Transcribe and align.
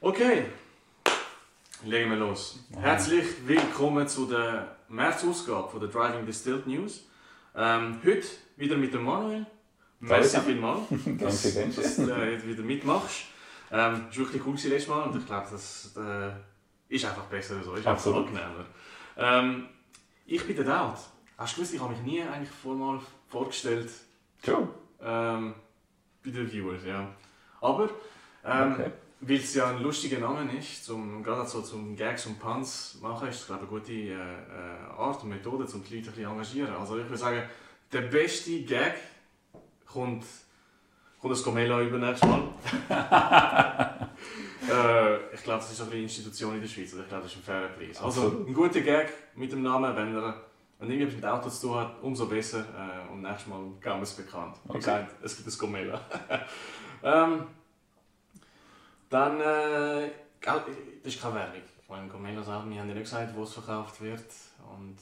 Okay, 0.00 0.44
legen 1.84 2.10
wir 2.10 2.18
los. 2.18 2.60
Herzlich 2.78 3.24
willkommen 3.46 4.06
zu 4.06 4.26
der 4.26 4.76
März-Ausgabe 4.88 5.68
von 5.70 5.80
der 5.80 5.88
Driving 5.88 6.26
Distilled 6.26 6.66
News. 6.66 7.06
Ähm, 7.54 7.98
heute 8.04 8.26
wieder 8.56 8.76
mit 8.76 8.92
dem 8.92 9.04
Manuel. 9.04 9.46
Merci 10.00 10.40
vielmals, 10.40 10.82
dass, 11.18 11.42
dass 11.74 11.96
du 11.96 12.10
äh, 12.10 12.46
wieder 12.46 12.62
mitmachst. 12.62 13.24
Ähm, 13.72 14.06
es 14.10 14.18
war 14.18 14.24
wirklich 14.26 14.42
cool 14.46 14.52
letztes 14.54 14.86
Mal 14.88 15.02
und 15.04 15.16
ich 15.18 15.26
glaube, 15.26 15.46
das 15.50 15.96
äh, 15.96 16.30
ist 16.94 17.04
einfach 17.06 17.24
besser 17.24 17.62
so, 17.62 17.72
ist 17.72 17.78
einfach 17.78 17.92
Absolut. 17.92 18.26
angenehmer. 18.28 18.66
Ähm, 19.16 19.68
ich 20.26 20.46
bin 20.46 20.56
der 20.56 20.66
Daut. 20.66 20.98
Hast 21.38 21.52
du 21.52 21.56
gewusst, 21.56 21.74
ich 21.74 21.80
habe 21.80 21.94
mich 21.94 22.02
nie 22.02 22.22
eigentlich 22.22 22.50
formal 22.50 23.00
vorgestellt 23.28 23.90
Schon. 24.44 24.68
ähm, 25.00 25.54
bei 26.22 26.30
den 26.30 26.50
Viewers, 26.52 26.84
ja. 26.84 27.08
Aber, 27.62 27.88
ähm, 28.44 28.72
Okay. 28.72 28.90
Weil 29.26 29.36
es 29.36 29.54
ja 29.54 29.70
ein 29.70 29.82
lustiger 29.82 30.18
Name 30.18 30.50
ist, 30.56 30.84
zum, 30.84 31.22
gerade 31.22 31.48
so 31.48 31.60
zum 31.62 31.96
Gags 31.96 32.26
und 32.26 32.38
Puns 32.38 32.98
machen, 33.02 33.28
ist 33.28 33.40
es 33.40 33.46
glaube 33.46 33.64
ich 33.64 33.70
eine 33.70 33.80
gute 33.80 33.92
äh, 33.92 34.12
äh, 34.12 34.98
Art 34.98 35.22
und 35.22 35.30
Methode, 35.30 35.64
um 35.72 35.82
die 35.84 35.96
Leute 35.96 36.08
ein 36.08 36.12
bisschen 36.14 36.30
engagieren. 36.30 36.74
Also 36.74 36.96
ich 36.98 37.04
würde 37.04 37.16
sagen, 37.16 37.42
der 37.92 38.02
beste 38.02 38.60
Gag 38.62 38.94
kommt, 39.86 40.24
kommt 41.20 41.32
das 41.32 41.42
Gomelo 41.42 41.80
übernächstes 41.80 42.28
Mal. 42.28 42.42
äh, 44.70 45.34
ich 45.34 45.42
glaube, 45.42 45.60
das 45.60 45.72
ist 45.72 45.80
eine 45.80 45.94
Institution 46.00 46.54
in 46.54 46.60
der 46.60 46.68
Schweiz. 46.68 46.92
Also 46.92 47.02
ich 47.02 47.08
glaube, 47.08 47.22
das 47.24 47.32
ist 47.32 47.38
ein 47.38 47.42
fairer 47.44 47.68
Preis. 47.68 48.00
Also 48.02 48.44
ein 48.46 48.54
guter 48.54 48.80
Gag 48.80 49.12
mit 49.34 49.50
dem 49.52 49.62
Namen, 49.62 49.94
wenn 49.96 50.14
er 50.14 50.42
wenn 50.78 50.90
irgendetwas 50.90 51.16
mit 51.16 51.24
Autos 51.24 51.60
zu 51.60 51.68
tun 51.68 51.76
hat, 51.78 52.02
umso 52.02 52.26
besser. 52.26 52.60
Äh, 52.60 53.12
und 53.12 53.22
nächstes 53.22 53.46
Mal 53.46 53.60
geben 53.80 53.96
wir 53.96 54.02
es 54.02 54.12
bekannt. 54.12 54.56
Wie 54.64 54.70
Okay. 54.70 54.78
gesagt, 54.78 55.14
es 55.22 55.36
gibt 55.36 55.48
ein 55.48 55.58
Gomelo. 55.58 55.98
ähm, 57.02 57.46
dann, 59.10 59.40
äh, 59.40 60.10
das 60.42 60.62
ist 61.04 61.20
keine 61.22 61.34
Werbung. 61.36 61.60
Ich 61.82 61.88
meine, 61.88 62.08
Gomelo 62.08 62.42
sagt, 62.42 62.68
wir 62.68 62.80
haben 62.80 62.88
ja 62.88 62.94
nicht 62.94 63.04
gesagt, 63.04 63.34
wo 63.36 63.42
es 63.44 63.52
verkauft 63.54 64.00
wird. 64.00 64.24
Und 64.76 64.96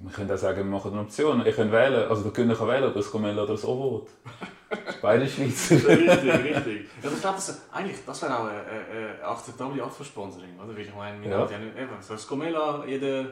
Wir 0.00 0.10
können 0.10 0.30
auch 0.30 0.36
sagen, 0.36 0.56
wir 0.58 0.64
machen 0.64 0.92
eine 0.92 1.02
Option. 1.02 1.46
Ich 1.46 1.54
kann 1.54 1.70
wählen, 1.70 2.08
also 2.08 2.22
der 2.24 2.32
Kunde 2.32 2.56
kann 2.56 2.66
wählen, 2.68 2.84
ob 2.84 2.94
das 2.94 3.10
Gomel 3.10 3.38
oder 3.38 3.52
das 3.52 3.64
Ovo. 3.64 4.06
Beide 5.02 5.28
Schweizer. 5.28 5.76
richtig, 5.76 6.34
richtig. 6.34 6.88
Ja, 7.02 7.10
ich 7.12 7.20
glaube, 7.20 7.36
das, 7.36 7.62
eigentlich, 7.72 7.98
das 8.04 8.22
wäre 8.22 8.36
auch 8.38 8.46
eine, 8.46 8.60
eine, 8.64 9.08
eine 9.14 9.24
akzeptable 9.24 9.82
Art 9.82 9.92
von 9.92 10.04
Sponsoring. 10.06 10.58
Oder? 10.58 10.74
Weil 10.76 10.82
ich 10.82 10.94
meine, 10.94 11.22
wir 11.22 11.30
Ja. 11.30 11.38
haben 11.38 11.52
ja 11.52 11.58
nicht, 11.58 11.76
eben, 11.78 11.90
so 12.00 12.14
das 12.14 12.26
Gomela, 12.26 12.84
jeden, 12.86 13.28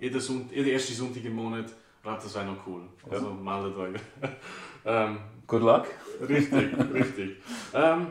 jeden, 0.00 0.20
Sonnt- 0.20 0.50
jeden 0.50 0.70
ersten 0.72 0.94
Sonntag 0.94 1.24
im 1.24 1.34
Monat, 1.34 1.66
ich 1.66 2.02
glaube, 2.02 2.20
das 2.20 2.34
wäre 2.34 2.46
noch 2.46 2.66
cool. 2.66 2.82
Also 3.08 3.30
meldet 3.30 3.76
euch. 3.76 4.00
ähm, 4.84 5.18
Good 5.46 5.62
luck. 5.62 5.86
Richtig, 6.28 6.72
richtig. 6.92 7.36
Ähm, 7.74 8.06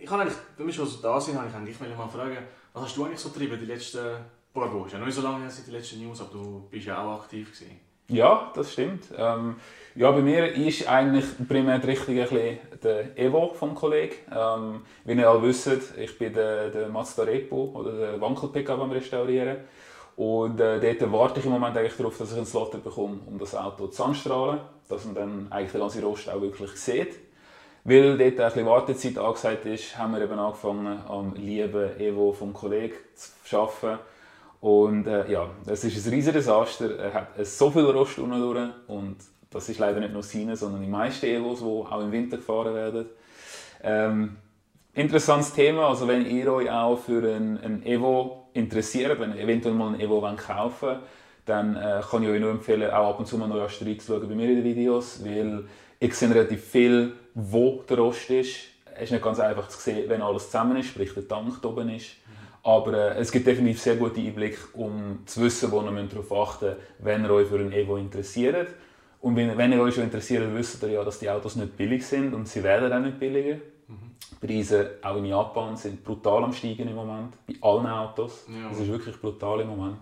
ich 0.00 0.08
kann 0.08 0.20
eigentlich, 0.20 0.36
wenn 0.56 0.66
wir 0.66 0.72
schon 0.72 0.86
so 0.86 1.02
da 1.02 1.20
sind, 1.20 1.38
habe 1.38 1.48
ich 1.48 1.54
eigentlich 1.54 1.96
mal 1.96 2.08
fragen, 2.08 2.38
was 2.72 2.84
hast 2.84 2.96
du 2.96 3.04
eigentlich 3.04 3.20
so 3.20 3.28
getrieben 3.28 3.58
die 3.60 3.66
letzten 3.66 4.16
paar 4.52 4.72
Wochen? 4.72 4.88
Ja, 4.90 4.98
nicht 4.98 5.14
so 5.14 5.22
lange 5.22 5.50
seit 5.50 5.66
den 5.66 5.74
letzten 5.74 6.02
News, 6.02 6.20
aber 6.20 6.32
du 6.32 6.68
bist 6.70 6.86
ja 6.86 7.02
auch 7.02 7.20
aktiv 7.20 7.52
gewesen. 7.52 7.78
Ja, 8.08 8.50
das 8.54 8.72
stimmt. 8.72 9.04
Ähm, 9.16 9.56
ja, 9.94 10.10
bei 10.10 10.20
mir 10.20 10.52
ist 10.52 10.88
eigentlich 10.88 11.26
primär 11.46 11.78
die 11.78 11.86
Richtung 11.86 12.18
ein 12.18 12.22
bisschen 12.22 12.58
der 12.82 13.18
Evo 13.18 13.52
vom 13.54 13.74
Kollegen. 13.74 14.16
Ähm, 14.34 14.82
wie 15.04 15.12
ihr 15.12 15.28
alle 15.28 15.42
wisst, 15.42 15.70
ich 15.96 16.18
bin 16.18 16.32
der, 16.32 16.70
der 16.70 16.88
Mazda 16.88 17.22
Repo 17.22 17.70
oder 17.74 17.92
der 17.92 18.20
Wankel-Pickup 18.20 18.80
am 18.80 18.90
Restaurieren. 18.90 19.58
Und 20.16 20.60
äh, 20.60 20.80
dort 20.80 21.12
warte 21.12 21.40
ich 21.40 21.46
im 21.46 21.52
Moment 21.52 21.76
eigentlich 21.76 21.96
darauf, 21.96 22.18
dass 22.18 22.32
ich 22.32 22.36
einen 22.36 22.46
Slot 22.46 22.82
bekomme, 22.82 23.20
um 23.26 23.38
das 23.38 23.54
Auto 23.54 23.86
zu 23.86 24.04
anstrahlen, 24.04 24.60
dass 24.88 25.04
man 25.04 25.14
dann 25.14 25.46
eigentlich 25.50 25.72
den 25.72 25.80
ganzen 25.80 26.02
Rost 26.02 26.28
auch 26.28 26.40
wirklich 26.40 26.72
sieht. 26.72 27.29
Weil 27.84 28.18
dort 28.18 28.20
ein 28.20 28.36
bisschen 28.36 28.66
Wartezeit 28.66 29.18
angesagt 29.18 29.64
ist, 29.64 29.96
haben 29.96 30.14
wir 30.14 30.22
eben 30.22 30.38
angefangen, 30.38 31.00
am 31.08 31.34
lieben 31.34 31.98
Evo 31.98 32.32
vom 32.32 32.52
Kollegen 32.52 32.94
zu 33.14 33.58
arbeiten. 33.58 34.00
Und 34.60 35.06
äh, 35.06 35.30
ja, 35.30 35.48
es 35.66 35.84
ist 35.84 36.06
ein 36.06 36.12
riesiges 36.12 36.44
Desaster. 36.44 36.98
Er 36.98 37.14
hat 37.14 37.38
äh, 37.38 37.44
so 37.44 37.70
viel 37.70 37.84
Rost 37.84 38.18
unten. 38.18 38.72
Und 38.86 39.16
das 39.50 39.68
ist 39.68 39.78
leider 39.78 40.00
nicht 40.00 40.12
nur 40.12 40.22
seine, 40.22 40.56
sondern 40.56 40.82
die 40.82 40.88
meisten 40.88 41.26
Evos, 41.26 41.60
die 41.60 41.64
auch 41.64 42.00
im 42.00 42.12
Winter 42.12 42.36
gefahren 42.36 42.74
werden. 42.74 43.06
Ähm, 43.82 44.36
interessantes 44.94 45.54
Thema. 45.54 45.88
Also 45.88 46.06
wenn 46.06 46.26
ihr 46.26 46.52
euch 46.52 46.70
auch 46.70 46.98
für 46.98 47.22
ein, 47.34 47.58
ein 47.62 47.86
Evo 47.86 48.48
interessiert, 48.52 49.18
wenn 49.18 49.34
ihr 49.34 49.42
eventuell 49.42 49.74
mal 49.74 49.94
ein 49.94 50.00
Evo 50.00 50.20
kaufen 50.36 50.88
wollt, 50.88 51.00
dann 51.46 51.76
äh, 51.76 52.00
kann 52.08 52.22
ich 52.22 52.28
euch 52.28 52.40
nur 52.40 52.50
empfehlen, 52.50 52.90
auch 52.90 53.10
ab 53.10 53.18
und 53.18 53.26
zu 53.26 53.38
mal 53.38 53.48
neue 53.48 53.62
Asteroid 53.62 54.00
zu 54.02 54.12
schauen 54.12 54.28
bei 54.28 54.34
mir 54.34 54.50
in 54.50 54.56
den 54.56 54.64
Videos, 54.64 55.24
weil 55.24 55.64
ich 55.98 56.14
sehe 56.14 56.30
relativ 56.30 56.64
viel, 56.64 57.12
wo 57.34 57.82
der 57.88 57.98
Rost 57.98 58.30
ist. 58.30 58.56
Es 58.94 59.04
ist 59.04 59.12
nicht 59.12 59.24
ganz 59.24 59.40
einfach 59.40 59.68
zu 59.68 59.78
sehen, 59.78 60.08
wenn 60.08 60.20
alles 60.20 60.46
zusammen 60.46 60.76
ist, 60.76 60.88
sprich 60.88 61.14
der 61.14 61.26
Tank 61.26 61.64
oben 61.64 61.88
ist. 61.90 62.16
Aber 62.62 62.92
äh, 62.92 63.18
es 63.20 63.32
gibt 63.32 63.46
definitiv 63.46 63.80
sehr 63.80 63.96
gute 63.96 64.20
Einblicke, 64.20 64.58
um 64.74 65.20
zu 65.24 65.42
wissen, 65.42 65.70
wo 65.70 65.80
ihr 65.80 66.02
darauf 66.02 66.32
achten 66.32 66.66
müsst, 66.66 66.80
wenn 66.98 67.24
ihr 67.24 67.30
euch 67.30 67.48
für 67.48 67.58
ein 67.58 67.72
Evo 67.72 67.96
interessiert. 67.96 68.68
Und 69.20 69.36
wenn, 69.36 69.56
wenn 69.56 69.72
ihr 69.72 69.80
euch 69.80 69.94
schon 69.94 70.04
interessiert, 70.04 70.42
wisst 70.54 70.82
ihr 70.82 70.90
ja, 70.90 71.04
dass 71.04 71.18
die 71.18 71.30
Autos 71.30 71.56
nicht 71.56 71.76
billig 71.76 72.06
sind 72.06 72.34
und 72.34 72.48
sie 72.48 72.62
werden 72.62 72.92
auch 72.92 73.00
nicht 73.00 73.18
billiger. 73.18 73.56
Die 74.42 74.46
Preise 74.46 74.92
auch 75.02 75.16
in 75.16 75.26
Japan 75.26 75.76
sind 75.76 76.02
brutal 76.04 76.44
am 76.44 76.52
steigen 76.52 76.88
im 76.88 76.94
Moment, 76.94 77.34
bei 77.46 77.54
allen 77.60 77.86
Autos. 77.86 78.46
Ja. 78.48 78.68
Das 78.68 78.78
ist 78.78 78.88
wirklich 78.88 79.20
brutal 79.20 79.60
im 79.60 79.68
Moment. 79.68 79.98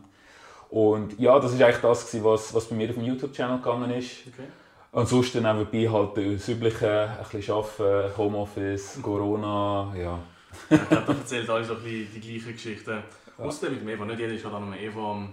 Und 0.71 1.19
ja, 1.19 1.39
das 1.41 1.55
ist 1.55 1.63
eigentlich 1.63 1.81
das, 1.81 2.23
was, 2.23 2.55
was 2.55 2.67
bei 2.67 2.77
mir 2.77 2.89
auf 2.91 2.95
dem 2.95 3.05
YouTube-Channel 3.05 3.59
gegangen 3.59 3.91
ist. 3.91 4.27
Okay. 4.29 4.47
Ansonsten 4.93 5.43
nebenbei 5.43 5.91
halt 5.91 6.17
das 6.17 6.49
übliche, 6.49 7.11
ein 7.11 7.27
bisschen 7.31 7.55
arbeiten, 7.55 8.17
Homeoffice, 8.17 8.99
Corona, 9.03 9.95
ja. 9.97 10.19
Ich 10.71 10.89
glaube, 10.89 11.13
erzählt 11.13 11.51
alle 11.51 11.65
so 11.65 11.75
ein 11.75 11.83
bisschen 11.83 12.09
die 12.15 12.21
gleichen 12.21 12.53
Geschichten. 12.53 13.03
Außerdem 13.37 13.75
mit 13.75 13.83
dem 13.83 13.89
Evo, 13.91 14.05
nicht 14.07 14.19
jeder 14.19 14.33
ist 14.33 14.43
gerade 14.43 14.57
an 14.57 14.73
einem 14.73 14.75
Evo 14.75 15.13
am... 15.13 15.33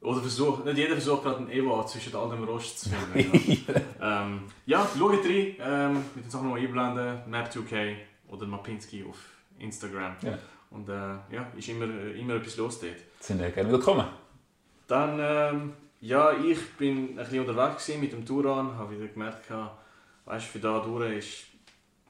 Oder 0.00 0.20
versucht, 0.20 0.64
nicht 0.64 0.78
jeder 0.78 0.94
versucht 0.94 1.22
gerade 1.22 1.36
einen 1.38 1.50
Evo 1.50 1.84
zwischen 1.84 2.16
all 2.16 2.28
dem 2.28 2.42
Rost 2.42 2.80
zu 2.80 2.90
finden. 2.90 3.64
ja. 4.00 4.22
ähm, 4.22 4.42
ja, 4.66 4.86
schaut 4.98 5.24
rein, 5.24 5.56
ähm, 5.60 6.04
mit 6.16 6.24
den 6.24 6.30
Sachen 6.30 6.48
noch 6.48 6.56
einblenden, 6.56 7.20
Map2K 7.30 7.94
oder 8.28 8.46
Mapinski 8.46 9.04
auf 9.08 9.16
Instagram. 9.60 10.16
Ja. 10.22 10.38
Und 10.70 10.88
äh, 10.88 10.92
ja, 11.34 11.46
ist 11.56 11.68
immer, 11.68 11.84
äh, 11.84 12.18
immer 12.18 12.34
etwas 12.34 12.56
los 12.56 12.80
dort. 12.80 12.96
Sind 13.20 13.40
ja 13.40 13.50
gerne 13.50 13.70
willkommen. 13.70 14.06
Dann, 14.88 15.18
ähm, 15.20 15.72
ja, 16.02 16.32
ich 16.32 16.76
bin 16.76 17.10
ein 17.10 17.16
bisschen 17.16 17.40
unterwegs 17.40 17.88
mit 17.88 18.12
dem 18.12 18.26
Touran, 18.26 18.76
habe 18.76 18.96
wieder 18.96 19.08
gemerkt, 19.08 19.46
weißt, 20.24 20.46
für 20.46 20.58
da 20.58 20.80
durch 20.80 21.16
ist, 21.16 21.44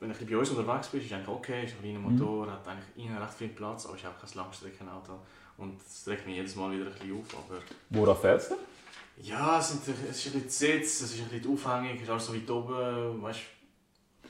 wenn 0.01 0.13
du 0.13 0.25
bei 0.25 0.37
uns 0.37 0.51
unterwegs 0.51 0.89
bist, 0.89 1.07
ist 1.07 1.13
eigentlich 1.13 1.29
okay, 1.29 1.65
ist 1.65 1.75
ein 1.75 1.83
kleiner 1.83 2.01
Motor, 2.01 2.51
hat 2.51 2.67
eigentlich 2.67 3.07
innen 3.07 3.17
recht 3.17 3.35
viel 3.35 3.49
Platz, 3.49 3.87
aber 3.87 3.95
ist 3.95 4.05
auch 4.07 4.19
kein 4.19 4.35
Langstreckenauto. 4.35 5.21
Und 5.59 5.79
das 5.79 6.09
regt 6.09 6.27
mich 6.27 6.37
jedes 6.37 6.57
Mal 6.57 6.73
wieder 6.73 6.87
ein 6.87 6.93
bisschen 6.93 7.21
auf, 7.21 7.27
aber 7.35 7.61
Worauf 7.91 8.21
fährst 8.21 8.51
du? 8.51 8.55
ja, 9.19 9.59
es, 9.59 9.69
sind, 9.69 9.83
es 9.87 10.27
ist 10.27 10.35
ein 10.35 10.43
bisschen 10.43 10.43
die 10.43 10.49
Sitz, 10.49 11.03
es 11.03 11.15
ist 11.15 11.21
ein 11.21 11.29
bisschen 11.29 11.43
die 11.43 11.49
Aufhängung, 11.49 11.97
es 11.97 12.03
ist 12.03 12.11
alles 12.11 12.27
so 12.27 12.35
weit 12.35 12.51
oben, 12.51 13.23
weißt, 13.23 13.41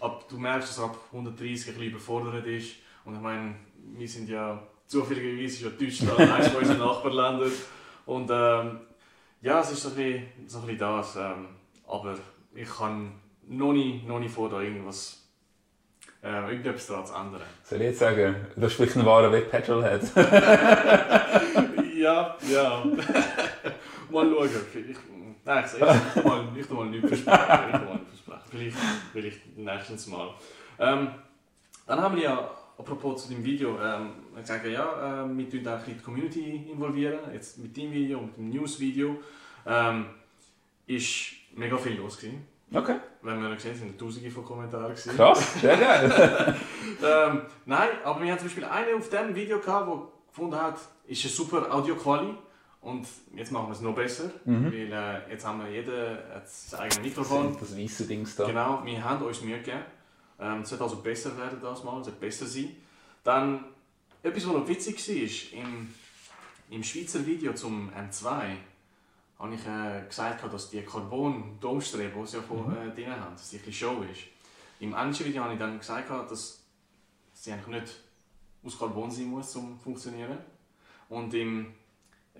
ab, 0.00 0.28
du 0.28 0.38
merkst, 0.38 0.68
dass 0.70 0.80
ab 0.80 0.98
130 1.12 1.68
ein 1.68 1.74
bisschen 1.74 1.90
überfordert 1.90 2.46
ist. 2.46 2.76
Und 3.04 3.14
ich 3.14 3.20
meine, 3.20 3.54
wir 3.96 4.08
sind 4.08 4.28
ja 4.28 4.62
zufälligerweise 4.86 5.54
ist 5.54 5.62
ja 5.62 5.70
Deutschland 5.70 6.18
eines 6.18 6.48
von 6.52 6.60
unseren 6.60 6.78
Nachbarländern. 6.78 7.52
Und 8.04 8.30
ähm, 8.30 8.80
ja, 9.42 9.60
es 9.60 9.72
ist 9.72 9.82
so 9.82 9.90
ein 9.90 9.94
bisschen, 9.96 10.26
so 10.46 10.58
ein 10.58 10.66
bisschen 10.66 10.78
das. 10.78 11.16
Ähm, 11.16 11.48
aber 11.86 12.16
ich 12.54 12.68
kann 12.68 13.12
noch 13.46 13.72
nicht, 13.72 14.06
noch 14.06 14.18
nicht 14.18 14.32
vor, 14.32 14.48
da 14.48 14.60
irgendwas, 14.60 15.28
äh, 16.22 16.50
irgendetwas 16.50 16.86
daran 16.86 17.06
zu 17.06 17.14
ändern. 17.14 17.42
Soll 17.64 17.80
ich 17.80 17.88
jetzt 17.88 17.98
sagen, 17.98 18.36
du 18.54 18.60
bist 18.60 18.76
vielleicht 18.76 18.96
ein 18.96 19.04
wahrer 19.04 19.30
Web-Petrolhead? 19.32 20.02
Ja, 22.02 22.36
ja. 22.50 22.84
mal 24.10 24.28
schauen. 24.28 24.48
Vielleicht, 24.72 25.00
nein, 25.44 25.64
ich, 25.64 25.74
ich, 25.74 26.24
mal, 26.24 26.48
ich 26.56 26.70
mal 26.70 26.86
nichts 26.86 27.08
versprechen. 27.08 27.68
Ich 27.68 27.80
mal 27.80 28.00
nichts 28.00 28.20
versprechen. 28.24 28.48
Vielleicht, 28.50 28.76
vielleicht 29.12 29.58
nächstes 29.58 30.06
Mal. 30.08 30.30
Ähm, 30.80 31.10
dann 31.86 32.00
haben 32.00 32.16
wir 32.16 32.24
ja, 32.24 32.50
apropos 32.76 33.22
zu 33.22 33.32
dem 33.32 33.44
Video, 33.44 33.78
ähm, 33.80 34.14
gesagt, 34.34 34.66
ja, 34.66 35.24
äh, 35.24 35.36
wir 35.36 35.48
tun 35.48 35.68
auch 35.68 35.84
die 35.84 35.96
Community 35.98 36.68
involvieren. 36.72 37.20
Jetzt 37.32 37.58
mit 37.58 37.76
dem 37.76 37.92
Video 37.92 38.18
und 38.18 38.36
mit 38.36 38.36
dem 38.38 38.48
News-Video. 38.50 39.18
Ähm, 39.66 40.06
ist 40.86 41.32
mega 41.54 41.76
viel 41.78 41.94
los 41.96 42.18
gewesen. 42.18 42.46
Okay. 42.74 42.96
Wenn 43.22 43.40
wir 43.42 43.54
gesehen 43.54 43.76
sind, 43.76 43.98
tausende 44.00 44.30
von 44.30 44.44
Kommentaren 44.44 44.88
gewesen. 44.90 45.14
Krass, 45.16 45.54
sehr 45.60 45.76
geil. 45.76 46.56
Ähm, 47.04 47.42
nein, 47.66 47.88
aber 48.04 48.22
wir 48.22 48.30
haben 48.30 48.38
zum 48.38 48.46
Beispiel 48.46 48.64
einen 48.64 48.94
auf 48.96 49.08
dem 49.08 49.34
Video 49.34 49.58
gehabt, 49.58 49.88
der 49.88 50.02
gefunden 50.28 50.54
hat, 50.54 50.78
ist 51.08 51.24
eine 51.24 51.32
super 51.32 51.74
Audio-Quali. 51.74 52.32
Und 52.80 53.08
jetzt 53.34 53.50
machen 53.50 53.68
wir 53.68 53.72
es 53.72 53.80
noch 53.80 53.94
besser, 53.94 54.30
Mhm. 54.44 54.72
weil 54.72 54.92
äh, 54.92 55.30
jetzt 55.32 55.44
haben 55.44 55.60
wir 55.64 55.70
jeder 55.70 56.42
sein 56.44 56.80
eigenes 56.80 57.00
Mikrofon. 57.02 57.56
Das 57.58 57.76
weiße 57.76 58.06
Dings 58.06 58.36
da. 58.36 58.46
Genau, 58.46 58.82
wir 58.84 59.02
haben 59.02 59.24
uns 59.24 59.40
Mühe 59.42 59.58
gegeben. 59.58 59.82
Ähm, 60.38 60.60
es 60.60 60.68
sollte 60.68 60.84
also 60.84 60.96
besser 60.96 61.36
werden 61.36 61.58
das 61.60 61.82
Mal, 61.82 61.98
es 62.00 62.06
sollte 62.06 62.20
besser 62.20 62.46
sein. 62.46 62.76
Dann, 63.24 63.64
etwas, 64.22 64.46
was 64.46 64.52
noch 64.52 64.68
witzig 64.68 64.96
war, 65.08 65.60
im, 65.60 65.94
im 66.70 66.82
Schweizer 66.84 67.24
Video 67.26 67.52
zum 67.52 67.90
M2 67.90 68.42
habe 69.42 69.54
ich 69.56 69.66
äh, 69.66 70.06
gesagt, 70.06 70.52
dass 70.52 70.70
die 70.70 70.82
Carbon-Domstrebe, 70.82 72.20
die 72.20 72.26
sie 72.26 72.36
ja 72.36 72.42
von, 72.42 72.76
äh, 72.76 72.94
drin 72.94 73.10
haben, 73.10 73.34
dass 73.34 73.50
die 73.50 73.56
ein 73.56 73.64
bisschen 73.64 73.88
Show 73.88 74.02
ist. 74.02 74.22
Im 74.78 74.94
englischen 74.94 75.26
Video 75.26 75.42
habe 75.42 75.54
ich 75.54 75.58
dann 75.58 75.78
gesagt, 75.78 76.08
dass 76.10 76.62
sie 77.32 77.52
eigentlich 77.52 77.80
nicht 77.80 78.00
aus 78.64 78.78
Carbon 78.78 79.10
sein 79.10 79.26
muss, 79.26 79.56
um 79.56 79.76
zu 79.76 79.82
funktionieren. 79.82 80.38
Und 81.08 81.34
im, 81.34 81.74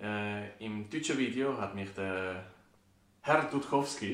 äh, 0.01 0.57
im 0.63 0.89
deutschen 0.89 1.17
Video 1.17 1.57
hat 1.57 1.75
mich 1.75 1.93
der 1.93 2.45
Herr 3.21 3.43
Dudkowski 3.43 4.13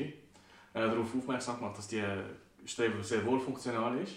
äh, 0.74 0.80
darauf 0.80 1.14
aufmerksam 1.14 1.58
gemacht, 1.58 1.78
dass 1.78 1.86
die 1.86 2.02
Strebe 2.66 3.02
sehr 3.04 3.24
wohl 3.24 3.38
funktional 3.38 3.96
ist. 3.98 4.14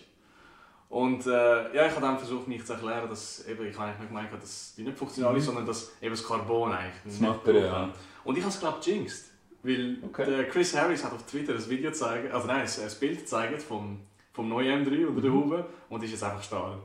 Und 0.94 1.26
äh, 1.26 1.76
ja, 1.76 1.88
ich 1.88 1.92
habe 1.92 2.02
dann 2.02 2.20
versucht, 2.20 2.48
mich 2.48 2.64
zu 2.64 2.74
erklären, 2.74 3.10
dass 3.10 3.48
eben, 3.48 3.66
ich 3.68 3.76
eigentlich 3.80 3.98
nicht 4.00 4.08
gemeint 4.10 4.30
habe, 4.30 4.40
dass 4.42 4.76
die 4.78 4.84
nicht 4.84 4.96
funktional 4.96 5.36
ist, 5.36 5.46
sondern 5.46 5.66
dass 5.66 5.92
eben 6.00 6.12
das 6.14 6.24
Carbon 6.24 6.72
eigentlich 6.72 6.94
Das 7.04 7.14
nicht 7.20 7.22
Material. 7.22 7.88
braucht. 7.88 8.00
Und 8.26 8.38
ich 8.38 8.44
habe 8.44 8.54
es 8.54 8.60
glaube 8.60 8.78
ich 8.80 8.86
jinxed. 8.88 9.26
Weil 9.64 9.98
Okay. 10.04 10.26
der 10.30 10.48
Chris 10.50 10.76
Harris 10.78 11.04
hat 11.04 11.14
auf 11.14 11.24
Twitter 11.26 11.54
ein 11.54 11.70
Video 11.70 11.90
gezeigt, 11.90 12.32
also 12.32 12.46
nein, 12.48 12.62
ein 12.62 12.68
ein 12.68 13.00
Bild 13.00 13.20
gezeigt 13.22 13.62
vom, 13.64 14.02
vom 14.34 14.50
neuen 14.50 14.86
M3 14.86 15.08
unter 15.08 15.22
der 15.22 15.32
Haube 15.32 15.66
und 15.90 16.04
ist 16.04 16.12
jetzt 16.12 16.24
einfach 16.24 16.44
Stahl. 16.44 16.78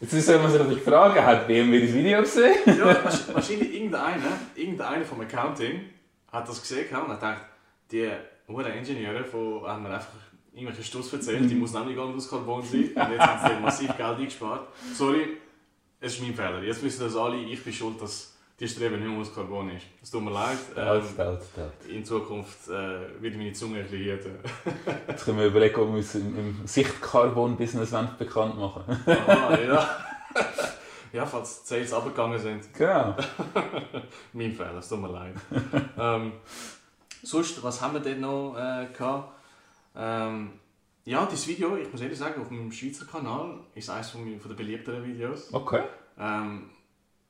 Jetzt 0.00 0.26
soll 0.26 0.38
man 0.38 0.50
sich 0.50 0.60
natürlich 0.60 0.82
fragen, 0.84 1.24
hat 1.24 1.46
BMW 1.48 1.80
das 1.86 1.92
Video 1.94 2.20
gesehen? 2.20 2.54
ja, 2.66 2.74
wahrsch- 3.04 3.34
wahrscheinlich 3.34 3.74
irgendeiner, 3.74 4.38
irgendeiner 4.54 5.04
vom 5.04 5.20
Accounting 5.22 5.86
hat 6.30 6.48
das 6.48 6.60
gesehen 6.60 6.86
und 6.94 7.08
hat 7.08 7.20
gedacht, 7.20 7.42
die 7.90 8.08
hohen 8.46 8.66
Ingenieure 8.66 9.24
von, 9.24 9.62
haben 9.66 9.82
mir 9.82 9.90
einfach 9.94 10.12
irgendwelche 10.58 10.82
Stuss 10.82 11.12
erzählt, 11.12 11.50
die 11.50 11.54
muss 11.54 11.72
nämlich 11.72 11.96
gar 11.96 12.06
nicht 12.06 12.16
aus 12.16 12.28
Carbon 12.28 12.62
sein. 12.62 12.90
Und 12.94 13.12
jetzt 13.12 13.20
haben 13.20 13.48
sie 13.48 13.62
massiv 13.62 13.96
Geld 13.96 14.18
eingespart. 14.18 14.68
Sorry, 14.94 15.38
es 16.00 16.14
ist 16.14 16.22
mein 16.22 16.34
Fehler. 16.34 16.62
Jetzt 16.62 16.82
wissen 16.82 17.04
das 17.04 17.16
alle, 17.16 17.36
ich 17.38 17.62
bin 17.62 17.72
schuld, 17.72 18.00
dass 18.00 18.34
die 18.58 18.66
Strebe 18.66 18.96
nicht 18.96 19.08
mehr 19.08 19.18
aus 19.18 19.32
Carbon 19.32 19.70
ist. 19.70 19.86
Es 20.02 20.10
tut 20.10 20.22
mir 20.22 20.32
leid. 20.32 20.58
Ähm, 20.76 21.02
stelt, 21.12 21.42
stelt. 21.52 21.72
in 21.88 22.04
Zukunft 22.04 22.68
äh, 22.68 23.22
wird 23.22 23.36
meine 23.36 23.52
Zunge 23.52 23.78
ein 23.78 23.84
bisschen 23.84 24.04
härter. 24.04 25.00
Jetzt 25.08 25.24
können 25.24 25.38
wir 25.38 25.46
überlegen, 25.46 25.76
ob 25.76 25.88
wir 25.88 25.96
uns 25.98 26.14
im, 26.16 26.36
im 26.36 26.66
Sicht-Carbon-Business 26.66 27.94
bekannt 28.18 28.58
machen 28.58 28.82
Aha, 29.06 29.58
ja. 29.60 29.88
ja, 31.12 31.26
falls 31.26 31.62
die 31.62 31.68
Sales 31.68 31.92
abgegangen 31.92 32.38
sind. 32.38 32.74
Genau. 32.74 33.16
Mein 34.32 34.52
Fehler, 34.52 34.78
es 34.78 34.88
tut 34.88 35.00
mir 35.00 35.12
leid. 35.12 35.34
ähm, 35.96 36.32
sonst, 37.22 37.62
was 37.62 37.80
haben 37.80 37.94
wir 37.94 38.00
denn 38.00 38.20
noch 38.20 38.56
äh, 38.56 38.86
gehabt? 38.92 39.37
Ähm, 39.98 40.52
ja, 41.04 41.26
das 41.26 41.46
Video, 41.48 41.76
ich 41.76 41.90
muss 41.90 42.00
ehrlich 42.00 42.18
sagen, 42.18 42.40
auf 42.40 42.48
dem 42.48 42.70
Schweizer 42.70 43.04
Kanal 43.06 43.60
ist 43.74 43.90
eines 43.90 44.10
von, 44.10 44.24
meinen- 44.24 44.40
von 44.40 44.50
den 44.50 44.56
beliebteren 44.56 45.04
Videos. 45.04 45.52
Okay. 45.52 45.82
Ähm, 46.18 46.70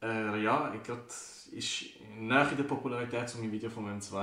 äh, 0.03 0.43
ja, 0.43 0.73
ich 0.75 0.83
glaube, 0.83 1.03
ist 1.53 1.85
näher 2.19 2.51
in 2.51 2.57
der 2.57 2.65
Popularität 2.65 3.29
zu 3.29 3.39
meinem 3.39 3.53
Video 3.53 3.71
vom 3.71 3.87
M2. 3.87 4.15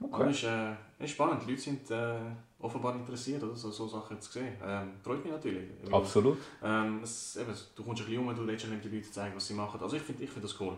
Aber 0.00 0.14
okay. 0.20 0.30
es 0.30 0.36
ist, 0.38 0.44
äh, 0.44 0.74
ist 1.04 1.10
spannend, 1.12 1.42
die 1.44 1.50
Leute 1.50 1.62
sind 1.62 1.90
äh, 1.90 2.14
offenbar 2.60 2.94
interessiert, 2.94 3.42
oder? 3.42 3.54
So, 3.56 3.70
so 3.70 3.86
Sachen 3.88 4.20
zu 4.20 4.30
sehen. 4.32 4.54
Ähm, 4.64 4.92
freut 5.02 5.22
mich 5.24 5.32
natürlich. 5.32 5.68
Absolut. 5.92 6.38
ähm, 6.62 7.00
es, 7.02 7.36
eben, 7.36 7.52
du 7.76 7.82
kommst 7.84 8.02
ein 8.02 8.06
bisschen 8.08 8.26
um, 8.28 8.34
du 8.34 8.42
lädst 8.44 8.64
ja 8.64 8.70
nicht 8.70 8.84
die 8.84 8.88
Leute 8.96 9.10
zeigen, 9.10 9.34
was 9.36 9.46
sie 9.46 9.54
machen. 9.54 9.80
Also 9.80 9.96
ich 9.96 10.02
finde 10.02 10.22
ich 10.24 10.30
find 10.30 10.44
das 10.44 10.58
cool. 10.60 10.76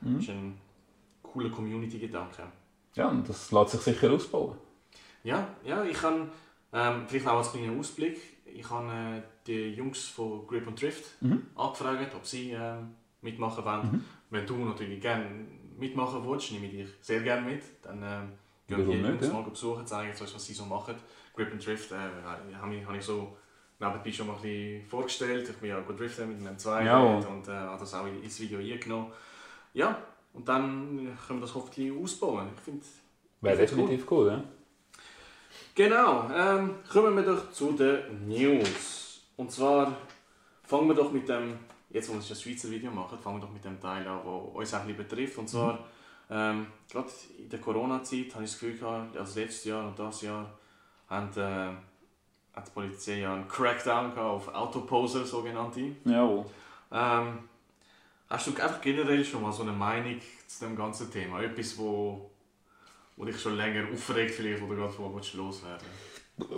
Das 0.00 0.10
Mhm. 0.10 0.18
ist 0.18 0.28
ein 0.30 0.58
cooler 1.22 1.50
Community-Gedanke. 1.50 2.42
Ja, 2.94 3.08
und 3.08 3.28
das 3.28 3.50
lässt 3.52 3.70
sich 3.72 3.80
sicher 3.80 4.10
ausbauen. 4.12 4.56
Ja, 5.24 5.48
ja, 5.64 5.84
ich 5.84 5.96
kann 5.96 6.30
ähm, 6.72 7.04
vielleicht 7.06 7.26
auch 7.28 7.38
als 7.38 7.52
kleiner 7.52 7.78
Ausblick. 7.78 8.18
Ich 8.44 8.68
habe 8.68 8.88
äh, 8.90 9.22
die 9.46 9.74
Jungs 9.74 10.08
von 10.08 10.46
Grip 10.46 10.66
und 10.66 10.80
Drift 10.80 11.04
Mhm. 11.22 11.46
angefragt, 11.54 12.14
ob 12.14 12.26
sie 12.26 12.50
ähm, 12.52 12.94
mitmachen 13.20 13.64
wollen. 13.64 13.82
Mhm. 13.92 14.04
Wenn 14.30 14.46
du 14.46 14.56
natürlich 14.56 15.00
gerne 15.00 15.26
mitmachen 15.78 16.22
willst, 16.26 16.52
nehme 16.52 16.66
ich 16.66 16.72
dich 16.72 16.88
sehr 17.00 17.20
gerne 17.20 17.42
mit. 17.48 17.62
Dann 17.82 18.02
ähm, 18.02 18.32
gehen 18.66 18.78
wir 18.88 18.96
die 18.96 19.00
Jungs 19.08 19.26
ja? 19.26 19.32
mal 19.32 19.42
besuchen, 19.42 19.86
zeigen, 19.86 20.14
so, 20.14 20.24
was 20.24 20.44
sie 20.44 20.54
so 20.54 20.64
machen. 20.64 20.94
Grip 21.34 21.52
und 21.52 21.64
Drift 21.64 21.92
äh, 21.92 21.94
habe 22.24 22.42
ich, 22.50 22.84
habe 22.86 22.96
ich 22.96 23.04
so 23.04 23.36
nebenbei 23.78 24.12
schon 24.12 24.26
mal 24.26 24.36
ein 24.36 24.42
bisschen 24.42 24.86
vorgestellt. 24.86 25.48
Ich 25.48 25.56
bin 25.56 25.70
ja 25.70 25.80
gut 25.80 25.98
driften 25.98 26.28
mit 26.28 26.46
einem 26.46 26.56
M2 26.56 26.84
Ja. 26.84 27.00
und 27.00 27.48
äh, 27.48 27.52
habe 27.52 27.80
das 27.80 27.94
auch 27.94 28.06
ins 28.06 28.40
Video 28.40 28.58
eingenommen. 28.58 29.12
Ja, 29.74 29.98
und 30.34 30.46
dann 30.48 31.16
können 31.26 31.40
wir 31.40 31.46
das 31.46 31.54
hoffentlich 31.54 31.92
ausbauen. 31.92 32.48
Ich 32.54 32.60
finde 32.60 32.84
Wäre 33.40 33.56
definitiv 33.56 34.10
cool, 34.10 34.28
ja? 34.28 34.44
Genau, 35.74 36.28
ähm, 36.34 36.74
kommen 36.90 37.16
wir 37.16 37.22
doch 37.22 37.50
zu 37.50 37.72
den 37.72 38.28
News. 38.28 39.22
Und 39.36 39.50
zwar 39.50 39.96
fangen 40.64 40.88
wir 40.88 40.94
doch 40.94 41.10
mit 41.10 41.26
dem, 41.26 41.58
jetzt 41.88 42.10
wo 42.10 42.12
wir 42.12 42.20
das 42.20 42.42
Schweizer 42.42 42.70
Video 42.70 42.90
machen, 42.90 43.18
fangen 43.18 43.38
wir 43.38 43.46
doch 43.46 43.52
mit 43.52 43.64
dem 43.64 43.80
Teil 43.80 44.06
an, 44.06 44.20
der 44.22 44.32
uns 44.32 44.74
auch 44.74 44.80
ein 44.80 44.88
bisschen 44.88 45.08
betrifft. 45.08 45.38
Und 45.38 45.48
zwar, 45.48 45.78
ähm, 46.28 46.66
gerade 46.90 47.08
in 47.38 47.48
der 47.48 47.58
Corona-Zeit 47.58 48.34
habe 48.34 48.44
ich 48.44 48.50
das 48.50 48.60
Gefühl 48.60 48.78
gehabt, 48.78 49.16
also 49.16 49.40
letztes 49.40 49.64
Jahr 49.64 49.86
und 49.86 49.98
das 49.98 50.20
Jahr, 50.20 50.50
haben, 51.08 51.30
äh, 51.36 52.54
hat 52.54 52.66
die 52.66 52.70
Polizei 52.72 53.20
ja 53.20 53.32
einen 53.32 53.48
Crackdown 53.48 54.14
gehabt 54.14 54.18
auf 54.18 54.54
Autoposer, 54.54 55.24
sogenannte. 55.24 55.96
Jawohl. 56.04 56.44
Ähm, 56.92 57.38
hast 58.28 58.46
du 58.46 58.50
einfach 58.50 58.82
generell 58.82 59.24
schon 59.24 59.40
mal 59.40 59.52
so 59.52 59.62
eine 59.62 59.72
Meinung 59.72 60.20
zu 60.46 60.66
dem 60.66 60.76
ganzen 60.76 61.10
Thema? 61.10 61.42
Etwas, 61.42 61.78
wo, 61.78 62.30
wo 63.22 63.26
dich 63.26 63.40
schon 63.40 63.56
länger 63.56 63.84
aufregt, 63.92 64.32
vielleicht, 64.32 64.60
wo 64.60 64.66
du 64.66 64.74
gerade 64.74 64.92
vor 64.92 65.12
loswerden 65.34 65.86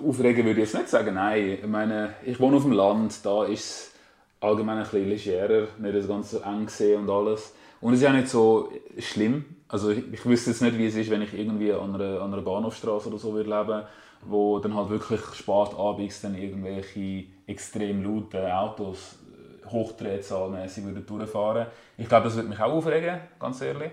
Aufregen 0.02 0.46
würde 0.46 0.62
ich 0.62 0.66
jetzt 0.66 0.74
nicht 0.74 0.88
sagen, 0.88 1.14
nein. 1.14 1.58
Ich 1.60 1.66
meine, 1.66 2.14
ich 2.24 2.40
wohne 2.40 2.56
auf 2.56 2.62
dem 2.62 2.72
Land, 2.72 3.26
da 3.26 3.44
ist 3.44 3.60
es 3.60 3.92
allgemein 4.40 4.78
ein 4.78 4.84
bisschen 4.84 5.08
legerer, 5.10 5.68
nicht 5.78 5.94
das 5.94 6.08
ganz 6.08 6.30
so 6.30 6.38
eng 6.38 6.64
gesehen 6.64 7.02
und 7.02 7.10
alles. 7.10 7.54
Und 7.82 7.92
es 7.92 7.98
ist 7.98 8.04
ja 8.04 8.12
nicht 8.14 8.28
so 8.28 8.72
schlimm. 8.98 9.44
Also 9.68 9.90
ich, 9.90 10.10
ich 10.10 10.24
wüsste 10.24 10.50
jetzt 10.50 10.62
nicht, 10.62 10.78
wie 10.78 10.86
es 10.86 10.94
ist, 10.94 11.10
wenn 11.10 11.20
ich 11.20 11.34
irgendwie 11.34 11.70
an 11.70 11.94
einer, 11.96 12.22
an 12.22 12.32
einer 12.32 12.40
Bahnhofstraße 12.40 13.08
oder 13.08 13.18
so 13.18 13.34
würde 13.34 13.50
leben, 13.50 13.82
wo 14.22 14.58
dann 14.58 14.74
halt 14.74 14.88
wirklich 14.88 15.20
spät 15.34 15.74
abends 15.76 16.22
dann 16.22 16.34
irgendwelche 16.34 17.24
extrem 17.46 18.02
lauten 18.02 18.46
Autos 18.46 19.18
äh, 19.28 19.66
hochdrehzahlmäßig 19.66 20.84
würden 20.84 21.04
durchfahren. 21.04 21.66
Ich 21.98 22.08
glaube, 22.08 22.24
das 22.24 22.36
würde 22.36 22.48
mich 22.48 22.60
auch 22.60 22.72
aufregen, 22.72 23.20
ganz 23.38 23.60
ehrlich. 23.60 23.90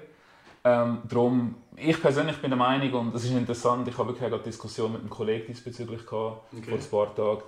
Ähm, 0.64 1.00
darum, 1.10 1.56
ich 1.76 2.00
persönlich 2.02 2.38
bin 2.38 2.52
der 2.52 2.58
Meinung, 2.58 2.94
und 2.94 3.16
das 3.16 3.24
ist 3.24 3.32
interessant, 3.32 3.88
ich 3.88 3.98
habe 3.98 4.10
wirklich 4.10 4.26
eine 4.32 4.40
Diskussion 4.40 4.92
mit 4.92 5.02
einem 5.02 5.10
Kollegen 5.10 5.48
diesbezüglich 5.48 6.06
gehabt, 6.06 6.54
Okay. 6.56 6.78
vor 6.78 7.08
ein 7.08 7.16
paar 7.16 7.16
Tagen. 7.16 7.42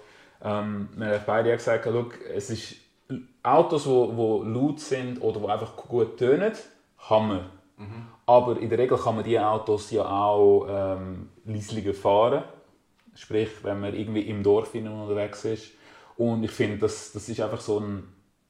Ähm, 0.44 0.90
wir 0.96 1.08
haben 1.08 1.24
beide 1.26 1.52
gesagt, 1.56 1.86
schau, 1.86 2.06
es 2.34 2.50
ist 2.50 2.76
Autos, 3.44 3.84
die 3.84 3.90
wo, 3.90 4.16
wo 4.18 4.44
laut 4.44 4.80
sind 4.80 5.22
oder 5.22 5.40
die 5.40 5.48
einfach 5.48 5.76
gut 5.76 6.18
tönen, 6.18 6.54
Hammer. 7.10 7.50
Aber 8.26 8.58
in 8.58 8.70
der 8.70 8.80
Regel 8.80 8.98
kann 8.98 9.16
man 9.16 9.24
diese 9.26 9.46
Autos 9.46 9.92
ja 9.92 10.06
auch 10.06 10.66
ähm, 10.70 11.30
leislicher 11.46 11.94
fahren. 11.94 12.44
Sprich, 13.14 13.50
wenn 13.64 13.82
man 13.82 13.94
irgendwie 13.94 14.22
im 14.22 14.42
Dorf 14.42 14.74
unterwegs 14.74 15.44
ist. 15.46 15.72
Und 16.18 16.44
ich 16.44 16.52
finde, 16.52 16.78
das, 16.78 17.12
das 17.12 17.28
ist 17.28 17.42
einfach 17.42 17.60
so 17.60 17.80
ein 17.80 18.04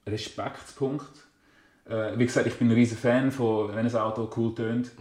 Respektspunkt. 0.05 1.11
Äh, 1.89 2.17
wie 2.17 2.25
gesagt, 2.25 2.47
ich 2.47 2.57
bin 2.57 2.69
ein 2.69 2.73
riesen 2.73 2.97
Fan 2.97 3.31
von, 3.31 3.75
wenn 3.75 3.85
ein 3.85 3.95
Auto 3.95 4.29
cool 4.37 4.55
tönt. 4.55 4.91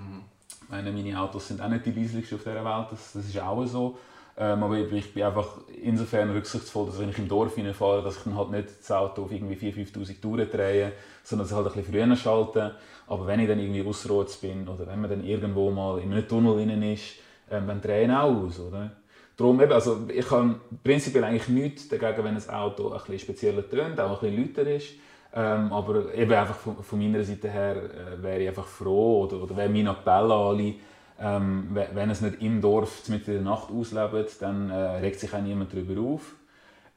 Ich 0.62 0.69
meine, 0.69 0.91
meine 0.91 1.21
Autos 1.21 1.49
sind 1.49 1.61
auch 1.61 1.69
nicht 1.69 1.87
die 1.87 1.93
leislichsten 1.93 2.39
auf 2.39 2.45
dieser 2.45 2.65
Welt, 2.65 2.87
das, 2.91 3.12
das 3.12 3.27
ist 3.27 3.39
auch 3.41 3.65
so. 3.67 3.99
Ähm, 4.37 4.62
aber 4.62 4.79
ich 4.79 5.12
bin 5.12 5.23
einfach 5.25 5.59
insofern 5.83 6.31
rücksichtsvoll, 6.31 6.87
dass 6.87 6.99
wenn 6.99 7.11
ich 7.11 7.19
im 7.19 7.29
Dorf 7.29 7.55
fahre, 7.75 8.03
dass 8.03 8.17
ich 8.17 8.23
dann 8.25 8.37
halt 8.37 8.51
nicht 8.51 8.69
das 8.81 8.91
Auto 8.91 9.25
auf 9.25 9.33
irgendwie 9.33 9.55
4'000, 9.55 9.93
5'000 9.93 10.21
Touren 10.23 10.51
drehe, 10.51 10.93
sondern 11.23 11.45
dass 11.45 11.51
ich 11.51 11.57
halt 11.57 11.67
ein 11.67 11.83
bisschen 11.83 12.07
früher 12.07 12.17
schalte. 12.17 12.75
Aber 13.07 13.27
wenn 13.27 13.41
ich 13.41 13.49
dann 13.49 13.59
irgendwie 13.59 13.87
ausgerotzt 13.87 14.41
bin 14.41 14.67
oder 14.67 14.87
wenn 14.87 15.03
man 15.03 15.11
dann 15.11 15.25
irgendwo 15.25 15.71
mal 15.71 16.01
in 16.01 16.12
einem 16.12 16.27
Tunnel 16.27 16.55
drin 16.55 16.83
ist, 16.83 17.17
ähm, 17.51 17.67
dann 17.67 17.83
drehe 17.83 18.05
ich 18.05 18.11
auch 18.11 18.35
aus, 18.35 18.59
oder? 18.59 18.93
Darum 19.37 19.61
eben, 19.61 19.73
also 19.73 20.09
ich 20.09 20.31
habe 20.31 20.57
prinzipiell 20.83 21.25
eigentlich 21.25 21.49
nichts 21.49 21.89
dagegen, 21.89 22.25
wenn 22.25 22.37
ein 22.37 22.51
Auto 22.51 22.91
ein 22.91 22.99
bisschen 22.99 23.19
spezieller 23.19 23.69
tönt, 23.69 24.01
auch 24.01 24.23
ein 24.23 24.31
bisschen 24.31 24.55
lauter 24.57 24.71
ist. 24.71 24.89
Ähm, 25.35 25.73
aber 25.73 26.12
eben 26.15 26.33
einfach 26.33 26.57
von, 26.57 26.83
von 26.83 26.99
meiner 26.99 27.25
Seite 27.25 27.49
her 27.51 27.77
äh, 27.77 28.23
wäre 28.23 28.41
ich 28.43 28.49
einfach 28.49 28.67
froh 28.67 29.23
oder, 29.25 29.43
oder 29.43 29.57
wäre 29.57 29.69
mein 29.71 29.87
Appell 29.87 30.12
an 30.12 30.31
alle, 30.31 30.75
ähm, 31.19 31.69
we- 31.71 31.89
wenn 31.95 32.11
es 32.11 32.21
nicht 32.21 32.43
im 32.43 32.61
Dorf 32.61 33.09
mit 33.09 33.27
in 33.29 33.35
der 33.35 33.43
Nacht 33.43 33.71
auslebt, 33.71 34.37
dann 34.41 34.69
äh, 34.71 34.75
regt 34.75 35.19
sich 35.21 35.33
auch 35.33 35.41
niemand 35.41 35.73
darüber 35.73 36.01
auf. 36.03 36.35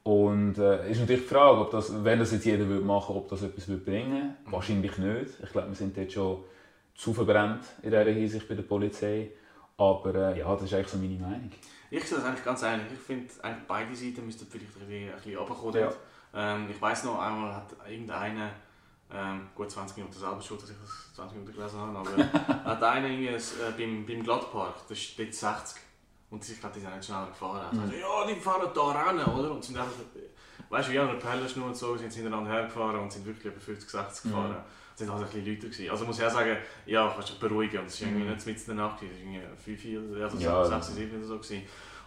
Und 0.03 0.57
äh, 0.57 0.91
ist 0.91 0.99
natürlich 0.99 1.23
die 1.23 1.27
Frage, 1.29 1.61
ob 1.61 1.71
das, 1.71 2.03
wenn 2.03 2.19
das 2.19 2.31
jetzt 2.31 2.45
jeder 2.45 2.67
würde 2.67 2.85
machen 2.85 3.15
ob 3.15 3.27
das 3.29 3.41
etwas 3.41 3.67
würde 3.67 3.83
bringen 3.83 4.35
Wahrscheinlich 4.45 4.97
nicht. 4.97 5.31
Ich 5.43 5.51
glaube, 5.51 5.69
wir 5.69 5.75
sind 5.75 5.97
dort 5.97 6.11
schon 6.11 6.43
zu 6.93 7.13
verbrannt 7.13 7.63
in 7.81 7.89
dieser 7.89 8.03
Hinsicht 8.03 8.47
bei 8.47 8.55
der 8.55 8.63
Polizei. 8.63 9.31
Aber 9.77 10.13
äh, 10.13 10.39
ja, 10.39 10.53
das 10.53 10.63
ist 10.63 10.73
eigentlich 10.73 10.87
so 10.89 10.97
meine 10.97 11.17
Meinung. 11.19 11.51
Ich 11.89 12.03
sehe 12.03 12.17
das 12.17 12.25
eigentlich 12.27 12.45
ganz 12.45 12.61
ähnlich. 12.63 12.87
Ich 12.93 12.99
finde, 12.99 13.25
eigentlich 13.41 13.67
beide 13.67 13.95
Seiten 13.95 14.25
müssten 14.25 14.45
vielleicht 14.45 14.75
ein 14.75 14.87
bisschen, 14.87 15.09
ein 15.09 15.15
bisschen 15.15 15.37
runterkommen. 15.37 15.79
Ja. 15.79 15.91
Ähm, 16.35 16.69
ich 16.69 16.81
weiss 16.81 17.03
noch, 17.03 17.19
einmal 17.19 17.55
hat 17.55 17.73
irgendeiner, 17.89 18.51
ähm, 19.11 19.47
gut 19.55 19.71
20 19.71 19.97
Minuten 19.97 20.13
selber 20.17 20.41
schuld, 20.41 20.61
dass 20.61 20.69
ich 20.71 20.75
das 20.81 21.13
20 21.15 21.37
Minuten 21.37 21.55
gelesen 21.55 21.79
habe, 21.79 21.97
aber 21.97 22.63
hat 22.65 22.83
einer 22.83 23.07
irgendwie 23.07 23.27
äh, 23.27 23.39
beim, 23.77 24.05
beim 24.05 24.23
Glattpark, 24.23 24.75
das 24.89 24.97
ist 24.97 25.17
dort 25.17 25.33
60, 25.33 25.81
und 26.31 26.49
ich 26.49 26.59
glaube, 26.59 26.75
die 26.75 26.81
sind 26.81 26.93
nicht 26.93 27.05
schneller 27.05 27.27
gefahren. 27.27 27.65
Also, 27.79 27.93
ja, 27.93 28.27
die 28.27 28.39
fahren 28.39 28.69
da 28.73 28.81
rein, 28.91 29.19
oder? 29.19 29.51
Und 29.51 29.63
sind 29.63 29.77
einfach, 29.77 29.91
weißt 30.69 30.89
du, 30.89 30.91
wie 30.93 30.99
an 30.99 31.09
einer 31.09 31.19
Pellerschnur 31.19 31.67
und 31.67 31.77
so, 31.77 31.95
sind 31.95 32.11
sie 32.11 32.21
hintereinander 32.21 32.51
hergefahren 32.51 32.99
und 32.99 33.13
sind 33.13 33.25
wirklich 33.25 33.45
über 33.45 33.61
50, 33.61 33.89
60 33.89 34.23
gefahren. 34.23 34.57
sind 34.95 35.09
halt 35.09 35.21
ein 35.21 35.25
bisschen 35.27 35.45
Leute 35.45 35.69
gewesen. 35.69 35.89
Also 35.89 36.05
muss 36.05 36.19
ich 36.19 36.25
auch 36.25 36.31
sagen, 36.31 36.57
ja, 36.85 37.11
kannst 37.13 37.29
dich 37.29 37.39
beruhigen. 37.39 37.79
Und 37.79 37.85
es 37.87 38.01
war 38.01 38.07
irgendwie 38.09 38.27
nicht 38.27 38.45
mitten 38.45 38.71
in 38.71 38.77
der 38.77 38.85
Nacht, 38.87 39.01
es 39.03 39.09
war 39.09 39.17
irgendwie 39.17 39.41
5, 39.63 39.81
4, 39.81 40.23
also 40.23 40.37
Ja. 40.39 40.65
6, 40.65 40.87
7 40.95 41.17
oder 41.17 41.25
so. 41.25 41.35
Gewesen. 41.37 41.61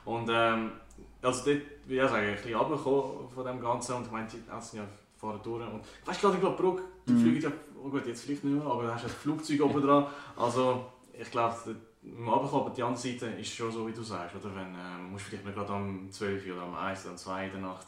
Und 0.05 0.29
ähm, 0.33 0.73
also 1.23 1.45
dort, 1.45 1.63
wie 1.87 1.97
ich 1.99 2.03
sagen, 2.09 2.27
ein 2.27 2.35
bisschen 2.37 2.55
runtergekommen 2.55 3.29
von 3.31 3.45
dem 3.45 3.61
Ganzen 3.61 3.97
und 3.97 4.07
ich 4.07 4.13
meine, 4.13 4.29
die 4.29 4.43
Ärzte 4.51 4.77
ja 4.79 4.85
fahren 5.17 5.41
durch. 5.43 5.67
Und, 5.67 5.83
weißt 6.07 6.23
du, 6.23 6.31
gerade 6.33 6.47
in 6.47 6.57
Brugg, 6.57 6.83
die 7.07 7.13
Mhm. 7.13 7.21
fliegen 7.21 7.43
ja, 7.43 7.51
oh 7.83 7.89
gut, 7.89 8.07
jetzt 8.07 8.25
vielleicht 8.25 8.45
nicht 8.45 8.55
mehr, 8.57 8.65
aber 8.71 8.85
da 8.85 8.95
hast 8.95 9.05
du 9.05 9.09
ein 9.09 9.15
Flugzeug 9.15 9.61
oben 9.63 9.83
dran. 9.83 10.07
Also, 10.37 10.87
ich 11.13 11.31
glaube, 11.31 11.57
im 12.05 12.29
Abendkommen, 12.29 12.73
die 12.73 12.83
andere 12.83 13.01
Seite 13.03 13.27
ist 13.27 13.53
schon 13.53 13.73
so, 13.73 13.87
wie 13.89 13.93
du 13.93 14.03
sagst. 14.03 14.37
Oder 14.37 14.55
wenn, 14.55 14.75
ähm, 14.75 15.11
musst 15.11 15.27
du 15.27 15.31
vielleicht 15.31 15.45
mal 15.45 15.53
gerade 15.55 15.73
am 15.73 16.11
12 16.11 16.47
Uhr 16.47 16.55
oder 16.55 16.63
am 16.63 16.75
1 16.77 17.03
oder 17.03 17.11
am 17.11 17.17
2 17.17 17.45
in 17.47 17.51
der 17.53 17.61
Nacht 17.61 17.87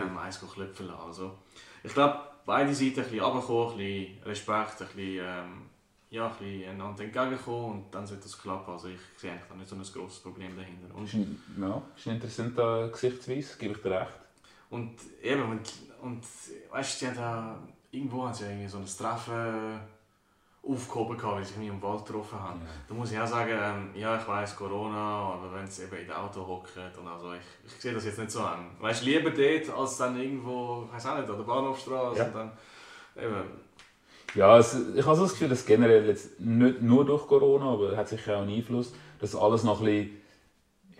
ähm, 0.00 0.18
eins 0.18 0.38
klopfen 0.40 0.86
lassen. 0.88 1.00
Also, 1.06 1.32
ich 1.84 1.92
glaube, 1.94 2.18
beide 2.44 2.74
Seiten 2.74 2.98
ein 3.00 3.04
bisschen 3.04 3.20
runterkommen, 3.20 3.72
ein 3.72 3.76
bisschen 3.78 4.22
Respekt, 4.24 4.82
ein 4.82 4.86
bisschen, 4.88 5.24
ähm, 5.24 5.62
ja, 6.14 6.26
ein 6.28 6.36
bisschen 6.38 6.70
einander 6.70 7.02
entgegenkommen 7.04 7.72
und 7.72 7.94
dann 7.94 8.06
sollte 8.06 8.22
das 8.24 8.40
klappen. 8.40 8.72
Also 8.72 8.88
ich 8.88 9.00
sehe 9.16 9.32
eigentlich 9.32 9.48
da 9.48 9.54
nicht 9.56 9.68
so 9.68 9.76
ein 9.76 9.82
grosses 9.82 10.20
Problem 10.20 10.56
dahinter. 10.56 10.94
Und, 10.94 11.04
Ist 11.06 11.14
ein, 11.14 11.42
ja, 11.60 11.82
ist 11.96 12.06
eine 12.06 12.16
interessante 12.16 12.88
Gesichtsweise, 12.92 13.58
gebe 13.58 13.74
ich 13.74 13.82
dir 13.82 13.90
recht. 13.90 14.12
und 14.70 14.96
eben, 15.22 15.42
und, 15.50 15.72
und 16.02 16.22
weißt 16.70 17.02
du, 17.02 17.06
da, 17.14 17.58
irgendwo 17.90 18.24
haben 18.24 18.34
sie 18.34 18.44
irgendwie 18.44 18.68
so 18.68 18.78
ein 18.78 18.86
Treffen 18.86 19.80
aufgehoben, 20.66 21.18
gehabt, 21.18 21.36
weil 21.36 21.44
sie 21.44 21.58
nicht 21.58 21.68
im 21.68 21.82
Wald 21.82 22.06
getroffen 22.06 22.40
haben. 22.40 22.60
Da 22.88 22.94
muss 22.94 23.12
ich 23.12 23.18
auch 23.20 23.26
sagen, 23.26 23.50
ähm, 23.52 23.90
ja, 24.00 24.18
ich 24.18 24.26
weiss 24.26 24.56
Corona, 24.56 24.96
aber 25.34 25.52
wenn 25.52 25.66
sie 25.66 25.82
eben 25.82 25.96
in 25.96 26.06
dem 26.06 26.16
Auto 26.16 26.46
hocken 26.46 26.82
und 26.98 27.06
also 27.06 27.34
ich, 27.34 27.40
ich 27.66 27.72
sehe 27.82 27.92
das 27.92 28.04
jetzt 28.06 28.18
nicht 28.18 28.30
so 28.30 28.40
an. 28.40 28.70
Weißt 28.80 29.02
du, 29.02 29.06
lieber 29.10 29.30
dort, 29.30 29.78
als 29.78 29.96
dann 29.98 30.18
irgendwo, 30.18 30.84
ich 30.86 30.94
weiß 30.94 31.06
auch 31.06 31.18
nicht, 31.18 31.28
an 31.28 31.36
der 31.36 31.44
Bahnhofstraße 31.44 32.18
Ja. 32.18 32.24
und 32.26 32.34
dann 32.34 32.52
eben, 33.16 33.44
Ja, 34.34 34.58
es, 34.58 34.76
ich 34.94 35.06
habe 35.06 35.16
so 35.16 35.22
das 35.22 35.32
Gefühl, 35.32 35.48
dass 35.48 35.64
generell 35.64 36.06
jetzt 36.06 36.40
nicht 36.40 36.82
nur 36.82 37.04
durch 37.04 37.26
Corona, 37.26 37.72
aber 37.72 37.96
hat 37.96 38.08
sicher 38.08 38.36
auch 38.36 38.42
einen 38.42 38.54
Einfluss, 38.54 38.92
dass 39.20 39.36
alles 39.36 39.62
noch 39.62 39.80
ein 39.80 39.86
bisschen, 39.86 40.10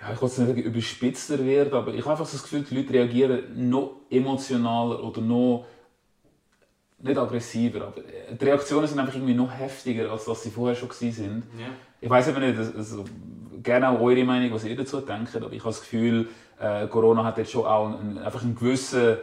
ja, 0.01 0.13
ich 0.13 0.21
will 0.21 0.29
nicht 0.29 0.37
sagen, 0.37 0.63
überspitzter 0.63 1.45
wird, 1.45 1.73
aber 1.73 1.93
ich 1.95 2.01
habe 2.03 2.13
einfach 2.13 2.27
so 2.27 2.37
das 2.37 2.43
Gefühl, 2.45 2.63
die 2.63 2.77
Leute 2.77 2.93
reagieren 2.93 3.71
noch 3.71 3.97
emotionaler 4.11 5.03
oder 5.03 5.21
noch 5.21 5.67
nicht 6.99 7.19
aggressiver, 7.19 7.89
aber 7.89 8.01
die 8.31 8.45
Reaktionen 8.45 8.87
sind 8.87 8.99
einfach 8.99 9.15
irgendwie 9.15 9.35
noch 9.35 9.53
heftiger, 9.53 10.11
als 10.11 10.27
was 10.27 10.43
sie 10.43 10.51
vorher 10.51 10.75
schon 10.75 10.89
gewesen 10.89 11.13
sind. 11.13 11.43
ja. 11.59 11.67
Ich 12.01 12.11
weiß 12.11 12.29
eben 12.29 12.41
nicht, 12.41 12.59
also, 12.59 13.05
gerne 13.63 13.89
auch 13.89 14.01
eure 14.01 14.25
Meinung, 14.25 14.53
was 14.53 14.65
ihr 14.65 14.77
dazu 14.77 15.01
denkt, 15.01 15.35
aber 15.35 15.51
ich 15.53 15.61
habe 15.61 15.71
das 15.71 15.81
Gefühl, 15.81 16.29
äh, 16.61 16.87
Corona 16.87 17.25
hat 17.25 17.39
jetzt 17.39 17.51
schon 17.51 17.65
auch 17.65 17.99
einen, 17.99 18.19
einfach 18.19 18.43
einen 18.43 18.55
gewissen 18.55 19.17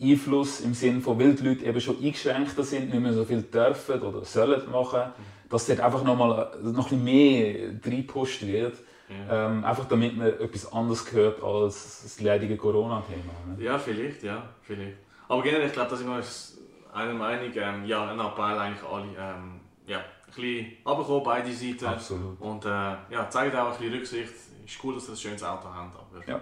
Einfluss 0.00 0.60
im 0.60 0.74
Sinne 0.74 1.00
von, 1.00 1.18
Leute 1.18 1.64
eben 1.64 1.80
schon 1.80 1.96
eingeschränkter 1.96 2.62
sind, 2.62 2.90
nicht 2.90 3.00
mehr 3.00 3.12
so 3.12 3.24
viel 3.24 3.42
dürfen 3.42 4.00
oder 4.00 4.24
sollen 4.24 4.70
machen, 4.70 5.12
dass 5.48 5.66
dort 5.66 5.80
einfach 5.80 6.04
nochmal 6.04 6.50
noch 6.62 6.64
ein 6.64 6.74
bisschen 6.74 7.04
mehr 7.04 7.70
reingepusht 7.84 8.46
wird. 8.46 8.78
Ja. 9.08 9.46
Ähm, 9.46 9.64
einfach 9.64 9.86
damit 9.86 10.16
man 10.16 10.26
etwas 10.28 10.70
anderes 10.70 11.10
hört 11.12 11.42
als 11.42 12.02
das 12.02 12.20
leidige 12.20 12.56
Corona-Thema. 12.56 13.56
Ne? 13.56 13.64
ja, 13.64 13.78
vielleicht, 13.78 14.22
ja, 14.22 14.42
vielleicht. 14.62 14.98
Aber 15.28 15.42
generell, 15.42 15.66
ich 15.66 15.72
glaube, 15.72 15.90
da 15.90 15.96
sind 15.96 16.08
wir 16.08 16.16
uns 16.16 16.58
einer 16.92 17.14
Meinung, 17.14 17.50
ähm, 17.54 17.84
ja, 17.86 18.10
ein 18.10 18.20
Appell 18.20 18.58
eigentlich 18.58 18.84
alle, 18.84 19.06
ähm, 19.18 19.60
ja, 19.86 19.98
ein 19.98 20.04
bisschen 20.26 20.66
runterkommen, 20.84 21.22
beide 21.24 21.52
Seiten. 21.52 21.86
Absolut. 21.86 22.40
Und 22.40 22.64
äh, 22.66 22.68
ja, 22.68 23.28
zeigt 23.30 23.56
auch 23.56 23.72
ein 23.72 23.78
bisschen 23.78 23.94
Rücksicht. 23.94 24.32
Ist 24.66 24.84
cool, 24.84 24.94
dass 24.94 25.08
ihr 25.08 25.14
ein 25.14 25.16
schönes 25.16 25.42
Auto 25.42 25.68
habt, 25.72 25.96
aber 25.96 26.30
Ja. 26.30 26.40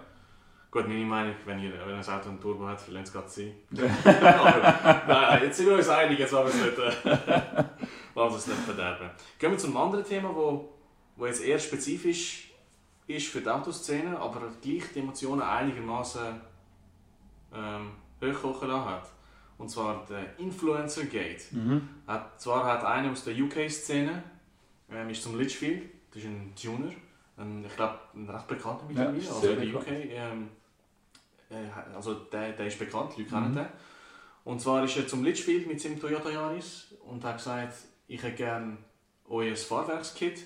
Gut, 0.77 0.89
meine 0.89 1.05
Meinung, 1.05 1.35
wenn, 1.47 1.59
ihr, 1.59 1.73
wenn 1.87 1.95
ein 1.95 2.05
Auto 2.05 2.29
einen 2.29 2.41
Turbo 2.41 2.67
hat, 2.67 2.81
verliert 2.81 3.07
es 3.07 3.13
gerade 3.13 3.29
sie. 3.29 3.55
aber 4.05 5.05
nein, 5.09 5.43
jetzt 5.45 5.57
sind 5.57 5.67
wir 5.69 5.77
uns 5.77 5.89
einig, 5.89 6.19
jetzt 6.19 6.33
wollen 6.33 6.47
wir 6.47 6.55
es 6.55 6.61
nicht, 6.61 6.79
äh, 6.79 8.37
es 8.37 8.47
nicht 8.47 8.59
verderben. 8.59 9.11
Gehen 9.39 9.51
wir 9.51 9.59
zum 9.59 9.77
anderen 9.77 10.05
Thema, 10.05 10.35
wo, 10.35 10.75
wo 11.17 11.27
jetzt 11.27 11.43
eher 11.43 11.59
spezifisch 11.59 12.51
ist 13.07 13.29
für 13.29 13.41
die 13.41 13.49
Autoszene, 13.49 14.19
aber 14.19 14.41
gleich 14.61 14.83
die 14.95 14.99
Emotionen 14.99 15.43
einigermaßen 15.43 16.41
ähm, 17.55 17.93
hochkochen 18.21 18.69
lassen 18.69 18.91
hat. 18.91 19.09
Und 19.59 19.71
zwar 19.71 20.05
der 20.07 20.39
Influencer 20.39 21.05
Gate. 21.05 21.51
Mhm. 21.53 21.89
Hat, 22.07 22.39
zwar 22.39 22.65
hat 22.67 22.85
einer 22.85 23.11
aus 23.13 23.25
der 23.25 23.35
UK-Szene, 23.35 24.23
ähm, 24.91 25.09
ist 25.09 25.23
zum 25.23 25.39
Litchfield, 25.39 25.89
das 26.11 26.23
ist 26.23 26.29
ein 26.29 26.53
Tuner, 26.55 26.93
ein, 27.39 27.65
ich 27.65 27.77
glaube 27.77 27.99
ein 28.15 28.29
recht 28.29 28.49
bekannter 28.49 28.85
mittlerweile, 28.87 29.19
Ja, 29.19 29.31
also 29.31 29.49
in 29.49 29.61
der 29.61 29.81
UK. 29.81 29.89
Ähm, 29.89 30.43
äh, 30.43 30.66
also 31.95 32.15
der, 32.15 32.53
der 32.53 32.67
ist 32.67 32.79
bekannt, 32.79 33.13
die 33.17 33.23
Leute 33.23 33.35
kennen 33.35 33.51
Mhm. 33.51 33.57
den. 33.57 33.67
Und 34.45 34.61
zwar 34.61 34.85
ist 34.85 34.97
er 34.97 35.09
zum 35.09 35.25
Litchfield 35.25 35.67
mit 35.67 35.81
seinem 35.81 36.01
Toyota 36.01 36.31
Yaris 36.31 36.95
und 37.05 37.25
hat 37.25 37.39
gesagt, 37.39 37.75
ich 38.07 38.23
hätte 38.23 38.37
gerne 38.37 38.79
euer 39.29 39.57
Fahrwerkskit, 39.57 40.45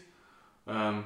ähm, 0.66 1.04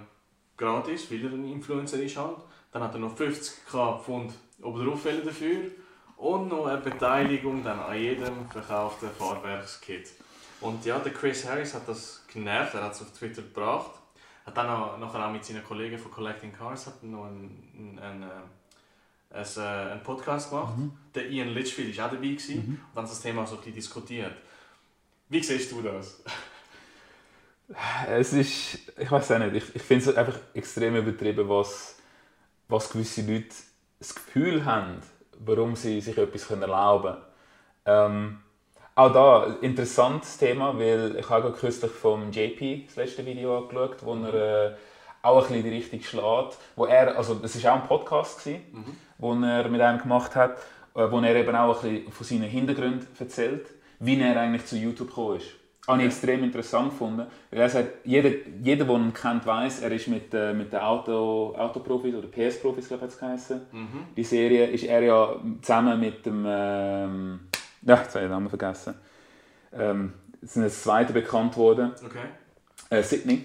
gratis, 0.57 1.11
weil 1.11 1.25
er 1.25 1.33
ein 1.33 1.45
Influencer 1.45 2.01
ist 2.01 2.17
halt. 2.17 2.39
Dann 2.71 2.83
hat 2.83 2.95
er 2.95 3.01
noch 3.01 3.17
50k 3.17 3.99
Pfund 4.01 4.33
oben 4.63 4.87
drauf 4.87 5.05
wollen 5.05 5.25
dafür 5.25 5.71
und 6.17 6.49
noch 6.49 6.67
eine 6.67 6.79
Beteiligung 6.79 7.65
dann 7.65 7.81
an 7.81 7.99
jedem 7.99 8.49
verkauften 8.49 9.11
Fahrwerkskit. 9.11 10.13
Und 10.61 10.85
ja, 10.85 10.99
der 10.99 11.13
Chris 11.13 11.47
Harris 11.49 11.75
hat 11.75 11.89
das 11.89 12.25
genervt, 12.33 12.75
er 12.75 12.85
hat 12.85 12.93
es 12.93 13.03
auf 13.03 13.13
Twitter 13.13 13.43
gebracht. 13.43 13.91
Hat 14.47 14.57
dann 14.57 14.69
auch, 14.69 14.99
nachher 14.99 15.27
auch 15.27 15.33
mit 15.33 15.45
seinen 15.45 15.65
Kollegen 15.65 15.99
von 15.99 16.11
Collecting 16.13 16.53
Cars 16.53 16.87
hat 16.87 17.03
noch 17.03 17.25
einen, 17.27 17.99
einen, 18.01 18.23
einen, 18.23 18.31
einen, 19.35 19.47
äh, 19.57 19.93
einen 19.93 20.03
Podcast 20.03 20.50
gemacht. 20.50 20.75
Der 21.14 21.29
Ian 21.29 21.49
Litchfield 21.49 21.97
war 21.99 22.07
auch 22.07 22.11
dabei 22.11 22.29
gewesen, 22.29 22.81
und 22.88 22.97
dann 22.97 23.05
das 23.05 23.21
Thema 23.21 23.47
so 23.47 23.55
ein 23.55 23.59
bisschen 23.59 23.75
diskutiert. 23.75 24.35
Wie 25.29 25.43
siehst 25.43 25.73
du 25.73 25.83
das? 25.83 26.23
Es 28.09 28.33
ist, 28.33 28.79
ich 28.99 29.11
weiß 29.11 29.33
auch 29.33 29.38
nicht, 29.38 29.55
ich, 29.55 29.75
ich 29.75 29.83
finde 29.83 30.11
es 30.11 30.17
einfach 30.17 30.38
extrem 30.53 30.97
übertrieben, 30.97 31.49
was, 31.49 31.97
was 32.69 32.91
gewisse 32.91 33.23
Leute 33.23 33.55
das 33.99 34.14
Gefühl 34.14 34.64
haben, 34.64 35.00
warum 35.38 35.75
sie 35.75 36.00
sich 36.00 36.17
etwas 36.19 36.50
erlauben 36.50 37.17
können. 37.85 38.14
Ähm, 38.17 38.38
auch 38.95 39.12
da 39.12 39.45
ein 39.47 39.61
interessantes 39.61 40.37
Thema, 40.37 40.79
weil 40.79 41.17
ich 41.17 41.29
habe 41.29 41.53
kürzlich 41.53 41.91
vom 41.91 42.31
JP 42.31 42.85
das 42.87 42.97
letzte 42.97 43.26
Video 43.26 43.59
angeschaut, 43.59 43.97
wo 44.05 44.14
er 44.14 44.35
äh, 44.35 44.76
auch 45.23 45.38
ein 45.38 45.49
bisschen 45.49 45.64
die 45.64 45.71
Richtung 45.71 46.00
schlägt. 46.03 46.59
Wo 46.76 46.85
er, 46.85 47.17
also 47.17 47.41
es 47.43 47.64
war 47.64 47.73
auch 47.73 47.83
ein 47.83 47.88
Podcast, 47.88 48.45
gewesen, 48.45 48.62
wo 49.18 49.35
er 49.35 49.68
mit 49.68 49.80
einem 49.80 50.00
gemacht 50.00 50.35
hat, 50.37 50.59
äh, 50.94 51.11
wo 51.11 51.21
er 51.21 51.35
eben 51.35 51.54
auch 51.54 51.83
ein 51.85 51.92
bisschen 51.92 52.12
von 52.12 52.26
seinen 52.26 52.50
Hintergründen 52.50 53.06
erzählt, 53.18 53.66
wie 53.99 54.21
er 54.21 54.40
eigentlich 54.40 54.66
zu 54.66 54.76
YouTube 54.76 55.09
gekommen 55.09 55.38
ist. 55.38 55.47
Habe 55.87 56.00
ich 56.00 56.06
extrem 56.06 56.42
interessant 56.42 56.90
gefunden. 56.90 57.26
Weil 57.50 57.61
er 57.61 57.68
sagt, 57.68 58.06
jeder, 58.06 58.30
jeder 58.62 58.87
der 58.87 58.97
ihn 58.97 59.12
kennt, 59.12 59.44
weiß, 59.44 59.83
er 59.83 59.92
ist 59.92 60.09
mit, 60.09 60.33
äh, 60.33 60.54
mit 60.54 60.73
den 60.73 60.80
Auto, 60.80 61.54
Autoprofis 61.56 62.14
oder 62.14 62.28
PS-Profis, 62.28 62.88
glaube 62.88 63.04
ich, 63.04 63.11
hat's 63.11 63.18
geheißen. 63.18 63.61
Die 64.16 64.25
Serie 64.25 64.66
ist 64.68 64.85
er 64.85 65.02
ja 65.02 65.37
zusammen 65.61 66.00
mit 66.00 66.25
dem. 66.25 66.44
Ähm, 66.49 67.40
ja, 67.83 67.97
jetzt 67.97 68.14
habe 68.14 68.25
ich 68.25 68.25
den 68.25 68.30
Namen 68.30 68.49
vergessen. 68.49 68.94
Ähm, 69.75 70.14
es 70.40 70.54
sind 70.54 70.62
das 70.62 70.83
zweite 70.83 71.12
bekannt 71.12 71.54
worden. 71.56 71.92
Okay. 72.02 72.28
Äh, 72.88 73.02
Sydney. 73.02 73.44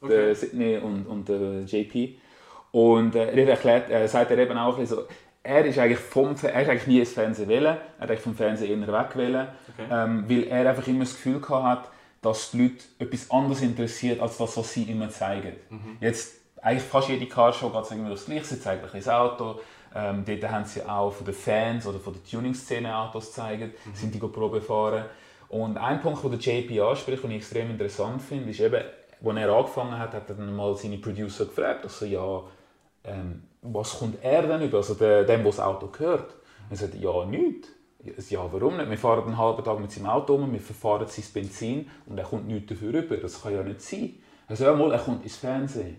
Okay. 0.00 0.14
Der 0.14 0.34
Sydney 0.34 0.78
und, 0.78 1.06
und 1.06 1.28
der 1.28 1.64
JP. 1.64 2.18
Und 2.74 3.14
äh, 3.14 3.30
er 3.30 3.48
erklärt, 3.50 3.88
äh, 3.88 4.08
sagt 4.08 4.32
er 4.32 4.38
eben 4.38 4.58
auch 4.58 4.84
so, 4.84 5.04
er 5.44 5.64
ist 5.64 5.78
eigentlich 5.78 6.00
vom, 6.00 6.34
er 6.42 6.62
ist 6.62 6.68
eigentlich 6.68 6.86
nie 6.88 6.98
ins 6.98 7.12
Fernsehen 7.12 7.48
wählen, 7.48 7.76
er 7.76 8.00
hat 8.00 8.10
eigentlich 8.10 8.20
vom 8.20 8.34
Fernsehen 8.34 8.82
eher 8.82 8.92
weg 8.92 9.14
wählen, 9.14 9.46
Okay. 9.78 9.88
ähm, 9.92 10.24
weil 10.28 10.42
er 10.48 10.70
einfach 10.70 10.86
immer 10.88 11.04
das 11.04 11.12
Gefühl 11.14 11.40
hat, 11.48 11.88
dass 12.20 12.50
die 12.50 12.62
Leute 12.62 12.84
etwas 12.98 13.30
anderes 13.30 13.62
interessiert, 13.62 14.20
als 14.20 14.38
das, 14.38 14.56
was 14.56 14.72
sie 14.72 14.82
immer 14.84 15.08
zeigen. 15.08 15.52
Jetzt, 16.00 16.34
eigentlich 16.60 16.82
fast 16.82 17.08
jede 17.10 17.26
Carshow 17.26 17.68
geht 17.70 17.82
es 17.82 17.90
irgendwie 17.92 18.10
das 18.10 18.24
Gleiche, 18.26 18.44
sie 18.44 18.60
zeigen 18.60 18.82
ein 18.82 18.90
das 18.92 19.08
Auto, 19.08 19.60
ähm, 19.94 20.24
dort 20.26 20.50
haben 20.50 20.64
sie 20.64 20.82
auch 20.82 21.12
von 21.12 21.26
den 21.26 21.34
Fans 21.34 21.86
oder 21.86 22.00
von 22.00 22.12
der 22.14 22.24
Tuning-Szene 22.24 22.96
Autos 22.96 23.26
gezeigt, 23.26 23.78
sind 23.92 24.12
die 24.12 24.18
Probe 24.18 24.60
fahren. 24.60 25.04
Und 25.48 25.76
ein 25.76 26.00
Punkt, 26.00 26.24
den 26.24 26.30
der 26.32 26.40
JP 26.40 26.80
anspricht, 26.80 27.22
den 27.22 27.30
ich 27.30 27.36
extrem 27.36 27.70
interessant 27.70 28.20
finde, 28.20 28.50
ist 28.50 28.58
eben, 28.58 28.82
als 29.24 29.36
er 29.36 29.48
angefangen 29.50 29.96
hat, 29.96 30.12
hat 30.12 30.28
er 30.28 30.34
dann 30.34 30.56
mal 30.56 30.74
seine 30.76 30.98
Producer 30.98 31.44
gefragt, 31.44 31.84
also 31.84 32.04
ja, 32.06 32.42
ähm, 33.04 33.42
was 33.62 33.98
kommt 33.98 34.22
er 34.22 34.42
denn 34.42 34.62
über, 34.62 34.78
also 34.78 34.94
der, 34.94 35.24
dem, 35.24 35.42
der 35.42 35.44
das 35.44 35.60
Auto 35.60 35.88
gehört? 35.88 36.34
Er 36.70 36.76
sagt, 36.76 36.94
ja, 36.94 37.24
nichts. 37.24 37.68
Ja, 38.30 38.46
warum 38.52 38.76
nicht? 38.76 38.90
Wir 38.90 38.98
fahren 38.98 39.24
einen 39.24 39.38
halben 39.38 39.64
Tag 39.64 39.80
mit 39.80 39.90
seinem 39.90 40.06
Auto 40.06 40.34
um, 40.34 40.52
wir 40.52 40.60
verfahren 40.60 41.06
sein 41.08 41.24
Benzin 41.32 41.90
und 42.06 42.18
er 42.18 42.24
kommt 42.24 42.46
nichts 42.46 42.68
dafür 42.68 42.92
rüber. 42.92 43.16
Das 43.16 43.42
kann 43.42 43.54
ja 43.54 43.62
nicht 43.62 43.80
sein. 43.80 44.14
Er 44.46 44.56
sagt, 44.56 44.70
ja, 44.70 44.76
mal, 44.76 44.92
er 44.92 44.98
kommt 44.98 45.22
ins 45.22 45.36
Fernsehen. 45.36 45.96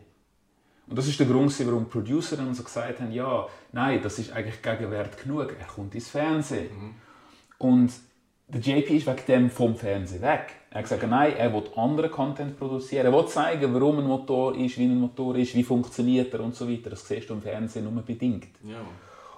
Und 0.88 0.98
das 0.98 1.08
ist 1.08 1.20
der 1.20 1.26
Grund, 1.26 1.52
warum 1.66 1.86
die 1.86 1.90
Producer 1.90 2.38
dann 2.38 2.54
so 2.54 2.64
gesagt 2.64 3.00
haben, 3.00 3.12
ja, 3.12 3.48
nein, 3.72 4.02
das 4.04 4.20
ist 4.20 4.32
eigentlich 4.32 4.62
Gegenwert 4.62 5.22
genug, 5.22 5.56
er 5.60 5.66
kommt 5.66 5.96
ins 5.96 6.10
Fernsehen. 6.10 6.96
Und 7.58 7.92
der 8.48 8.62
JP 8.62 8.98
ist 8.98 9.08
wegen 9.08 9.26
dem 9.28 9.50
vom 9.50 9.76
Fernsehen 9.76 10.22
weg. 10.22 10.54
Er 10.76 10.80
hat 10.80 10.90
gesagt, 10.90 11.10
nein, 11.10 11.38
er 11.38 11.54
will 11.54 11.64
anderen 11.78 12.12
Content 12.12 12.60
produzieren. 12.60 13.06
Er 13.06 13.14
will 13.14 13.26
zeigen, 13.28 13.74
warum 13.74 14.00
ein 14.00 14.08
Motor 14.08 14.54
ist, 14.58 14.78
wie 14.78 14.84
ein 14.84 15.00
Motor 15.00 15.38
ist, 15.38 15.56
wie 15.56 15.64
funktioniert 15.64 16.34
er 16.34 16.42
und 16.42 16.54
so 16.54 16.70
weiter. 16.70 16.90
Das 16.90 17.08
siehst 17.08 17.30
du 17.30 17.34
im 17.34 17.42
Fernsehen 17.42 17.86
nur 17.86 18.04
bedingt. 18.04 18.50
Ja. 18.62 18.82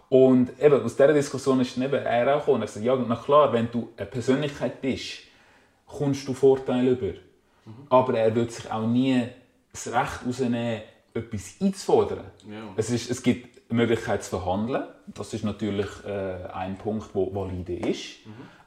Und 0.10 0.60
eben, 0.60 0.82
aus 0.82 0.96
dieser 0.96 1.14
Diskussion 1.14 1.62
ist 1.62 1.78
eben 1.78 1.94
er 1.94 2.36
auch 2.36 2.40
gekommen. 2.40 2.62
Er 2.64 2.68
hat 2.68 2.74
gesagt, 2.74 2.86
ja, 2.88 2.96
na 3.08 3.16
klar, 3.16 3.54
wenn 3.54 3.70
du 3.70 3.90
eine 3.96 4.08
Persönlichkeit 4.08 4.82
bist, 4.82 5.20
kommst 5.86 6.28
du 6.28 6.34
Vorteile 6.34 6.90
über. 6.90 7.20
Aber 7.90 8.18
er 8.18 8.34
wird 8.34 8.52
sich 8.52 8.72
auch 8.72 8.88
nie 8.88 9.22
das 9.72 9.94
Recht 9.94 10.26
rausnehmen, 10.26 10.82
etwas 11.14 11.58
einzufordern. 11.62 12.32
Ja. 12.50 12.74
Es, 12.78 12.90
ist, 12.90 13.12
es 13.12 13.22
gibt 13.22 13.62
eine 13.70 13.78
Möglichkeit 13.82 14.24
zu 14.24 14.32
verhandeln. 14.40 14.88
Das 15.06 15.36
ist 15.36 15.44
natürlich 15.44 15.88
äh, 16.04 16.48
ein 16.52 16.80
Punkt, 16.80 17.14
der 17.14 17.36
valide 17.36 17.76
ist. 17.76 18.22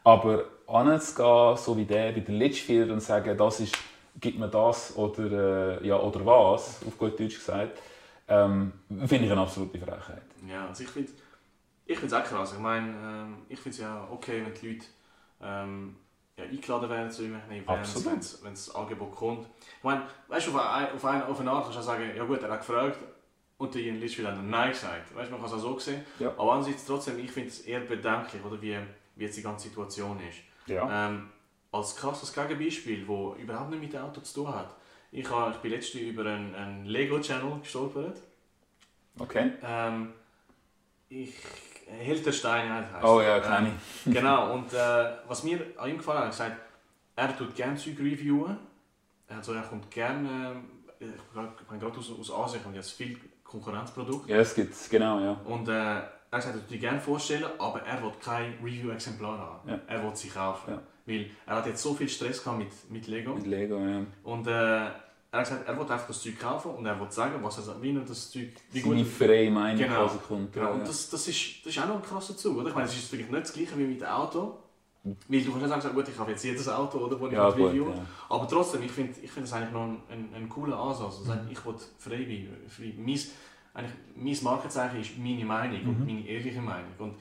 Aber 0.04 0.44
anzugehen, 0.70 1.56
so 1.56 1.76
wie 1.76 1.84
der 1.84 2.12
bei 2.12 2.20
den 2.20 2.36
Litchfield 2.36 2.90
und 2.90 3.00
sagen, 3.00 3.36
das 3.36 3.60
ist, 3.60 3.76
gibt 4.20 4.38
mir 4.38 4.48
das 4.48 4.96
oder, 4.96 5.80
äh, 5.82 5.86
ja, 5.86 5.98
oder 5.98 6.24
was, 6.24 6.80
auf 6.86 6.96
gut 6.98 7.18
Deutsch 7.18 7.36
gesagt, 7.36 7.78
ähm, 8.28 8.72
finde 9.06 9.26
ich 9.26 9.32
eine 9.32 9.40
absolute 9.40 9.78
Frechheit. 9.78 10.22
Ja, 10.46 10.68
also 10.68 10.84
ich 10.84 10.90
finde 10.90 11.10
ich 11.86 11.98
find's 11.98 12.14
auch 12.14 12.22
krass. 12.22 12.52
Ich 12.52 12.60
meine, 12.60 12.88
ähm, 12.88 13.38
ich 13.48 13.58
finde 13.58 13.74
es 13.74 13.80
ja 13.82 14.08
okay, 14.12 14.42
wenn 14.44 14.54
die 14.54 14.74
Leute 14.74 14.86
ähm, 15.42 15.96
ja, 16.36 16.44
eingeladen 16.44 16.88
werden 16.88 17.10
zu 17.10 17.22
irgendwelchen 17.22 17.64
Events, 17.64 18.06
wenn's- 18.06 18.40
wenn 18.44 18.52
das 18.52 18.72
Angebot 18.74 19.14
kommt. 19.16 19.46
Ich 19.78 19.84
meine, 19.84 20.02
weißt 20.28 20.46
du, 20.46 20.50
auf, 20.52 20.64
ein, 20.64 20.92
auf, 20.94 21.04
ein, 21.04 21.22
auf 21.24 21.40
eine 21.40 21.50
Art 21.50 21.64
kannst 21.64 21.76
du 21.78 21.80
auch 21.80 21.86
sagen, 21.86 22.04
ja 22.16 22.24
gut, 22.24 22.42
er 22.42 22.50
hat 22.50 22.60
gefragt 22.60 22.98
und 23.58 23.74
der 23.74 23.92
Litchfield 23.92 24.28
hat 24.28 24.36
dann 24.36 24.48
Nein 24.50 24.70
gesagt. 24.70 25.14
Weißt 25.14 25.28
du, 25.28 25.32
man 25.32 25.40
kann 25.40 25.50
es 25.50 25.56
auch 25.56 25.68
so 25.68 25.78
sehen. 25.80 26.04
Ja. 26.20 26.28
Aber 26.38 26.52
andererseits 26.52 26.84
trotzdem, 26.86 27.18
ich 27.18 27.30
finde 27.32 27.48
es 27.48 27.60
eher 27.62 27.80
bedenklich, 27.80 28.44
oder, 28.44 28.62
wie, 28.62 28.76
wie 29.16 29.24
jetzt 29.24 29.36
die 29.36 29.42
ganze 29.42 29.68
Situation 29.68 30.18
ist. 30.20 30.38
Ja. 30.70 31.08
Ähm, 31.08 31.28
als 31.72 31.96
krasses 31.96 32.32
Gegenbeispiel, 32.32 33.06
das 33.06 33.42
überhaupt 33.42 33.70
nicht 33.70 33.82
mit 33.82 33.92
dem 33.92 34.02
Auto 34.02 34.20
zu 34.20 34.42
tun 34.42 34.54
hat. 34.54 34.74
Ich, 35.12 35.28
habe, 35.28 35.52
ich 35.52 35.56
bin 35.58 35.72
letztens 35.72 36.04
über 36.04 36.24
einen, 36.26 36.54
einen 36.54 36.84
Lego-Channel 36.84 37.60
gestolpert. 37.60 38.20
Okay. 39.18 39.52
Ähm, 39.62 40.12
ich, 41.08 41.34
Hilterstein 41.86 42.70
heißt 42.92 43.04
Oh 43.04 43.20
ja, 43.20 43.40
kenne 43.40 43.72
Ähm, 44.06 44.12
Genau, 44.12 44.54
und 44.54 44.72
äh, 44.72 45.10
was 45.26 45.42
mir 45.42 45.60
an 45.76 45.90
ihm 45.90 45.98
gefallen 45.98 46.18
hat, 46.18 46.26
er 46.26 46.30
gesagt, 46.30 46.56
er 47.16 47.36
tut 47.36 47.54
gerne 47.54 47.76
Zeug 47.76 47.98
reviewen. 47.98 48.56
Also 49.28 49.52
er 49.52 49.62
kommt 49.62 49.90
gerne, 49.90 50.62
äh, 51.00 51.06
ich 51.06 51.66
bin 51.68 51.78
gerade 51.80 51.98
aus, 51.98 52.10
aus 52.18 52.32
Asien, 52.32 52.64
und 52.64 52.74
jetzt 52.74 52.92
viel 52.92 53.18
Konkurrenzprodukte. 53.44 54.32
Ja, 54.32 54.38
es 54.38 54.54
gibt 54.54 54.74
genau, 54.90 55.20
ja. 55.20 55.32
Und 55.44 55.68
äh, 55.68 56.02
er 56.30 56.38
gesagt, 56.38 56.56
er 56.56 56.62
die 56.68 56.78
gerne 56.78 57.00
vorstellen, 57.00 57.44
aber 57.58 57.82
er 57.82 58.02
will 58.02 58.12
kein 58.22 58.54
Review-Exemplar 58.62 59.38
haben. 59.38 59.68
Ja. 59.68 59.80
Er 59.86 60.02
will 60.02 60.14
sie 60.14 60.28
kaufen. 60.28 60.70
Ja. 60.74 60.82
Weil 61.06 61.30
er 61.46 61.56
hat 61.56 61.66
jetzt 61.66 61.82
so 61.82 61.94
viel 61.94 62.08
Stress 62.08 62.42
gehabt 62.42 62.58
mit, 62.58 62.68
mit 62.90 63.06
Lego. 63.08 63.34
Mit 63.34 63.46
Lego, 63.46 63.78
ja. 63.78 64.02
Und 64.22 64.46
äh, 64.46 64.50
er 64.52 64.92
hat 65.32 65.44
gesagt, 65.48 65.66
er 65.68 65.74
will 65.76 65.82
einfach 65.82 66.06
das 66.06 66.22
Zeug 66.22 66.38
kaufen 66.38 66.72
und 66.72 66.86
er 66.86 66.98
will 67.00 67.10
sagen, 67.10 67.34
was 67.42 67.56
er 67.58 67.62
sagt, 67.64 67.82
wie 67.82 67.94
er 67.94 68.00
das 68.02 68.30
Zeug, 68.30 68.48
wie 68.72 68.80
Seine 68.80 69.04
freie 69.04 69.50
Meinung 69.50 69.78
Genau. 69.82 70.06
quasi 70.06 70.18
kommt. 70.26 70.52
Genau, 70.52 70.72
und 70.72 70.80
das, 70.86 71.08
das, 71.10 71.26
ist, 71.28 71.64
das 71.66 71.74
ist 71.74 71.82
auch 71.82 71.88
noch 71.88 71.96
ein 71.96 72.02
krasser 72.02 72.36
Zug, 72.36 72.56
oder? 72.58 72.68
Ich 72.68 72.74
meine, 72.74 72.86
es 72.86 72.94
ist 72.94 73.08
vielleicht 73.10 73.30
nicht 73.30 73.42
das 73.44 73.52
gleiche 73.52 73.76
wie 73.78 73.84
mit 73.84 74.00
dem 74.00 74.08
Auto. 74.08 74.58
Weil 75.02 75.40
du 75.42 75.50
kannst 75.52 75.66
nicht 75.66 75.82
sagen, 75.82 75.94
gut, 75.94 76.08
ich 76.08 76.18
habe 76.18 76.30
jetzt 76.30 76.44
jedes 76.44 76.68
Auto, 76.68 76.98
oder, 76.98 77.18
wo 77.18 77.26
ich 77.26 77.32
Ja, 77.32 77.48
gut, 77.50 77.70
Review. 77.70 77.88
ja. 77.88 78.04
Aber 78.28 78.46
trotzdem, 78.46 78.82
ich 78.82 78.90
finde 78.92 79.14
ich 79.22 79.30
find 79.30 79.46
das 79.46 79.54
eigentlich 79.54 79.72
noch 79.72 79.84
ein, 79.84 80.02
ein, 80.10 80.28
ein 80.34 80.48
cooler 80.48 80.78
Ansatz. 80.78 81.20
Also, 81.20 81.32
Mhm. 81.32 81.48
ich 81.50 81.64
will 81.64 81.74
frei 81.98 82.16
sein. 82.18 82.48
Frei. 82.68 82.94
Mein, 82.98 83.18
eigentlich, 83.74 83.94
mein 84.16 84.44
Markenzeichen 84.44 85.00
ist 85.00 85.18
meine 85.18 85.44
Meinung 85.44 85.82
Mhm. 85.82 85.88
und 85.88 86.06
meine 86.06 86.26
ehrliche 86.26 86.60
Meinung. 86.60 86.92
Und 86.98 87.14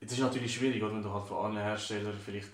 es 0.00 0.12
ist 0.12 0.20
natürlich 0.20 0.54
schwierig, 0.54 0.82
oder, 0.82 0.94
wenn 0.94 1.02
du 1.02 1.10
halt 1.12 1.26
von 1.26 1.44
allen 1.44 1.56
Herstellern 1.56 2.14
vielleicht 2.24 2.48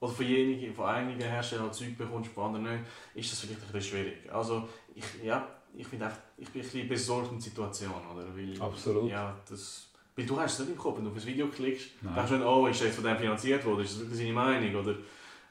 oder 0.00 0.12
von, 0.12 0.26
jenigen, 0.26 0.74
von 0.74 0.86
einigen 0.86 1.20
Herstellern 1.20 1.72
Zeug 1.72 1.96
bekommst, 1.96 2.32
von 2.32 2.54
anderen 2.56 2.76
nicht, 2.80 2.84
ist 3.14 3.32
das 3.32 3.40
vielleicht 3.40 3.62
ein 3.62 3.72
bisschen 3.72 3.98
schwierig. 3.98 4.32
Also 4.32 4.68
ich, 4.94 5.04
ja, 5.22 5.46
ich, 5.76 5.86
bin 5.86 6.02
einfach, 6.02 6.18
ich 6.36 6.48
bin 6.48 6.60
ein 6.60 6.64
bisschen 6.64 6.88
besorgt 6.88 7.30
um 7.30 7.36
die 7.38 7.44
Situation. 7.44 7.92
Oder? 8.12 8.26
Weil, 8.36 8.60
Absolut. 8.60 9.08
Ja, 9.08 9.36
das, 9.48 9.92
weil 10.16 10.26
du 10.26 10.40
hast 10.40 10.54
es 10.54 10.58
nicht 10.66 10.70
im 10.72 10.76
Kopf, 10.78 10.96
wenn 10.98 11.04
du 11.04 11.10
auf 11.10 11.16
ein 11.16 11.24
Video 11.24 11.46
klickst, 11.46 11.90
Nein. 12.02 12.14
denkst 12.16 12.30
du 12.32 12.44
oh, 12.44 12.66
ist 12.66 12.80
das 12.80 12.86
jetzt 12.88 12.96
von 12.96 13.04
dem 13.04 13.16
finanziert 13.16 13.64
worden, 13.64 13.82
ist 13.84 13.92
das 13.92 14.00
wirklich 14.00 14.18
seine 14.18 14.32
Meinung? 14.32 14.74
Oder, 14.74 14.96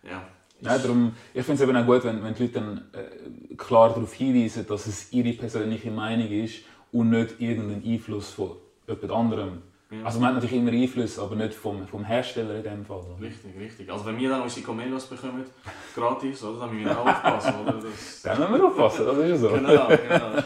ja, 0.03 0.27
Nein, 0.61 0.81
darum, 0.81 1.15
ich 1.33 1.43
finde 1.43 1.63
es 1.63 1.69
eben 1.69 1.77
auch 1.77 1.85
gut, 1.85 2.03
wenn, 2.03 2.23
wenn 2.23 2.33
die 2.35 2.43
Leute 2.43 2.53
dann 2.53 2.85
äh, 2.93 3.55
klar 3.55 3.89
darauf 3.89 4.13
hinweisen, 4.13 4.65
dass 4.67 4.85
es 4.85 5.11
ihre 5.11 5.33
persönliche 5.33 5.89
Meinung 5.89 6.29
ist 6.29 6.63
und 6.91 7.09
nicht 7.09 7.39
irgendein 7.39 7.83
Einfluss 7.83 8.31
von 8.31 8.51
jemand 8.87 9.11
anderem. 9.11 9.61
Ja. 9.89 10.05
Also 10.05 10.19
man 10.19 10.29
hat 10.29 10.35
natürlich 10.35 10.55
immer 10.55 10.71
Einfluss, 10.71 11.19
aber 11.19 11.35
nicht 11.35 11.53
vom, 11.53 11.85
vom 11.85 12.05
Hersteller 12.05 12.55
in 12.55 12.63
dem 12.63 12.85
Fall. 12.85 12.99
oder? 12.99 13.19
Richtig, 13.19 13.57
richtig. 13.59 13.91
Also 13.91 14.05
wenn 14.05 14.17
wir 14.17 14.29
dann 14.29 14.41
unsere 14.41 14.65
Comelos 14.65 15.05
bekommen, 15.07 15.43
gratis, 15.93 16.43
oder, 16.43 16.59
dann 16.61 16.73
müssen 16.73 16.85
wir 16.85 16.97
auch 16.97 17.05
aufpassen. 17.05 17.55
Oder? 17.61 17.73
Das, 17.73 18.21
Da 18.23 18.35
müssen 18.35 18.53
wir 18.53 18.67
aufpassen, 18.67 19.05
das 19.05 19.17
ist 19.17 19.29
ja 19.29 19.37
so. 19.37 19.49
genau, 19.49 19.87
genau. 19.87 20.43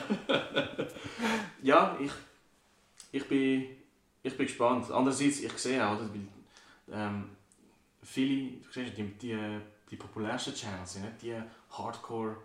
ja, 1.62 1.98
ich, 2.00 2.12
ich, 3.12 3.28
bin, 3.28 3.66
ich 4.24 4.36
bin 4.36 4.46
gespannt. 4.48 4.90
Andererseits, 4.92 5.42
ich 5.42 5.54
sehe 5.54 5.86
auch, 5.86 6.00
weil, 6.00 6.28
ähm, 6.92 7.26
viele, 8.02 8.52
du 8.52 8.72
siehst, 8.72 8.98
die, 8.98 9.04
die, 9.04 9.38
die 9.90 9.96
populärsten 9.98 10.54
Channels 10.54 10.94
sind 10.94 11.04
nicht 11.06 11.22
die 11.22 11.36
Hardcore 11.72 12.36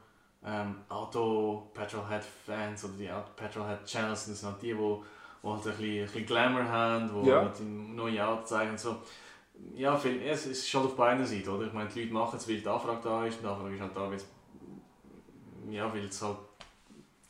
ähm, 0.44 0.76
Auto-Petrolhead-Fans 0.88 2.84
oder 2.84 2.92
die 2.94 3.10
Petrolhead-Channels, 3.36 4.26
das 4.26 4.40
sind 4.40 4.62
die, 4.62 4.68
die, 4.68 4.74
die 4.74 4.76
halt 5.48 5.66
ein 5.66 5.70
bisschen, 5.70 6.00
ein 6.00 6.04
bisschen 6.06 6.26
Glamour 6.26 6.64
haben, 6.64 7.10
die 7.22 7.28
Ja. 7.28 7.52
neue 7.94 8.26
Autos 8.26 8.48
zeigen 8.50 8.70
und 8.72 8.80
so. 8.80 8.96
Ja, 9.74 9.96
viel, 9.96 10.22
es 10.22 10.46
ist 10.46 10.72
halt 10.74 10.86
auf 10.86 10.96
beiden 10.96 11.24
Seiten, 11.26 11.48
oder? 11.50 11.66
Ich 11.66 11.72
meine, 11.72 11.88
die 11.90 12.00
Leute 12.02 12.14
machen 12.14 12.36
es, 12.38 12.48
weil 12.48 12.58
die 12.60 12.66
Anfrage 12.68 13.00
da 13.02 13.26
ist 13.26 13.36
und 13.36 13.42
die 13.42 13.48
Anfrage 13.48 13.74
ist 13.74 13.80
halt 13.82 13.96
da, 13.96 14.10
weil 14.10 14.18
ja, 15.70 15.92
weil 15.92 16.04
es 16.06 16.22
halt 16.22 16.36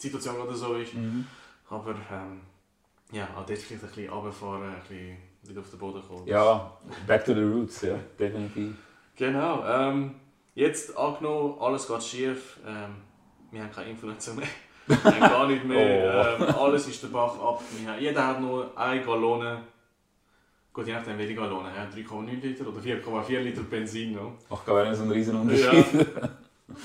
die 0.00 0.06
Situation 0.06 0.36
gerade 0.36 0.54
so 0.54 0.74
ist. 0.74 0.94
Mhm. 0.94 1.26
Aber 1.68 1.90
ähm, 1.90 2.40
ja, 3.12 3.24
auch 3.36 3.44
dort 3.44 3.58
vielleicht 3.58 3.82
ein 3.82 3.88
bisschen 3.88 4.12
runterfahren, 4.12 4.62
ein 4.74 4.80
bisschen 4.80 5.16
wieder 5.42 5.60
auf 5.60 5.70
den 5.70 5.78
Boden 5.78 6.02
kommen. 6.06 6.26
Ja, 6.26 6.72
back 7.06 7.24
to 7.24 7.34
the 7.34 7.40
roots, 7.42 7.82
ja, 7.82 7.98
definitiv. 8.18 8.76
Genau. 9.20 9.62
Ähm, 9.66 10.14
jetzt 10.54 10.96
angenommen, 10.96 11.60
alles 11.60 11.86
geht 11.86 12.02
schief. 12.02 12.58
Ähm, 12.66 12.94
wir 13.50 13.62
haben 13.62 13.70
keine 13.70 13.90
Influencer 13.90 14.32
mehr. 14.32 14.46
wir 14.86 15.04
haben 15.04 15.20
gar 15.20 15.46
nicht 15.46 15.64
mehr. 15.64 16.38
Oh. 16.40 16.44
Ähm, 16.44 16.54
alles 16.54 16.88
ist 16.88 17.02
der 17.02 17.08
Bach 17.08 17.34
ab. 17.38 17.62
Haben, 17.86 18.00
jeder 18.00 18.26
hat 18.26 18.40
nur 18.40 18.76
eine 18.78 19.04
Gallone. 19.04 19.60
Gut, 20.72 20.86
je 20.86 20.94
nachdem 20.94 21.18
welche 21.18 21.34
Gallone. 21.34 21.68
ja, 21.76 21.84
3,9 21.84 22.40
Liter 22.40 22.66
oder 22.66 22.80
4,4 22.80 23.40
Liter 23.40 23.62
Benzin. 23.62 24.14
Noch. 24.14 24.32
Ach, 24.48 24.64
gar 24.64 24.84
nicht 24.88 24.96
so 24.96 25.02
ein 25.02 25.10
riesen 25.10 25.36
Unterschied. 25.36 26.06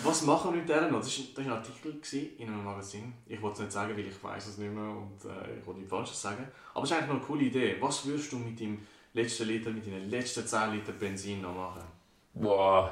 Was 0.04 0.24
machen 0.24 0.52
wir 0.52 0.60
mit 0.60 0.68
denen 0.68 0.92
noch? 0.92 1.00
Das 1.00 1.38
war 1.38 1.46
ein 1.46 1.52
Artikel 1.52 2.02
in 2.38 2.50
einem 2.50 2.66
Magazin. 2.66 3.14
Ich 3.28 3.42
wollte 3.42 3.54
es 3.54 3.60
nicht 3.62 3.72
sagen, 3.72 3.96
weil 3.96 4.08
ich 4.08 4.22
weiß 4.22 4.48
es 4.48 4.58
nicht 4.58 4.74
mehr 4.74 4.84
und 4.84 5.24
äh, 5.24 5.60
ich 5.60 5.66
wollte 5.66 5.80
nichts 5.80 5.96
Falsches 5.96 6.22
sagen. 6.22 6.46
Aber 6.74 6.84
es 6.84 6.92
ist 6.92 6.98
eigentlich 6.98 7.08
noch 7.08 7.16
eine 7.16 7.26
coole 7.26 7.44
Idee. 7.44 7.78
Was 7.80 8.06
würdest 8.06 8.30
du 8.34 8.38
mit 8.40 8.60
deinem 8.60 8.80
letzten 9.14 9.48
Liter, 9.48 9.70
mit 9.70 9.88
deinen 9.88 10.10
letzten 10.10 10.46
10 10.46 10.74
Liter 10.74 10.92
Benzin 10.92 11.42
noch 11.42 11.56
machen? 11.56 11.95
Boah, 12.36 12.92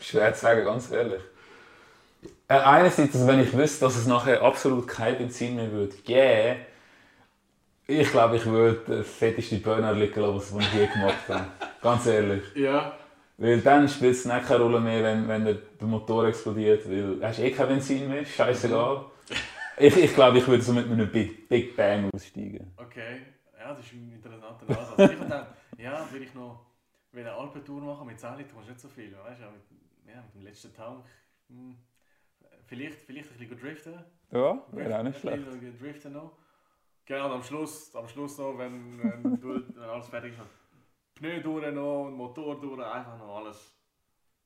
schwer 0.00 0.34
zu 0.34 0.40
sagen, 0.40 0.64
ganz 0.64 0.90
ehrlich. 0.90 1.22
Äh, 2.48 2.54
einerseits, 2.54 3.14
also 3.14 3.26
wenn 3.28 3.40
ich 3.40 3.56
wüsste, 3.56 3.84
dass 3.84 3.96
es 3.96 4.06
nachher 4.06 4.42
absolut 4.42 4.88
kein 4.88 5.16
Benzin 5.16 5.54
mehr 5.54 5.70
würde 5.70 5.96
geben, 6.04 6.60
ich 7.86 8.10
glaube, 8.10 8.36
ich 8.36 8.46
würde 8.46 8.80
den 8.86 9.04
fettesten 9.04 9.62
Burner 9.62 9.92
liegen 9.92 10.20
lassen, 10.20 10.58
was 10.58 10.66
ich 10.66 10.74
je 10.74 10.86
gemacht 10.86 11.28
habe. 11.28 11.46
Ganz 11.80 12.06
ehrlich. 12.06 12.42
Ja. 12.54 12.96
Weil 13.36 13.58
dann 13.62 13.88
spielt 13.88 14.16
es 14.16 14.26
nicht 14.26 14.46
keine 14.46 14.62
Rolle 14.62 14.80
mehr, 14.80 15.02
wenn, 15.02 15.26
wenn 15.26 15.44
der, 15.46 15.54
der 15.54 15.86
Motor 15.86 16.26
explodiert, 16.26 16.86
weil 16.86 17.16
du 17.16 17.26
hast 17.26 17.38
eh 17.38 17.50
kein 17.50 17.68
Benzin 17.68 18.06
mehr, 18.06 18.22
scheißegal. 18.22 19.06
Ich, 19.78 19.96
ich 19.96 20.14
glaube, 20.14 20.36
ich 20.38 20.46
würde 20.46 20.62
so 20.62 20.74
mit 20.74 20.84
einem 20.90 21.10
Big, 21.10 21.48
Big 21.48 21.74
Bang 21.74 22.10
aussteigen. 22.14 22.70
Okay, 22.76 23.22
ja, 23.58 23.72
das 23.72 23.86
ist 23.86 23.92
ein 23.94 24.12
interessanter 24.14 24.78
Ansatz. 24.78 25.10
ich 25.10 25.18
dachte, 25.18 25.46
ja, 25.78 26.06
will 26.12 26.22
ich 26.22 26.34
noch 26.34 26.69
will 27.12 27.26
eine 27.26 27.32
Alpentour 27.32 27.80
machen 27.80 28.06
mit 28.06 28.20
10 28.20 28.36
Liter, 28.38 28.60
nicht 28.60 28.80
so 28.80 28.88
viel, 28.88 29.16
weißt 29.16 29.40
du, 29.40 29.44
mit, 29.46 30.14
ja, 30.14 30.22
mit 30.22 30.34
dem 30.34 30.42
letzten 30.42 30.74
Tank. 30.74 31.04
Hm, 31.48 31.76
vielleicht, 32.66 33.00
vielleicht 33.02 33.30
ein 33.32 33.38
bisschen 33.38 33.58
driften. 33.58 34.04
Ja, 34.30 34.64
wäre 34.72 34.98
auch 34.98 35.02
nicht 35.02 35.16
Ein 35.16 35.20
schlecht. 35.20 35.44
bisschen 35.50 35.78
driften 35.78 36.12
noch. 36.12 36.32
Genau, 37.06 37.26
und 37.26 37.32
am 37.32 37.42
Schluss, 37.42 37.94
am 37.96 38.06
Schluss 38.08 38.38
noch, 38.38 38.56
wenn, 38.58 38.98
wenn, 39.02 39.22
du, 39.40 39.54
wenn 39.74 39.82
alles 39.82 40.08
fertig 40.08 40.32
ist, 40.32 40.40
Pneu 41.16 41.42
durch 41.42 41.74
noch, 41.74 42.10
Motor 42.10 42.60
durch, 42.60 42.80
einfach 42.86 43.18
noch 43.18 43.36
alles, 43.38 43.74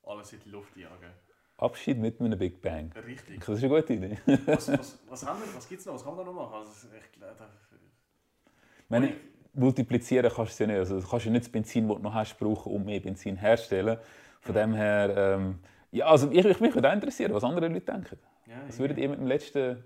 alles 0.02 0.32
in 0.32 0.40
die 0.40 0.50
Luft 0.50 0.76
jagen. 0.76 1.10
Abschied 1.58 1.98
mit 1.98 2.18
einem 2.20 2.36
Big 2.38 2.60
Bang. 2.60 2.90
Richtig. 2.92 3.38
Das 3.44 3.58
ist 3.58 3.64
eine 3.64 3.74
gute 3.80 3.92
Idee. 3.92 4.18
Was, 4.46 4.72
was, 4.72 4.98
was, 5.08 5.26
haben 5.26 5.40
wir, 5.40 5.54
was 5.54 5.68
gibt 5.68 5.80
es 5.80 5.86
noch? 5.86 5.94
Was 5.94 6.02
kann 6.04 6.16
man 6.16 6.24
da 6.26 6.32
noch 6.32 6.40
machen? 6.42 6.54
Also, 6.54 6.70
das 6.70 6.84
ist 6.84 6.92
echt, 6.92 7.16
äh, 7.18 7.20
da- 7.20 7.48
Wenn 8.88 9.02
multiplizieren 9.54 10.30
kannst 10.34 10.58
du 10.58 10.64
ja 10.64 10.68
nicht. 10.68 10.78
Also, 10.78 11.00
du 11.00 11.06
kannst 11.08 11.26
ja 11.26 11.32
nicht 11.32 11.44
das 11.44 11.52
Benzin, 11.52 11.88
das 11.88 11.96
du 11.96 12.02
noch 12.02 12.14
hast, 12.14 12.38
brauchen, 12.38 12.72
um 12.72 12.84
mehr 12.84 13.00
Benzin 13.00 13.36
herzustellen. 13.36 13.98
Von 14.40 14.54
dem 14.54 14.74
her, 14.74 15.14
ähm, 15.16 15.58
ja, 15.90 16.06
also 16.06 16.30
ich, 16.30 16.44
ich 16.44 16.60
mich 16.60 16.74
würde 16.74 16.88
auch 16.88 16.92
interessieren, 16.92 17.32
was 17.32 17.44
andere 17.44 17.68
Leute 17.68 17.80
denken. 17.92 18.18
ja, 18.46 18.54
Was 18.66 18.78
würdet 18.78 18.98
ihr 18.98 19.08
mit 19.08 19.18
dem 19.20 19.26
letzten 19.26 19.82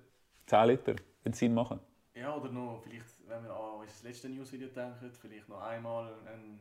10 0.47 0.67
Liter 0.69 0.95
Benzin 1.23 1.55
machen? 1.55 1.79
Ja, 2.15 2.35
oder 2.35 2.51
noch, 2.51 2.81
vielleicht, 2.83 3.05
wenn 3.29 3.45
wir 3.45 3.51
an 3.51 3.81
unser 3.81 4.09
letztes 4.09 4.31
Newsvideo 4.31 4.69
denken, 4.69 5.11
vielleicht 5.21 5.49
noch 5.49 5.63
einmal 5.63 6.07
ein 6.27 6.59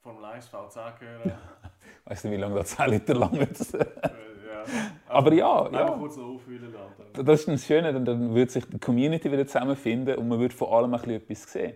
Formel 0.00 0.24
1 0.24 0.46
VZ 0.46 0.76
hören. 1.00 1.32
Weißt 2.04 2.24
du, 2.24 2.30
wie 2.30 2.36
lange 2.36 2.54
das 2.54 2.76
10 2.76 2.90
Liter 2.90 3.14
lang 3.14 3.34
ist? 3.34 3.74
äh, 3.74 3.78
ja. 3.80 4.64
Aber 5.08 5.32
ja, 5.32 5.62
Einfach 5.66 5.78
ja. 5.78 5.88
kurz 5.90 6.16
noch 6.16 6.36
aufhüllen 6.36 6.72
lassen. 6.72 7.26
Das 7.26 7.40
ist 7.40 7.48
das 7.48 7.66
Schöne, 7.66 7.92
dann, 7.92 8.04
dann 8.04 8.34
würde 8.34 8.50
sich 8.50 8.64
die 8.64 8.78
Community 8.78 9.30
wieder 9.30 9.46
zusammenfinden 9.46 10.16
und 10.16 10.28
man 10.28 10.38
würde 10.38 10.54
vor 10.54 10.72
allem 10.74 10.94
ein 10.94 11.00
bisschen 11.00 11.16
etwas 11.16 11.52
sehen. 11.52 11.74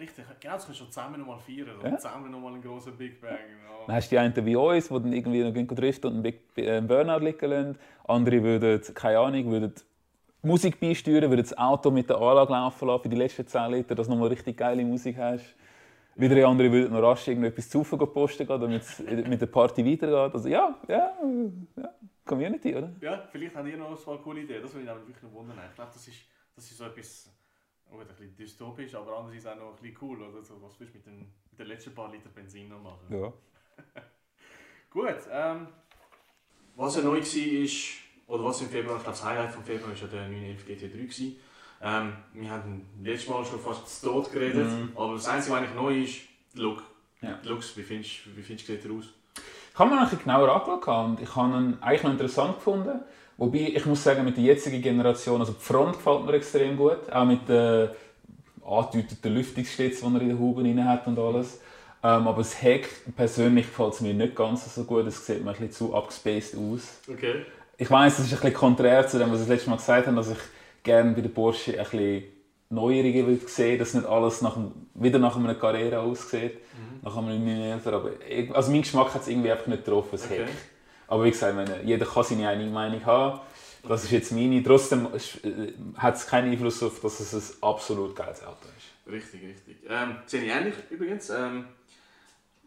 Richtig, 0.00 0.24
genau, 0.40 0.54
das 0.54 0.64
kannst 0.64 0.80
du 0.80 0.86
zusammen 0.86 1.20
nochmal 1.20 1.38
feiern. 1.38 1.78
Oder 1.78 1.90
Ja. 1.90 1.98
zusammen 1.98 2.30
nochmal 2.30 2.54
einen 2.54 2.62
grossen 2.62 2.96
Big 2.96 3.20
Bang. 3.20 3.36
Dann 3.86 3.88
Ja. 3.88 3.94
hast 3.96 4.10
du 4.10 4.14
die 4.14 4.18
einen 4.18 4.46
wie 4.46 4.56
uns, 4.56 4.88
die 4.88 4.94
dann 4.94 5.12
irgendwie 5.12 5.42
noch 5.42 5.74
driften 5.76 6.08
und 6.08 6.14
einen 6.14 6.22
Big 6.22 6.40
äh, 6.56 6.80
Burnout 6.80 7.18
liegen 7.24 7.46
lassen. 7.50 7.78
Andere 8.08 8.42
würden, 8.42 8.94
keine 8.94 9.18
Ahnung, 9.18 9.50
würden 9.50 9.74
Musik 10.42 10.80
beisteuern, 10.80 11.28
würde 11.28 11.42
das 11.42 11.56
Auto 11.56 11.90
mit 11.90 12.08
der 12.08 12.16
Anlage 12.16 12.52
laufen 12.52 12.88
lassen 12.88 13.02
für 13.02 13.08
die 13.10 13.16
letzten 13.16 13.46
10 13.46 13.70
Liter, 13.70 13.94
dass 13.94 14.06
du 14.06 14.12
nochmal 14.14 14.28
richtig 14.28 14.56
geile 14.56 14.82
Musik 14.84 15.18
hast. 15.18 15.54
Wieder 16.16 16.48
andere 16.48 16.72
würden 16.72 16.92
noch 16.92 17.02
rasch 17.02 17.28
irgendetwas 17.28 17.68
zu 17.68 17.82
posten 17.82 18.46
gehen, 18.46 18.60
damit 18.60 18.82
es 18.82 18.98
mit 19.00 19.40
der 19.40 19.46
Party 19.46 19.84
weitergeht. 19.84 20.34
Also 20.34 20.48
ja, 20.48 20.78
ja, 20.88 21.12
ja, 21.76 21.94
Community, 22.24 22.74
oder? 22.74 22.90
Ja, 23.00 23.28
vielleicht 23.30 23.54
habt 23.54 23.68
ihr 23.68 23.76
noch 23.76 23.90
ein 23.90 24.04
paar 24.04 24.18
coole 24.18 24.40
Ideen. 24.40 24.62
Das 24.62 24.72
würde 24.74 24.86
ich 24.90 24.96
wirklich 25.08 25.22
noch 25.22 25.32
wundern. 25.32 25.58
Ich 25.68 25.74
glaube, 25.74 25.90
das 25.92 26.08
ist, 26.08 26.18
das 26.56 26.64
ist 26.70 26.76
so 26.78 26.84
etwas, 26.84 27.30
gut, 27.90 28.00
ein 28.02 28.06
bisschen 28.08 28.36
dystopisch, 28.36 28.94
aber 28.94 29.18
andererseits 29.18 29.46
auch 29.46 29.56
noch 29.56 29.76
ein 29.76 29.82
bisschen 29.82 29.98
cool. 30.02 30.22
Oder 30.22 30.42
so, 30.42 30.60
was 30.62 30.78
willst 30.78 30.94
du 30.94 30.98
mit, 30.98 31.06
den, 31.06 31.18
mit 31.50 31.58
den 31.58 31.66
letzten 31.66 31.94
paar 31.94 32.10
Liter 32.10 32.28
Benzin 32.30 32.68
noch 32.68 32.82
machen? 32.82 33.06
Ja. 33.10 33.32
Gut, 34.90 35.16
ähm, 35.30 35.68
was 36.76 36.96
ja 36.96 37.02
neu 37.02 37.18
war, 37.20 37.62
ist, 37.62 37.88
oder 38.26 38.44
was 38.44 38.60
im 38.62 38.68
Februar, 38.68 38.96
ich 38.96 39.02
glaube 39.02 39.16
das 39.18 39.24
Highlight 39.24 39.52
vom 39.52 39.64
Februar 39.64 39.90
war 39.90 39.96
ja 39.96 40.06
der 40.06 40.28
911 40.28 40.64
GT3. 40.66 40.88
Gewesen. 40.90 41.36
Ähm, 41.82 42.12
wir 42.34 42.50
haben 42.50 42.86
letztes 43.02 43.28
Mal 43.30 43.44
schon 43.44 43.60
fast 43.60 44.00
zu 44.00 44.08
Tod 44.08 44.32
geredet, 44.32 44.66
Mhm. 44.66 44.92
aber 44.96 45.14
das 45.14 45.28
Einzige, 45.28 45.54
was 45.54 45.62
eigentlich 45.62 45.74
neu 45.74 46.02
ist, 46.02 46.20
der 46.54 46.62
Look. 46.62 46.82
Ja. 47.22 47.38
Looks, 47.44 47.76
wie 47.76 47.82
findest 47.82 48.26
du, 48.26 48.36
wie 48.36 48.42
findest 48.42 48.68
du, 48.68 48.72
sieht 48.74 48.84
er 48.84 48.92
aus? 48.92 49.04
Ich 49.72 49.78
habe 49.78 49.90
mir 49.90 49.96
noch 49.96 50.02
ein 50.02 50.10
bisschen 50.10 50.24
genauer 50.24 50.48
angeschaut 50.68 51.04
und 51.06 51.20
ich 51.20 51.36
habe 51.36 51.56
ihn 51.56 51.78
eigentlich 51.80 52.02
noch 52.02 52.10
interessant 52.10 52.54
gefunden. 52.56 53.00
Wobei, 53.40 53.72
ich 53.74 53.86
muss 53.86 54.04
sagen, 54.04 54.22
mit 54.22 54.36
der 54.36 54.44
jetzigen 54.44 54.82
Generation, 54.82 55.40
also 55.40 55.54
die 55.54 55.64
Front 55.64 55.94
gefällt 55.94 56.26
mir 56.26 56.34
extrem 56.34 56.76
gut. 56.76 57.10
Auch 57.10 57.24
mit 57.24 57.48
den 57.48 57.88
angedeuteten 58.62 59.34
Lüftungsstützen, 59.34 60.10
die 60.10 60.16
er 60.16 60.20
in 60.20 60.28
den 60.28 60.38
Huben 60.38 60.62
drin 60.62 60.84
hat 60.86 61.06
und 61.06 61.18
alles. 61.18 61.58
Ähm, 62.02 62.28
aber 62.28 62.36
das 62.36 62.60
Heck, 62.60 62.86
persönlich 63.16 63.64
gefällt 63.64 63.94
es 63.94 64.02
mir 64.02 64.12
nicht 64.12 64.36
ganz 64.36 64.74
so 64.74 64.84
gut. 64.84 65.06
Es 65.06 65.24
sieht 65.24 65.42
mir 65.42 65.52
ein 65.52 65.56
bisschen 65.56 65.72
zu 65.72 65.94
abgespaced 65.94 66.54
aus. 66.54 67.00
Okay. 67.10 67.46
Ich 67.78 67.90
weiß, 67.90 68.18
das 68.18 68.26
ist 68.26 68.32
ein 68.34 68.40
bisschen 68.40 68.52
konträr 68.52 69.06
zu 69.06 69.18
dem, 69.18 69.32
was 69.32 69.40
ich 69.40 69.46
das 69.46 69.56
letzte 69.56 69.70
Mal 69.70 69.76
gesagt 69.76 70.06
habe, 70.06 70.16
dass 70.16 70.30
ich 70.30 70.38
gerne 70.82 71.12
bei 71.12 71.22
der 71.22 71.30
Porsche 71.30 71.72
ein 71.72 71.78
bisschen 71.78 72.24
Neuerungen 72.68 73.26
würde 73.26 73.48
sehen, 73.48 73.78
dass 73.78 73.94
nicht 73.94 74.06
alles 74.06 74.42
nach, 74.42 74.58
wieder 74.92 75.18
nach 75.18 75.36
einer 75.36 75.54
Karriere 75.54 76.00
aussieht, 76.00 76.58
nach 77.00 77.16
einem 77.16 77.42
911. 77.42 77.86
Aber 77.86 78.10
also 78.52 78.70
mein 78.70 78.82
Geschmack 78.82 79.14
hat 79.14 79.22
es 79.22 79.28
irgendwie 79.28 79.50
einfach 79.50 79.66
nicht 79.66 79.82
getroffen, 79.82 80.10
das 80.12 80.26
Okay. 80.26 80.40
Heck. 80.40 80.48
Aber 81.10 81.24
wie 81.24 81.30
gesagt, 81.30 81.54
meine, 81.56 81.82
jeder 81.82 82.06
kann 82.06 82.22
seine 82.24 82.48
eigene 82.48 82.70
Meinung 82.70 83.04
haben. 83.04 83.40
Das 83.86 84.04
ist 84.04 84.10
jetzt 84.12 84.32
meine. 84.32 84.62
Trotzdem 84.62 85.06
äh, 85.06 85.72
hat 85.98 86.16
es 86.16 86.26
keinen 86.26 86.52
Einfluss 86.52 86.82
auf, 86.82 87.00
dass 87.00 87.18
es 87.20 87.34
ein 87.34 87.62
absolut 87.62 88.14
geiles 88.14 88.42
Auto 88.44 88.66
ist. 88.78 89.12
Richtig, 89.12 89.42
richtig. 89.42 89.76
Ähm, 89.88 90.16
sehe 90.26 90.42
ich 90.44 90.50
ähnlich 90.50 90.74
übrigens. 90.90 91.30
Ähm, 91.30 91.64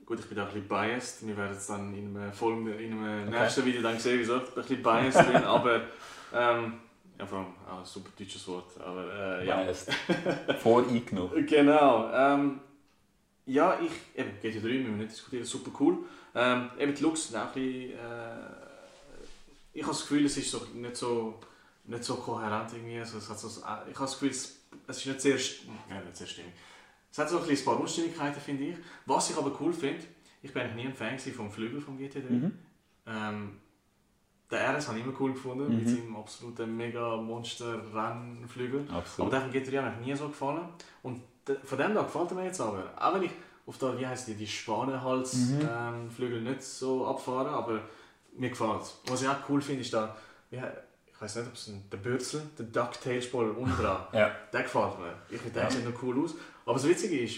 gut, 0.06 0.20
ich 0.20 0.26
bin 0.26 0.38
auch 0.40 0.48
ein 0.48 0.54
bisschen 0.54 0.68
biased. 0.68 1.26
Wir 1.28 1.38
werden 1.38 1.56
es 1.56 1.68
dann 1.68 1.94
in 1.96 2.18
einem, 2.18 2.34
folgenden, 2.34 2.78
in 2.80 2.94
einem 2.94 3.28
Okay. 3.30 3.40
nächsten 3.42 3.66
Video 3.66 3.82
dann 3.82 3.98
sehen, 4.00 4.20
wieso 4.20 4.38
ich 4.38 4.44
ein 4.44 4.56
bisschen 4.56 4.84
biased 4.84 5.32
bin. 5.32 5.44
Aber 5.46 5.76
ähm, 6.34 6.74
ja, 7.20 7.26
vor 7.26 7.38
allem 7.38 7.48
auch 7.72 7.80
ein 7.80 7.86
super 7.86 8.10
deutsches 8.20 8.48
Wort. 8.48 8.72
Aber 8.80 9.40
äh, 9.42 9.48
ja. 9.48 9.64
Biased. 9.64 9.90
Voreingenommen. 10.62 11.46
Genau. 11.48 12.12
Ähm, 12.14 12.60
ja, 13.46 13.78
ich, 13.82 14.20
eben, 14.20 14.32
GT3 14.42 14.62
müssen 14.64 14.86
wir 14.86 14.92
nicht 15.06 15.12
diskutieren, 15.12 15.46
super 15.46 15.72
cool. 15.80 15.98
Ähm, 16.36 16.70
eben 16.80 16.96
die 16.96 17.04
Looks 17.04 17.28
sind 17.28 17.38
auch 17.38 17.48
ein 17.48 17.54
bisschen, 17.54 17.92
äh, 17.92 18.50
ich 19.74 19.82
habe 19.84 19.92
das 19.94 20.02
Gefühl, 20.02 20.26
es 20.26 20.38
ist 20.38 20.52
so, 20.52 20.66
nicht, 20.74 20.96
so, 20.96 21.40
nicht 21.86 22.04
so 22.04 22.16
kohärent 22.16 22.72
irgendwie. 22.74 23.00
Also, 23.00 23.18
es 23.18 23.30
hat 23.30 23.40
so, 23.40 23.48
ich 23.50 23.64
habe 23.66 23.92
das 23.98 24.14
Gefühl, 24.14 24.30
es, 24.30 24.60
es 24.88 24.98
ist 24.98 25.06
nicht 25.06 25.22
sehr, 25.22 25.38
ja, 25.90 26.02
nicht 26.04 26.16
sehr 26.18 26.28
stimmig. 26.28 26.54
Es 27.12 27.18
hat 27.20 27.30
so 27.30 27.40
ein, 27.40 27.48
ein 27.50 27.66
paar 27.66 27.80
Unstimmigkeiten, 27.80 28.42
finde 28.42 28.64
ich. 28.66 28.78
Was 29.06 29.30
ich 29.30 29.38
aber 29.38 29.56
cool 29.60 29.72
finde, 29.74 30.04
ich 30.42 30.52
bin 30.54 30.76
nie 30.76 30.88
ein 30.88 30.94
Fan 30.94 31.18
vom 31.20 31.52
Flügel 31.52 31.80
vom 31.80 31.98
GT3. 31.98 32.30
Mhm. 32.30 32.60
Ähm, 33.06 33.58
der 34.50 34.76
RS 34.78 34.88
habe 34.88 35.00
ich 35.00 35.06
immer 35.06 35.16
cool 35.20 35.34
gefunden, 35.34 35.68
mit 35.76 35.86
Mhm. 35.86 35.96
seinem 35.96 36.16
absoluten 36.16 36.76
mega 36.78 37.18
Monster-Rennflügel. 37.18 38.88
Aber 39.18 39.30
der 39.30 39.42
hat 39.44 39.54
mir 39.54 39.60
GT3 39.62 39.80
eigentlich 39.80 40.08
nie 40.08 40.16
so 40.16 40.28
gefallen. 40.28 40.68
Und 41.02 41.22
von 41.64 41.78
dem 41.78 41.94
da 41.94 42.04
gefällt 42.04 42.32
er 42.32 42.36
mir 42.36 42.46
jetzt 42.46 42.62
aber. 42.62 42.92
Auch 42.98 43.14
wenn 43.16 43.24
ich 43.24 43.32
auf 43.66 43.78
der, 43.78 43.98
wie 43.98 44.06
heisst 44.08 44.28
die, 44.28 44.36
die 44.36 44.48
Spanenhalsflügel 44.48 46.40
Mhm. 46.42 46.48
ähm, 46.48 46.52
nicht 46.52 46.64
so 46.64 47.08
abfahre, 47.08 47.50
aber 47.50 47.82
mir 48.36 48.50
gefällt 48.50 48.82
es. 48.82 48.98
Was 49.08 49.22
ich 49.22 49.28
auch 49.30 49.38
cool 49.50 49.62
finde, 49.62 49.82
ist 49.82 49.94
da, 49.94 50.16
he- 50.50 50.58
ich 51.08 51.22
weiß 51.22 51.36
nicht, 51.38 51.48
ob 51.48 51.54
es 51.54 51.68
ein, 51.68 51.84
der 51.92 51.98
Bürzel, 51.98 52.42
der 52.58 52.66
Ducktail-Spoiler 52.66 53.58
unten 53.58 53.76
dran, 53.82 54.06
Ja. 54.14 54.36
der 54.52 54.64
gefällt 54.64 55.00
mir. 55.00 55.16
Ich 55.30 55.38
finde, 55.38 55.54
der 55.54 55.64
Ja. 55.64 55.72
sieht 55.72 55.86
noch 55.90 56.04
cool 56.04 56.24
aus. 56.26 56.36
Aber 56.66 56.74
das 56.76 56.88
Witzige 56.88 57.20
ist, 57.20 57.38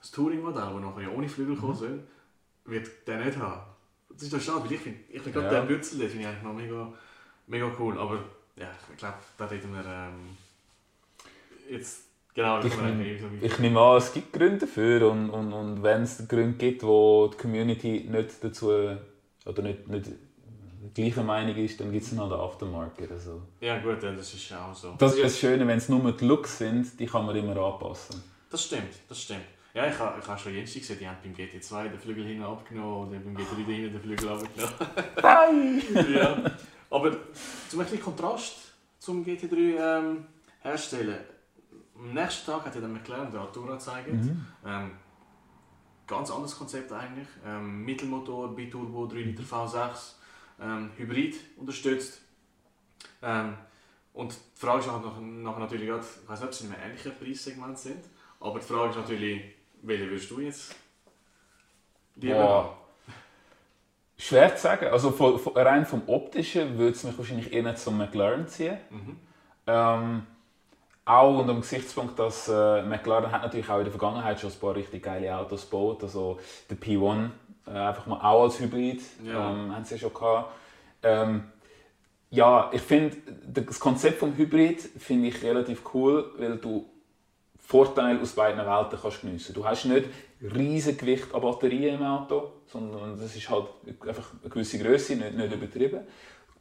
das 0.00 0.10
Touring-Modell, 0.12 0.62
das 0.72 0.80
nachher 0.80 1.02
ja 1.02 1.08
ohne 1.10 1.28
Flügel 1.28 1.56
Mhm. 1.56 1.60
kommen 1.60 1.74
soll, 1.76 2.02
wird 2.64 3.06
der 3.06 3.24
nicht 3.24 3.36
haben. 3.38 3.62
Das 4.08 4.22
ist 4.22 4.32
doch 4.32 4.40
schade, 4.40 4.64
weil 4.64 4.72
ich 4.72 4.80
finde, 4.80 5.00
ich 5.10 5.20
find 5.20 5.34
gerade 5.34 5.54
Ja. 5.54 5.60
den 5.60 5.66
Bürzel, 5.68 5.98
den 5.98 6.08
finde 6.08 6.22
ich 6.22 6.28
eigentlich 6.28 6.42
noch 6.44 6.52
mega, 6.54 6.92
mega 7.48 7.70
cool. 7.78 7.98
Aber 7.98 8.24
ja, 8.56 8.70
ich 8.90 8.96
glaube, 8.96 9.16
da 9.36 9.44
reden 9.46 9.72
wir 9.74 9.84
ähm, 9.84 10.36
jetzt 11.68 12.04
genau 12.34 12.60
Ich 12.60 12.76
nehme, 12.76 13.04
ich 13.40 13.58
nehme 13.58 13.80
an, 13.80 13.96
es 13.98 14.12
gibt 14.12 14.32
Gründe 14.32 14.58
dafür 14.58 15.10
und, 15.10 15.30
und, 15.30 15.52
und 15.52 15.82
wenn 15.82 16.02
es 16.02 16.26
Gründe 16.28 16.58
gibt, 16.58 16.82
wo 16.82 17.28
die 17.28 17.36
Community 17.36 18.06
nicht 18.10 18.42
dazu 18.42 18.70
oder 19.46 19.62
nicht, 19.62 19.88
nicht 19.88 20.10
gleicher 20.92 21.22
Meinung 21.22 21.56
ist, 21.56 21.80
dann 21.80 21.92
gibt 21.92 22.04
es 22.04 22.12
noch 22.12 22.28
den 22.28 22.38
Aftermarket. 22.38 23.10
Also. 23.10 23.42
Ja 23.60 23.78
gut, 23.78 24.02
das 24.02 24.34
ist 24.34 24.52
auch 24.52 24.74
so. 24.74 24.94
Das 24.98 25.14
ist 25.14 25.24
das 25.24 25.38
Schöne, 25.38 25.66
wenn 25.66 25.78
es 25.78 25.88
nur 25.88 26.12
die 26.12 26.24
Looks 26.24 26.58
sind, 26.58 26.98
die 26.98 27.06
kann 27.06 27.24
man 27.24 27.36
immer 27.36 27.56
anpassen. 27.56 28.22
Das 28.50 28.64
stimmt, 28.64 28.94
das 29.08 29.22
stimmt. 29.22 29.44
Ja, 29.72 29.88
ich 29.88 29.98
habe 29.98 30.20
ich 30.20 30.28
ha 30.28 30.38
schon 30.38 30.54
Jensi 30.54 30.78
gesehen, 30.78 30.98
die 31.00 31.08
haben 31.08 31.16
beim 31.20 31.32
GT2 31.32 31.88
den 31.88 31.98
Flügel 31.98 32.24
hinten 32.24 32.44
abgenommen 32.44 33.08
oder 33.08 33.18
beim 33.18 33.36
GT3 33.36 33.72
hinten 33.72 33.92
den 33.92 34.00
Flügel 34.00 34.28
abgenommen. 34.28 34.74
Nein! 35.20 35.82
ja. 36.14 36.50
Aber 36.90 37.10
zum 37.68 37.80
ein 37.80 37.86
bisschen 37.86 38.00
Kontrast 38.00 38.54
zum 39.00 39.24
GT3 39.24 39.56
ähm, 39.56 40.26
herstellen. 40.60 41.18
Am 41.96 42.12
nächsten 42.12 42.50
Tag 42.50 42.66
hat 42.66 42.74
ja 42.74 42.80
der 42.80 42.90
McLaren 42.90 43.30
den 43.30 43.40
Artura 43.40 43.74
gezeigt. 43.74 44.12
Mhm. 44.12 44.46
Ähm, 44.64 44.90
ganz 46.06 46.30
anderes 46.30 46.56
Konzept 46.56 46.92
eigentlich. 46.92 47.28
Ähm, 47.44 47.84
Mittelmotor, 47.84 48.54
Biturbo, 48.54 49.06
3 49.06 49.16
Liter 49.16 49.42
V6, 49.42 50.14
ähm, 50.60 50.90
Hybrid 50.96 51.36
unterstützt. 51.56 52.20
Ähm, 53.22 53.54
und 54.12 54.32
die 54.32 54.60
Frage 54.60 54.80
ist 54.80 54.86
nachher, 54.86 55.20
nachher 55.20 55.60
natürlich, 55.60 55.88
gerade, 55.88 56.04
ich 56.04 56.28
weiß 56.28 56.40
nicht, 56.40 56.48
ob 56.48 56.54
sie 56.54 56.66
in 56.66 56.72
einem 56.72 56.82
ähnlichen 56.84 57.12
Preissegment 57.16 57.78
sind, 57.78 58.04
aber 58.40 58.58
die 58.60 58.66
Frage 58.66 58.90
ist 58.90 58.96
natürlich, 58.96 59.42
welche 59.82 60.08
würdest 60.08 60.30
du 60.30 60.40
jetzt 60.40 60.74
lieber 62.16 62.38
haben? 62.38 62.68
Boah. 62.68 62.78
Schwer 64.16 64.54
zu 64.54 64.62
sagen. 64.62 64.86
Also 64.86 65.10
von, 65.10 65.38
von, 65.38 65.56
rein 65.56 65.84
vom 65.84 66.02
Optischen 66.06 66.78
würde 66.78 66.92
es 66.92 67.02
mich 67.02 67.18
wahrscheinlich 67.18 67.52
eher 67.52 67.74
zum 67.74 67.98
McLaren 67.98 68.46
ziehen. 68.46 68.78
Mhm. 68.90 69.16
Auch 71.06 71.38
unter 71.38 71.52
dem 71.52 71.60
Gesichtspunkt, 71.60 72.18
dass 72.18 72.48
äh, 72.48 72.82
McLaren 72.82 73.30
hat 73.30 73.42
natürlich 73.42 73.68
auch 73.68 73.78
in 73.78 73.84
der 73.84 73.92
Vergangenheit 73.92 74.40
schon 74.40 74.50
ein 74.50 74.58
paar 74.58 74.74
richtig 74.74 75.02
geile 75.02 75.36
Autos 75.36 75.68
gebaut. 75.68 76.02
Also 76.02 76.38
der 76.70 76.78
P1 76.78 77.28
äh, 77.66 77.70
einfach 77.70 78.06
mal 78.06 78.20
auch 78.20 78.44
als 78.44 78.58
Hybrid 78.58 79.02
Ja. 79.22 79.50
ähm, 79.50 79.74
haben 79.74 79.84
sie 79.84 79.98
schon 79.98 80.14
gehabt. 80.14 80.52
Ähm, 81.02 81.44
ja, 82.30 82.70
ich 82.72 82.80
finde 82.80 83.16
das 83.46 83.78
Konzept 83.78 84.18
vom 84.18 84.34
Hybrid 84.36 84.80
finde 84.80 85.28
ich 85.28 85.42
relativ 85.42 85.82
cool, 85.94 86.32
weil 86.38 86.56
du 86.56 86.86
Vorteile 87.58 88.20
aus 88.20 88.32
beiden 88.32 88.64
Welten 88.64 88.98
kannst 89.00 89.20
geniessen. 89.20 89.54
Du 89.54 89.64
hast 89.64 89.84
nicht 89.84 90.06
riesige 90.42 90.96
Gewicht 90.96 91.34
an 91.34 91.40
Batterien 91.40 91.96
im 91.96 92.02
Auto, 92.04 92.50
sondern 92.66 93.18
das 93.18 93.34
ist 93.36 93.48
halt 93.48 93.66
einfach 94.06 94.32
eine 94.42 94.50
gewisse 94.50 94.78
Größe, 94.78 95.16
nicht, 95.16 95.34
nicht 95.34 95.52
übertrieben. 95.52 96.00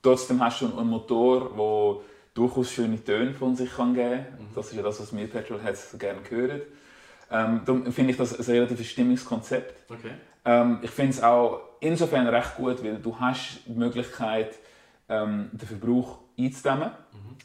Trotzdem 0.02 0.44
hast 0.44 0.62
du 0.62 0.78
einen 0.78 0.90
Motor, 0.90 1.50
der 1.58 2.04
durchaus 2.34 2.72
schöne 2.72 3.04
Töne 3.04 3.34
von 3.34 3.56
sich 3.56 3.76
kann 3.76 3.94
geben 3.94 4.26
kann. 4.26 4.48
Das 4.56 4.68
ist 4.68 4.76
ja 4.76 4.82
das, 4.82 5.00
was 5.00 5.16
wir 5.16 5.28
Petrolheads 5.28 5.98
gerne 6.00 6.22
hören. 6.30 6.62
Ähm, 7.32 7.62
darum 7.66 7.92
finde 7.92 8.12
ich 8.12 8.18
das 8.18 8.38
ein 8.38 8.56
relativ 8.56 8.88
stimmiges 8.88 9.26
Konzept. 9.26 9.92
Okay. 9.92 10.12
Ähm, 10.46 10.80
ich 10.82 10.92
finde 10.92 11.12
es 11.12 11.24
auch 11.24 11.62
insofern 11.80 12.28
recht 12.28 12.56
gut, 12.56 12.84
weil 12.84 12.98
du 12.98 13.20
hast 13.20 13.62
die 13.66 13.74
Möglichkeit, 13.74 14.56
ähm, 15.10 15.50
den 15.52 15.68
Verbrauch 15.68 16.20
einzudämmen. 16.38 16.92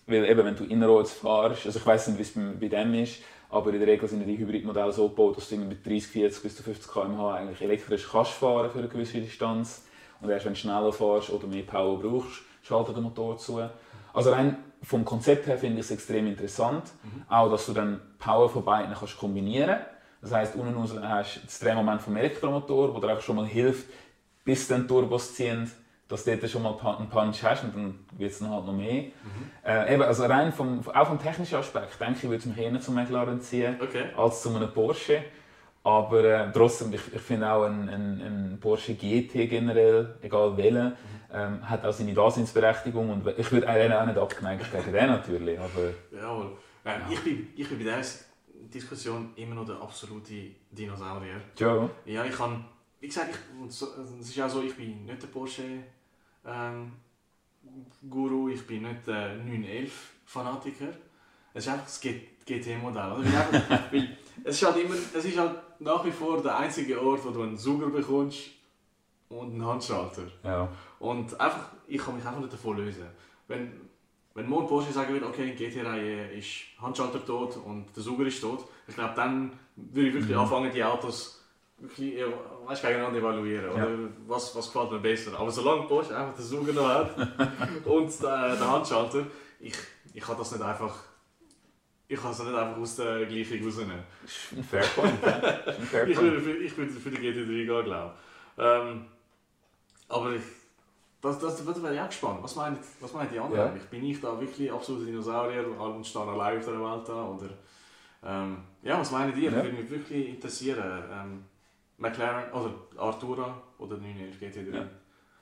Weil 0.07 0.24
eben, 0.24 0.44
wenn 0.44 0.57
du 0.57 0.64
innerorts 0.64 1.12
fahrst, 1.12 1.66
also 1.66 1.79
ich 1.79 1.87
weiß 1.87 2.09
nicht, 2.09 2.18
wie 2.18 2.22
es 2.22 2.33
bei, 2.33 2.68
bei 2.68 2.68
dem 2.68 2.94
ist, 2.94 3.22
aber 3.51 3.72
in 3.72 3.79
der 3.79 3.88
Regel 3.88 4.09
sind 4.09 4.27
die 4.27 4.37
Hybridmodelle 4.37 4.92
so 4.92 5.09
gebaut, 5.09 5.37
dass 5.37 5.48
du 5.48 5.57
mit 5.57 5.85
30, 5.85 6.07
40 6.07 6.42
bis 6.42 6.57
zu 6.57 6.62
50 6.62 6.90
km/h 6.90 7.35
eigentlich 7.35 7.62
elektrisch 7.62 8.09
kannst 8.11 8.33
fahren 8.33 8.70
für 8.70 8.79
eine 8.79 8.88
gewisse 8.88 9.20
Distanz. 9.20 9.87
Und 10.20 10.29
erst 10.31 10.44
wenn 10.44 10.53
du 10.53 10.59
schneller 10.59 10.92
fährst 10.92 11.31
oder 11.31 11.46
mehr 11.46 11.62
Power 11.62 11.98
brauchst, 12.01 12.42
schaltet 12.62 12.96
der 12.96 13.03
Motor 13.03 13.38
zu. 13.38 13.62
Also 14.12 14.33
rein 14.33 14.57
vom 14.82 15.04
Konzept 15.04 15.46
her 15.46 15.58
finde 15.58 15.80
ich 15.80 15.86
es 15.86 15.90
extrem 15.90 16.26
interessant. 16.26 16.84
Auch, 17.28 17.50
dass 17.50 17.66
du 17.66 17.72
dann 17.72 18.00
Power 18.18 18.48
von 18.48 18.64
beiden 18.64 18.94
kannst 18.94 19.18
kombinieren 19.18 19.78
Das 20.20 20.32
heisst, 20.32 20.54
unten 20.56 20.74
raus 20.74 20.94
hast 21.00 21.36
du 21.36 21.40
das 21.46 21.58
Drehmoment 21.60 22.00
vom 22.02 22.16
Elektromotor, 22.16 22.94
wo 22.94 23.00
dir 23.00 23.12
auch 23.12 23.20
schon 23.20 23.36
mal 23.36 23.46
hilft, 23.46 23.86
bis 24.44 24.68
dann 24.68 24.86
Turbos 24.88 25.34
ziehen, 25.34 25.70
dass 26.08 26.24
du 26.24 26.36
dort 26.36 26.50
schon 26.50 26.62
mal 26.62 26.74
einen 26.98 27.08
Punch 27.08 27.42
hast 27.42 27.64
und 27.64 27.76
dann 27.76 27.94
wird 28.16 28.32
es 28.32 28.38
dann 28.38 28.50
halt 28.50 28.64
noch 28.64 28.72
mehr. 28.72 29.04
Äh, 29.64 29.94
eben, 29.94 30.02
also 30.02 30.24
rein 30.24 30.52
vom, 30.52 30.80
auch 30.88 31.06
vom 31.06 31.20
technischen 31.20 31.56
Aspekt, 31.56 32.00
denke 32.00 32.14
ich, 32.16 32.22
würde 32.22 32.36
es 32.36 32.46
mich 32.46 32.56
eher 32.58 32.80
zum 32.80 32.94
McLaren 32.94 33.40
ziehen 33.40 33.76
Okay. 33.80 34.04
als 34.16 34.42
zu 34.42 34.54
einem 34.54 34.72
Porsche. 34.72 35.22
Aber 35.84 36.24
äh, 36.24 36.52
trotzdem, 36.52 36.92
ich, 36.92 37.00
ich 37.14 37.20
finde 37.20 37.50
auch 37.50 37.64
ein, 37.64 37.88
ein, 37.88 38.20
ein 38.20 38.58
Porsche 38.60 38.94
GT 38.94 39.48
generell, 39.48 40.16
egal 40.22 40.56
welchen, 40.56 40.92
ähm, 41.32 41.68
hat 41.68 41.84
auch 41.84 41.92
seine 41.92 42.14
Daseinsberechtigung 42.14 43.10
und 43.10 43.26
ich 43.36 43.52
würde 43.52 43.68
auch 43.68 44.06
nicht 44.06 44.18
abgeneigt 44.18 44.72
gegen 44.72 44.92
den 44.92 45.06
natürlich, 45.06 45.58
aber... 45.58 45.90
Jawohl. 46.10 46.56
Ähm, 46.84 47.00
ja. 47.00 47.06
ich, 47.10 47.20
bin, 47.20 47.48
ich 47.54 47.68
bin 47.68 47.78
bei 47.78 47.84
dieser 47.84 48.24
Diskussion 48.72 49.32
immer 49.36 49.56
noch 49.56 49.66
der 49.66 49.80
absolute 49.80 50.52
Dinosaurier. 50.70 51.40
Ja. 51.58 51.88
Ja, 52.04 52.24
ich 52.24 52.34
kann... 52.34 52.64
Wie 53.00 53.06
gesagt, 53.06 53.30
ich, 53.30 53.68
es 53.68 53.82
ist 53.82 54.40
auch 54.40 54.48
so, 54.48 54.62
ich 54.62 54.74
bin 54.74 55.04
nicht 55.04 55.22
der 55.22 55.28
Porsche... 55.28 55.62
Ähm, 56.46 56.92
Guru, 58.08 58.48
ich 58.48 58.66
bin 58.66 58.82
nicht 58.82 59.06
der 59.06 59.36
911-Fanatiker. 59.36 60.88
Es 61.52 61.66
ist 61.66 61.72
einfach 61.72 61.84
das 61.84 62.00
GT-Modell. 62.00 63.24
es, 64.44 64.62
ist 64.62 64.66
halt 64.66 64.84
immer, 64.84 64.94
es 64.94 65.24
ist 65.24 65.38
halt 65.38 65.56
nach 65.80 66.04
wie 66.04 66.10
vor 66.10 66.42
der 66.42 66.56
einzige 66.56 67.00
Ort, 67.02 67.24
wo 67.24 67.30
du 67.30 67.42
einen 67.42 67.56
Suger 67.56 67.88
bekommst 67.88 68.38
und 69.28 69.52
einen 69.52 69.66
Handschalter. 69.66 70.22
Ja. 70.42 70.68
Und 70.98 71.38
einfach, 71.40 71.70
ich 71.86 71.98
kann 71.98 72.16
mich 72.16 72.24
einfach 72.24 72.40
nicht 72.40 72.52
davon 72.52 72.76
lösen. 72.76 73.06
Wenn, 73.46 73.72
wenn 74.34 74.48
morgen 74.48 74.66
Porsche 74.66 74.92
sagen 74.92 75.12
würde, 75.12 75.26
okay, 75.26 75.54
die 75.54 75.64
GT-Reihe 75.64 76.32
ist 76.32 76.48
Handschalter 76.80 77.24
tot 77.24 77.56
und 77.56 77.86
der 77.94 78.02
Suger 78.02 78.26
ist 78.26 78.40
tot, 78.40 78.66
ich 78.86 78.94
glaube, 78.94 79.14
dann 79.14 79.52
würde 79.76 80.08
ich 80.08 80.14
wirklich 80.14 80.34
mhm. 80.34 80.42
anfangen, 80.42 80.72
die 80.72 80.82
Autos 80.82 81.44
wirklich, 81.78 82.16
weißt, 82.66 82.82
gegeneinander 82.82 83.20
evaluieren. 83.20 83.66
Ja. 83.66 83.72
Oder 83.74 83.88
was, 84.26 84.54
was 84.56 84.72
gefällt 84.72 84.90
mir 84.92 84.98
besser. 84.98 85.38
Aber 85.38 85.50
solange 85.50 85.82
Porsche 85.82 86.16
einfach 86.16 86.34
den 86.34 86.44
Suger 86.44 86.72
noch 86.72 86.88
hat 86.88 87.10
und 87.84 88.22
der, 88.22 88.56
der 88.56 88.70
Handschalter, 88.70 89.26
ich, 89.60 89.74
ich 90.14 90.22
kann 90.22 90.36
das 90.38 90.52
nicht 90.52 90.62
einfach 90.62 90.94
ich 92.10 92.18
kann 92.18 92.30
es 92.30 92.38
nicht 92.38 92.54
einfach 92.54 92.78
aus 92.78 92.96
der 92.96 93.26
Gleichung 93.26 93.62
rausnehmen. 93.62 94.02
Das 94.22 94.32
ist 94.32 94.52
ein 94.52 94.64
Fairpoint. 94.64 95.18
Fair 95.90 96.08
ich, 96.08 96.16
für, 96.16 96.56
ich 96.56 96.72
für 96.72 97.10
die 97.10 97.18
GT3 97.18 97.46
gehen, 97.46 97.66
glaube 97.66 98.14
ich. 98.56 98.64
Ähm, 98.64 99.04
aber 100.09 100.33
ich, 100.33 100.42
das, 101.21 101.38
das, 101.38 101.64
das 101.64 101.83
wäre 101.83 101.94
ich 101.94 102.01
auch 102.01 102.09
gespannt. 102.09 102.38
Was 102.42 102.57
meinen 102.57 102.79
was 103.01 103.12
die 103.31 103.38
anderen? 103.38 103.77
Ja. 103.77 103.83
Bin 103.90 104.05
ich 104.05 104.21
da 104.21 104.40
wirklich 104.40 104.71
absoluter 104.73 105.07
Dinosaurier 105.07 105.66
und 105.66 106.07
stehe 106.07 106.25
allein 106.25 106.59
auf 106.59 106.64
der 106.64 106.81
Welt 106.81 107.09
da? 107.09 107.25
Oder, 107.25 107.49
ähm, 108.25 108.59
ja, 108.83 108.99
was 108.99 109.11
meinen 109.11 109.35
die? 109.35 109.44
Ja. 109.44 109.53
Würde 109.53 109.73
mich 109.73 109.90
wirklich 109.90 110.29
interessieren. 110.29 111.05
Ähm, 111.11 111.44
McLaren 111.99 112.53
oder 112.53 112.75
Artura 112.97 113.61
oder 113.79 113.97
911 113.97 114.40
GT3. 114.40 114.75
Ja. 114.75 114.87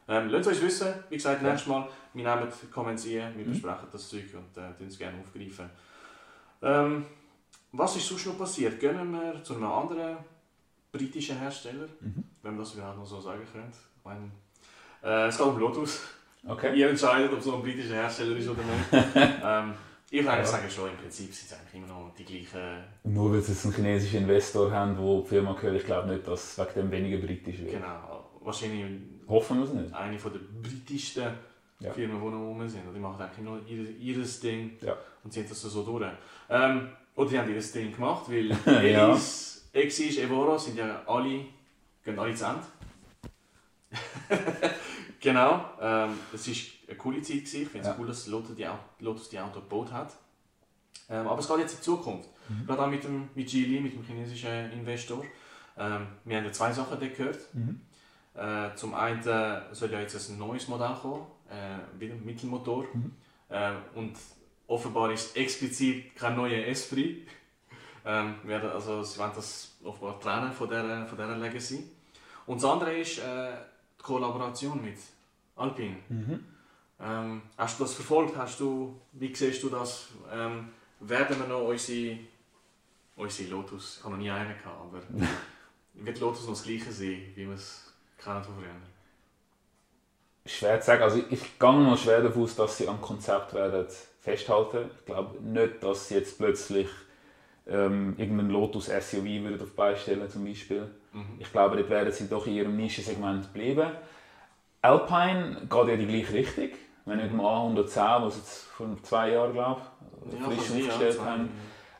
Ähm, 0.08 0.28
lasst 0.28 0.48
uns 0.48 0.62
wissen, 0.62 0.94
wie 1.10 1.16
gesagt, 1.16 1.42
ja. 1.42 1.48
nächstes 1.48 1.68
Mal, 1.68 1.88
wir 2.14 2.24
nehmen 2.24 2.52
Comments 2.72 3.04
ein, 3.04 3.36
wir 3.36 3.44
mhm. 3.44 3.50
besprechen 3.50 3.88
das 3.90 4.08
Zeug 4.08 4.24
und 4.34 4.56
äh, 4.56 4.86
es 4.86 4.98
gerne 4.98 5.18
aufgreifen. 5.20 5.68
Ähm, 6.62 7.04
was 7.72 7.96
ist 7.96 8.06
sonst 8.06 8.26
noch 8.26 8.38
passiert? 8.38 8.78
Gehen 8.80 9.12
wir 9.12 9.42
zu 9.42 9.54
einem 9.56 9.70
anderen 9.70 10.18
britischen 10.92 11.38
Hersteller, 11.38 11.88
mhm. 12.00 12.24
wenn 12.42 12.52
man 12.52 12.60
das 12.60 12.74
überhaupt 12.74 12.98
noch 12.98 13.06
so 13.06 13.20
sagen 13.20 13.42
könnte. 13.52 13.76
Ich 13.98 14.04
meine, 14.04 14.30
äh, 15.02 15.28
es 15.28 15.38
geht 15.38 15.46
um 15.46 15.58
Lotus. 15.58 16.02
Okay. 16.46 16.78
Ihr 16.78 16.88
entscheidet, 16.88 17.32
ob 17.32 17.40
es 17.40 17.46
noch 17.46 17.56
ein 17.56 17.62
britischer 17.62 17.94
Hersteller 17.94 18.36
ist 18.36 18.48
oder 18.48 18.62
nicht. 18.62 19.06
ähm, 19.44 19.74
ich 20.10 20.24
würde 20.24 20.38
ja. 20.38 20.44
sagen 20.44 20.70
schon, 20.70 20.90
im 20.90 20.96
Prinzip 20.96 21.34
sind 21.34 21.50
es 21.50 21.58
eigentlich 21.58 21.82
immer 21.82 21.88
noch 21.88 22.14
die 22.16 22.24
gleichen. 22.24 22.84
Nur 23.04 23.32
weil 23.32 23.40
sie 23.40 23.52
jetzt 23.52 23.64
einen 23.64 23.74
chinesischen 23.74 24.22
Investor 24.22 24.70
haben, 24.70 24.96
wo 24.96 25.22
die 25.22 25.28
Firma 25.28 25.52
gehört, 25.54 25.76
ich 25.76 25.84
glaube 25.84 26.08
nicht, 26.08 26.26
dass 26.28 26.52
es 26.52 26.58
wegen 26.58 26.74
dem 26.74 26.90
weniger 26.92 27.18
britisch 27.18 27.58
wird. 27.58 27.72
Genau. 27.72 28.30
Wahrscheinlich 28.40 28.84
Hoffen 29.28 29.58
wir 29.58 29.64
es 29.64 29.72
nicht. 29.72 29.92
eine 29.92 30.16
der 30.16 30.40
britischsten 30.62 31.34
ja. 31.80 31.92
Firmen, 31.92 32.20
die 32.20 32.28
noch 32.28 32.38
rum 32.38 32.68
sind. 32.68 32.82
Die 32.94 33.00
machen 33.00 33.20
eigentlich 33.20 33.44
nur 33.44 33.60
ihr, 33.66 33.90
ihr 33.98 34.24
Ding 34.42 34.78
ja. 34.80 34.96
und 35.24 35.32
ziehen 35.32 35.46
das 35.48 35.60
so 35.60 35.82
durch. 35.82 36.06
Ähm, 36.48 36.90
oder 37.16 37.30
die 37.30 37.38
haben 37.38 37.52
ihr 37.52 37.60
Ding 37.60 37.92
gemacht, 37.92 38.24
weil 38.28 38.52
Elis, 38.66 39.68
ja. 39.74 39.80
Exis, 39.80 40.18
Evora 40.18 40.56
sind 40.58 40.78
ja 40.78 41.02
alle, 41.06 41.46
gehen 42.04 42.18
alle 42.18 42.34
zu 42.34 42.44
Ende. 42.44 42.60
genau. 45.20 45.64
Ähm, 45.80 46.18
das 46.32 46.48
war 46.48 46.54
eine 46.88 46.96
coole 46.96 47.22
Zeit. 47.22 47.36
Gewesen. 47.36 47.62
Ich 47.62 47.68
finde 47.68 47.88
es 47.88 47.94
ja. 47.94 47.96
cool, 47.98 48.06
dass 48.06 48.26
Lotus 48.26 48.56
die, 48.56 48.66
Lotus 49.00 49.28
die 49.28 49.38
Auto 49.38 49.60
gebaut 49.60 49.92
hat. 49.92 50.12
Ähm, 51.08 51.26
aber 51.26 51.38
es 51.38 51.48
geht 51.48 51.58
jetzt 51.58 51.72
in 51.72 51.78
die 51.78 51.84
Zukunft. 51.84 52.28
Mhm. 52.48 52.66
Gerade 52.66 52.82
auch 52.82 52.90
mit 52.90 53.04
dem 53.04 53.28
mit 53.34 53.48
Geely, 53.48 53.80
mit 53.80 53.94
dem 53.94 54.02
chinesischen 54.02 54.72
Investor. 54.72 55.24
Ähm, 55.78 56.06
wir 56.24 56.38
haben 56.38 56.44
ja 56.44 56.52
zwei 56.52 56.72
Sachen 56.72 56.98
dort 56.98 57.16
gehört. 57.16 57.38
Mhm. 57.52 57.80
Äh, 58.34 58.74
zum 58.74 58.94
einen 58.94 59.22
soll 59.22 59.90
ja 59.90 60.00
jetzt 60.00 60.28
ein 60.28 60.38
neues 60.38 60.68
Modell 60.68 60.94
kommen, 61.00 61.26
äh, 61.48 62.00
wieder 62.00 62.14
Mittelmotor. 62.14 62.84
Mhm. 62.92 63.12
Äh, 63.48 63.72
und 63.94 64.16
offenbar 64.66 65.12
ist 65.12 65.36
explizit 65.36 66.16
kein 66.16 66.36
neuer 66.36 66.66
Esprit. 66.66 67.28
ähm, 68.04 68.36
werden, 68.44 68.70
also, 68.70 69.02
sie 69.02 69.18
wollen 69.18 69.32
das 69.34 69.76
offenbar 69.84 70.20
trennen 70.20 70.52
von 70.52 70.68
dieser, 70.68 71.06
von 71.06 71.18
dieser 71.18 71.36
Legacy. 71.36 71.84
Und 72.46 72.62
das 72.62 72.70
andere 72.70 72.96
ist 72.98 73.18
äh, 73.18 73.54
Kollaboration 74.06 74.80
mit 74.84 74.98
Alpine. 75.56 75.96
Mhm. 76.08 76.44
Ähm, 77.00 77.42
hast 77.58 77.78
du 77.78 77.84
das 77.84 77.94
verfolgt? 77.94 78.36
Hast 78.36 78.60
du, 78.60 78.94
wie 79.12 79.34
siehst 79.34 79.62
du 79.64 79.68
das? 79.68 80.08
Ähm, 80.32 80.68
werden 81.00 81.38
wir 81.40 81.46
noch 81.48 81.68
unsere, 81.68 82.18
unsere 83.16 83.50
Lotus, 83.50 83.96
ich 83.98 84.04
habe 84.04 84.14
noch 84.14 84.22
nie 84.22 84.30
einen 84.30 84.56
gehabt, 84.56 84.80
aber 84.80 85.02
wird 85.94 86.20
Lotus 86.20 86.42
noch 86.42 86.54
das 86.54 86.62
gleiche 86.62 86.92
sein, 86.92 87.32
wie 87.34 87.48
wir 87.48 87.54
es 87.54 87.92
kennen 88.16 88.42
von 88.44 88.54
früher? 88.54 88.68
Schwer 90.46 90.80
zu 90.80 90.86
sagen. 90.86 91.02
Also 91.02 91.22
ich 91.28 91.58
gehe 91.58 91.72
mal 91.72 91.98
schwer 91.98 92.22
davon 92.22 92.44
aus, 92.44 92.54
dass 92.54 92.78
sie 92.78 92.86
am 92.86 93.00
Konzept 93.00 93.52
werden 93.54 93.86
festhalten. 94.20 94.88
Ich 95.00 95.04
glaube 95.04 95.42
nicht, 95.42 95.82
dass 95.82 96.08
sie 96.08 96.14
jetzt 96.14 96.38
plötzlich 96.38 96.88
ähm, 97.68 98.14
irgendeinen 98.16 98.50
Lotus 98.50 98.86
SUV 98.86 99.24
würden 99.24 99.60
auf 99.60 99.74
beistellen 99.74 100.28
zum 100.30 100.44
Beispiel. 100.44 100.88
Mhm. 101.12 101.24
Ich 101.38 101.50
glaube, 101.50 101.76
dort 101.76 101.90
werden 101.90 102.12
sie 102.12 102.28
doch 102.28 102.46
in 102.46 102.54
ihrem 102.54 102.76
Nischensegment 102.76 103.52
bleiben. 103.52 103.90
Alpine 104.82 105.62
geht 105.68 105.88
ja 105.88 105.96
die 105.96 106.06
gleiche 106.06 106.32
Richtung. 106.32 106.68
Wenn 107.04 107.18
nicht 107.18 107.32
mal 107.32 107.56
110, 107.62 108.02
was 108.02 108.34
sie 108.34 108.40
jetzt 108.40 108.64
vor 108.64 108.88
zwei 109.02 109.30
Jahren, 109.30 109.52
glaube 109.52 109.80
ich, 110.26 110.38
ja, 110.38 110.46
frisch 110.46 110.70
aufgestellt 110.70 111.20
haben. 111.20 111.50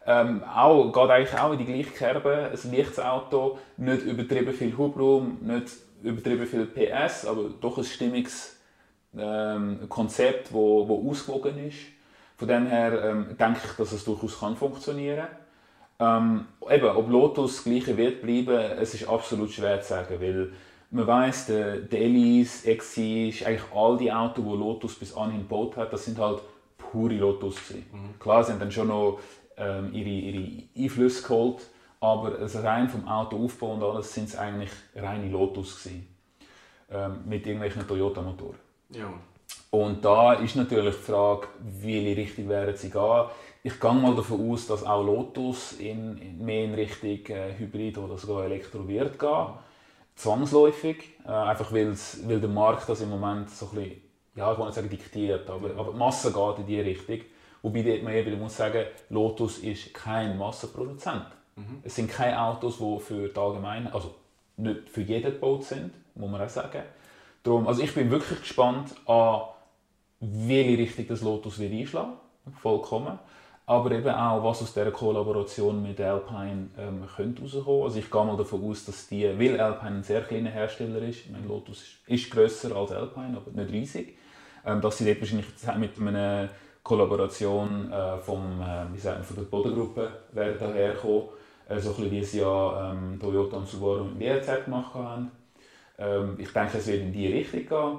Ähm, 0.05 0.45
auch, 0.45 0.93
geht 0.93 1.11
eigentlich 1.11 1.39
auch 1.39 1.53
in 1.53 1.59
die 1.59 1.65
gleiche 1.65 1.91
Kerbe. 1.91 2.51
Ein 2.53 2.73
leichtes 2.73 3.01
Auto, 3.01 3.59
nicht 3.77 4.03
übertrieben 4.03 4.53
viel 4.53 4.77
Hubraum, 4.77 5.39
nicht 5.43 5.73
übertrieben 6.03 6.47
viel 6.47 6.67
PS, 6.67 7.27
aber 7.27 7.51
doch 7.61 7.79
ein 7.79 7.85
stimmiges 7.85 8.57
ähm, 9.17 9.89
Konzept, 9.89 10.53
wo, 10.53 10.89
wo 10.89 11.11
ausgewogen 11.11 11.59
ist. 11.67 11.79
Von 12.37 12.49
dem 12.49 12.67
her 12.67 13.03
ähm, 13.03 13.37
denke 13.37 13.61
ich, 13.65 13.73
dass 13.73 13.93
es 13.93 14.05
durchaus 14.05 14.39
kann 14.39 14.57
funktionieren 14.57 15.27
kann. 15.27 15.46
Ähm, 15.99 16.47
eben, 16.71 16.87
ob 16.89 17.11
Lotus 17.11 17.57
das 17.57 17.65
gleiche 17.65 17.97
wird 17.97 18.23
bleiben, 18.23 18.79
es 18.79 18.95
ist 18.95 19.09
absolut 19.09 19.51
schwer 19.51 19.81
zu 19.81 19.89
sagen, 19.89 20.21
weil 20.21 20.53
man 20.91 21.07
weiß, 21.07 21.47
der, 21.47 21.77
der 21.77 22.01
Elise, 22.01 22.69
Exige, 22.69 23.47
eigentlich 23.47 23.73
all 23.75 23.97
die 23.97 24.13
Autos, 24.13 24.45
die 24.45 24.51
Lotus 24.51 24.95
bis 24.95 25.17
anhin 25.17 25.41
gebaut 25.41 25.77
hat, 25.77 25.93
das 25.93 26.05
sind 26.05 26.19
halt 26.19 26.41
pure 26.79 27.15
Lotus 27.15 27.57
Mhm. 27.71 28.19
Klar, 28.19 28.45
sie 28.45 28.53
haben 28.53 28.61
dann 28.61 28.73
schon 28.73 28.89
noch 28.89 29.19
ähm, 29.57 29.93
ihre, 29.93 30.09
ihre 30.09 30.63
Einflüsse 30.77 31.23
geholt, 31.23 31.67
aber 32.01 32.39
also 32.39 32.61
rein 32.61 32.89
vom 32.89 33.09
Autoaufbau 33.09 33.75
und 33.75 33.83
alles 33.83 34.13
sind 34.13 34.29
es 34.29 34.37
eigentlich 34.37 34.71
reine 34.95 35.31
Lotus 35.31 35.83
gewesen. 35.83 36.07
Ähm, 36.91 37.19
mit 37.25 37.45
irgendwelchen 37.47 37.87
Toyota-Motoren. 37.87 38.59
Ja. 38.91 39.13
Und 39.71 40.05
da 40.05 40.35
ist 40.35 40.57
natürlich 40.57 40.97
die 40.97 41.03
Frage, 41.03 41.49
welche 41.59 42.17
Richtung 42.17 42.49
werden 42.49 42.77
sie 42.77 42.91
gehen. 42.91 43.25
Ich 43.63 43.81
gehe 43.81 43.93
mal 43.93 44.15
davon 44.15 44.51
aus, 44.51 44.67
dass 44.67 44.85
auch 44.85 45.05
Lotus 45.05 45.73
in, 45.73 46.19
in 46.19 46.45
mehr 46.45 46.65
in 46.65 46.75
Richtung 46.75 47.35
äh, 47.35 47.53
Hybrid 47.59 47.99
oder 47.99 48.17
sogar 48.17 48.45
Elektro 48.45 48.87
wird 48.87 49.19
gehen. 49.19 49.47
Zwangsläufig, 50.15 51.19
äh, 51.27 51.31
einfach 51.31 51.73
weil 51.73 51.95
der 52.41 52.49
Markt 52.49 52.89
das 52.89 53.01
im 53.01 53.11
Moment 53.11 53.51
so 53.51 53.67
ein 53.67 53.75
bisschen, 53.75 54.03
ja, 54.37 54.53
ich 54.53 54.59
will 54.59 54.67
nicht 54.67 54.75
sagen 54.75 54.89
diktiert, 54.89 55.51
aber, 55.51 55.71
aber 55.77 55.93
die 55.93 55.99
Masse 55.99 56.33
geht 56.33 56.59
in 56.59 56.67
diese 56.67 56.85
Richtung. 56.85 57.21
Wobei 57.63 58.01
man 58.03 58.15
eben 58.15 58.39
muss 58.39 58.57
sagen, 58.57 58.85
Lotus 59.11 59.59
ist 59.59 59.93
kein 59.93 60.39
Massenproduzent. 60.39 61.27
Mhm. 61.57 61.81
Es 61.83 61.97
sind 61.97 62.09
keine 62.09 62.41
Autos, 62.41 62.79
die 62.79 63.01
für 63.01 63.29
die 63.29 63.37
Allgemeine, 63.37 63.93
also 63.93 64.15
nicht 64.57 64.89
für 64.89 65.03
jeden 65.03 65.33
gebaut 65.33 65.65
sind, 65.65 65.93
muss 66.15 66.31
man 66.31 66.41
auch 66.41 66.49
sagen. 66.49 66.83
Darum, 67.43 67.67
also 67.67 67.83
ich 67.83 67.93
bin 67.95 68.11
wirklich 68.11 68.41
gespannt 68.41 68.95
an, 69.07 69.41
welche 70.21 70.79
Richtung 70.79 71.09
das 71.09 71.23
Lotus 71.23 71.59
wird 71.59 71.73
einschlagen 71.73 72.15
vollkommen. 72.61 73.19
Aber 73.69 73.91
eben 73.91 74.09
auch, 74.09 74.45
was 74.45 74.63
aus 74.63 74.73
dieser 74.73 74.93
Kollaboration 74.93 75.83
mit 75.83 76.01
Alpine 76.01 76.69
ähm, 76.79 77.03
könnte 77.17 77.43
rauskommen. 77.43 77.83
Also 77.83 77.99
ich 77.99 78.09
gehe 78.09 78.25
mal 78.25 78.37
davon 78.37 78.71
aus, 78.71 78.85
dass 78.85 79.09
die, 79.09 79.25
weil 79.25 79.61
Alpine 79.61 79.97
ein 79.97 80.03
sehr 80.05 80.23
kleiner 80.23 80.51
Hersteller 80.51 81.03
ist, 81.03 81.27
ich 81.27 81.31
meine, 81.31 81.49
Lotus 81.49 81.85
ist, 82.07 82.31
grösser 82.31 82.77
als 82.77 82.93
Alpine, 82.93 83.37
aber 83.37 83.51
nicht 83.51 83.73
riesig, 83.73 84.17
ähm, 84.65 84.81
dass 84.81 84.99
sie 84.99 85.05
dort 85.05 85.21
wahrscheinlich 85.21 85.99
mit 85.99 85.99
einer 85.99 86.49
Kollaboration 86.85 87.91
äh, 87.91 88.19
vom, 88.19 88.61
äh, 88.61 88.95
wie 88.95 88.99
sagt 88.99 89.17
man, 89.17 89.25
von 89.25 89.37
der 89.37 89.43
Bodengruppe 89.43 90.11
werden 90.31 90.59
daherkommen 90.61 91.25
äh, 91.69 91.81
so 91.81 91.95
ein 91.99 92.11
wie 92.11 92.21
es 92.21 92.33
ja 92.33 92.93
ähm, 92.93 93.19
Toyota 93.21 93.57
und 93.57 93.69
Subaru 93.69 94.05
mit 94.05 94.21
WRZ 94.21 94.65
gemacht 94.65 94.95
haben. 94.95 95.31
Ähm, 95.99 96.37
ich 96.39 96.53
denke, 96.53 96.79
es 96.79 96.87
wird 96.87 97.03
in 97.03 97.13
diese 97.13 97.35
Richtung 97.35 97.67
gehen 97.67 97.99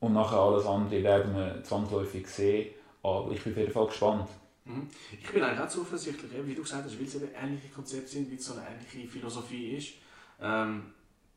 und 0.00 0.14
nachher 0.14 0.38
alles 0.38 0.66
andere 0.66 1.02
werden 1.02 1.34
wir 1.34 1.62
zwangsläufig 1.62 2.26
sehen. 2.26 2.74
Aber 3.02 3.30
ich 3.30 3.42
bin 3.42 3.52
auf 3.52 3.58
jeden 3.58 3.72
Fall 3.72 3.86
gespannt. 3.86 4.28
Mhm. 4.64 4.88
Ich 5.12 5.30
bin 5.30 5.42
eigentlich 5.42 5.60
auch 5.60 5.68
zuversichtlich, 5.68 6.30
wie 6.44 6.54
du 6.54 6.62
gesagt 6.62 6.84
hast, 6.84 6.98
weil 6.98 7.06
es 7.06 7.14
eben 7.14 7.28
ähnliche 7.34 7.68
Konzepte 7.68 8.08
sind, 8.08 8.30
wie 8.30 8.36
es 8.36 8.44
so 8.44 8.54
eine 8.54 8.66
ähnliche 8.68 9.08
Philosophie 9.08 9.76
ist. 9.76 9.92
Ähm, 10.40 10.92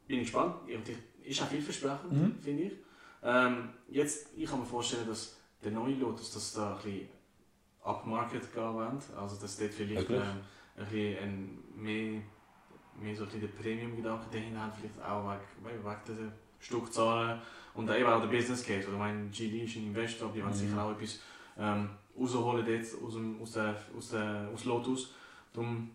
bin 0.07 0.19
ich 0.19 0.25
gespannt. 0.25 0.55
Ist 1.23 1.41
auch 1.41 1.47
vielversprechend, 1.47 2.11
mhm. 2.11 2.35
finde 2.41 2.63
ich. 2.63 2.73
Ähm, 3.21 3.69
jetzt, 3.89 4.27
ich 4.35 4.49
kann 4.49 4.59
mir 4.59 4.65
vorstellen, 4.65 5.07
dass 5.07 5.37
der 5.63 5.71
neue 5.71 5.95
Lotus, 5.95 6.33
dass 6.33 6.53
da 6.53 6.75
ein 6.75 6.83
bisschen 6.83 7.09
upmarket 7.83 8.53
gehen 8.53 8.73
wollen. 8.73 8.99
Also 9.17 9.41
dass 9.41 9.57
dort 9.57 9.73
vielleicht 9.73 10.09
ähm, 10.09 10.21
ein 10.77 10.85
bisschen 10.85 11.17
ein, 11.17 11.59
mehr, 11.75 12.21
mehr 12.99 13.15
so 13.15 13.23
ein 13.23 13.29
bisschen 13.29 13.51
Premium-Gedanken 13.55 14.31
dahin 14.31 14.59
haben, 14.59 14.71
vielleicht 14.73 15.01
auch 15.01 15.29
wegen, 15.63 15.83
wegen 15.83 16.17
der 16.17 16.33
Stückzahlen 16.59 17.41
und 17.75 17.89
eben 17.89 18.05
auch 18.05 18.21
der 18.21 18.27
Business 18.27 18.63
Case. 18.63 18.87
Oder 18.87 18.93
ich 18.93 18.99
meine, 18.99 19.29
GD 19.29 19.63
ist 19.63 19.75
ein 19.75 19.87
Investor, 19.87 20.31
die 20.33 20.41
wollen 20.41 20.51
mhm. 20.51 20.57
sicher 20.57 20.83
auch 20.83 20.91
etwas 20.91 21.19
ähm, 21.57 21.89
rausholen 22.19 22.65
dort 22.65 23.03
aus, 23.03 23.13
dem, 23.13 23.41
aus, 23.41 23.51
der, 23.51 23.75
aus, 23.97 24.09
der, 24.09 24.49
aus 24.53 24.65
Lotus. 24.65 25.13
Darum, 25.53 25.91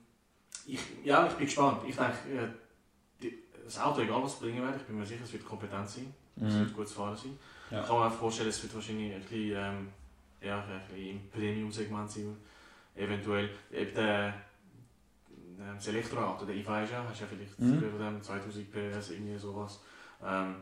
ich, 0.66 0.80
ja, 1.04 1.26
ich 1.26 1.34
bin 1.34 1.46
gespannt. 1.46 1.82
Ich 1.86 1.96
denke, 1.96 2.12
äh, 2.12 2.48
die, 3.22 3.38
das 3.64 3.78
Auto, 3.78 4.00
egal 4.00 4.22
was 4.22 4.34
es 4.34 4.40
bringen 4.40 4.62
wird, 4.62 4.76
ich 4.76 4.82
bin 4.82 4.98
mir 4.98 5.06
sicher, 5.06 5.24
es 5.24 5.32
wird 5.32 5.44
kompetent 5.44 5.88
sein. 5.88 6.14
Mhm. 6.36 6.46
Es 6.46 6.58
wird 6.58 6.74
gut 6.74 6.88
zu 6.88 6.94
fahren 6.94 7.16
sein. 7.16 7.38
Ja. 7.70 7.80
Ich 7.80 7.86
kann 7.86 7.98
mir 7.98 8.06
auch 8.06 8.12
vorstellen, 8.12 8.48
es 8.48 8.62
wird 8.62 8.74
wahrscheinlich 8.74 9.14
ein 9.14 9.20
bisschen, 9.20 9.56
ähm, 9.56 9.88
ja, 10.40 10.62
ein 10.62 10.80
bisschen 10.88 11.10
im 11.10 11.30
Premium-Segment 11.30 12.10
sein. 12.10 12.36
Eventuell 12.94 13.50
eben 13.72 13.94
der, 13.94 14.34
das 15.74 15.86
Elektroauto, 15.88 16.44
der 16.44 16.56
E-Five, 16.56 16.92
hast 16.92 17.20
du 17.20 17.24
ja 17.24 17.30
vielleicht 17.30 17.58
mhm. 17.60 17.78
über 17.78 18.04
dem 18.04 18.22
2000 18.22 18.72
PS, 18.72 19.10
irgendwie 19.10 19.38
sowas. 19.38 19.80
Ähm, 20.24 20.56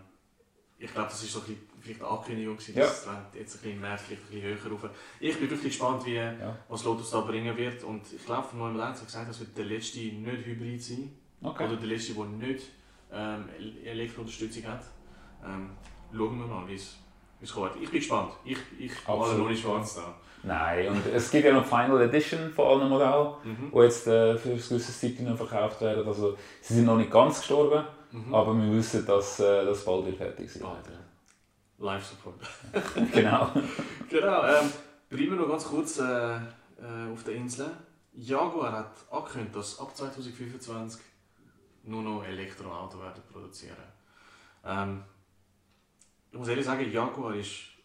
ich 0.78 0.92
glaube, 0.92 1.08
das 1.08 1.22
war 1.22 1.42
so 1.42 1.46
ein 1.46 1.56
vielleicht 1.80 2.02
eine 2.02 2.10
Ankündigung, 2.10 2.56
dass 2.56 2.68
ja. 2.68 2.84
es 2.84 3.06
jetzt 3.34 3.56
ein 3.56 3.60
bisschen 3.62 3.80
mehr, 3.80 3.96
vielleicht 3.96 4.22
ein 4.22 4.28
bisschen 4.28 4.42
höher 4.42 4.72
rauf. 4.72 4.90
Ich 5.20 5.38
bin 5.38 5.50
wirklich 5.50 5.72
gespannt, 5.72 6.04
wie, 6.04 6.14
ja. 6.14 6.56
was 6.68 6.84
Lotus 6.84 7.10
da 7.10 7.20
bringen 7.20 7.56
wird. 7.56 7.82
Und 7.84 8.02
ich 8.12 8.24
glaube, 8.24 8.48
von 8.48 8.58
Neumann 8.58 8.88
hat 8.88 9.04
gesagt, 9.04 9.28
das 9.28 9.40
wird 9.40 9.56
der 9.56 9.64
letzte 9.64 9.98
nicht 9.98 10.46
hybrid 10.46 10.82
sein. 10.82 11.10
Okay. 11.42 11.64
Oder 11.64 11.76
der 11.76 11.86
letzte, 11.86 12.14
der 12.14 12.24
nicht 12.24 12.64
ähm, 13.12 13.44
Elektrounterstützung 13.84 14.64
hat. 14.66 14.82
Ähm, 15.44 15.70
schauen 16.12 16.38
wir 16.38 16.46
mal, 16.46 16.66
wie 16.68 16.74
es 16.74 17.52
kommt. 17.52 17.76
Ich 17.76 17.90
bin 17.90 18.00
gespannt. 18.00 18.32
Ich, 18.44 18.58
ich 18.78 18.92
male 19.06 19.34
noch 19.34 19.48
nicht 19.48 19.62
schwarz 19.62 19.94
da. 19.94 20.14
Nein, 20.42 20.88
und 20.88 21.06
es 21.06 21.30
gibt 21.30 21.44
ja 21.44 21.52
noch 21.52 21.66
Final 21.66 22.02
Edition 22.02 22.52
von 22.52 22.80
allen 22.80 22.88
Modellen, 22.88 23.34
mhm. 23.42 23.72
die 23.74 23.78
jetzt 23.80 24.06
äh, 24.06 24.36
für 24.36 24.50
ein 24.50 24.56
gewisses 24.56 25.00
Zeit 25.00 25.16
verkauft 25.36 25.80
werden. 25.80 26.06
Also, 26.06 26.36
sie 26.60 26.74
sind 26.74 26.84
noch 26.84 26.96
nicht 26.96 27.10
ganz 27.10 27.38
gestorben. 27.38 27.84
Mhm. 28.12 28.34
Aber 28.34 28.54
wir 28.54 28.72
wissen, 28.72 29.04
dass 29.04 29.40
äh, 29.40 29.64
das 29.64 29.84
bald 29.84 30.06
wird 30.06 30.16
fertig 30.16 30.50
sein 30.50 30.62
wird. 30.62 30.98
Live 31.78 32.06
Support. 32.06 32.40
genau. 33.12 33.50
genau. 34.10 34.46
Ähm, 34.46 34.72
bleiben 35.08 35.30
wir 35.30 35.36
noch 35.36 35.48
ganz 35.48 35.64
kurz 35.64 35.98
äh, 35.98 36.36
äh, 36.36 37.12
auf 37.12 37.22
der 37.24 37.34
Insel. 37.34 37.70
Jaguar 38.14 38.72
hat 38.72 38.92
angekündigt, 39.10 39.56
dass 39.56 39.78
ab 39.78 39.94
2025 39.94 41.00
nur 41.84 42.02
noch 42.02 42.24
Elektroautos 42.24 43.00
werden 43.00 43.22
produzieren. 43.30 43.76
Ähm, 44.64 45.04
ich 46.32 46.38
muss 46.38 46.48
ehrlich 46.48 46.64
sagen, 46.64 46.90
Jaguar 46.90 47.34
ist 47.34 47.76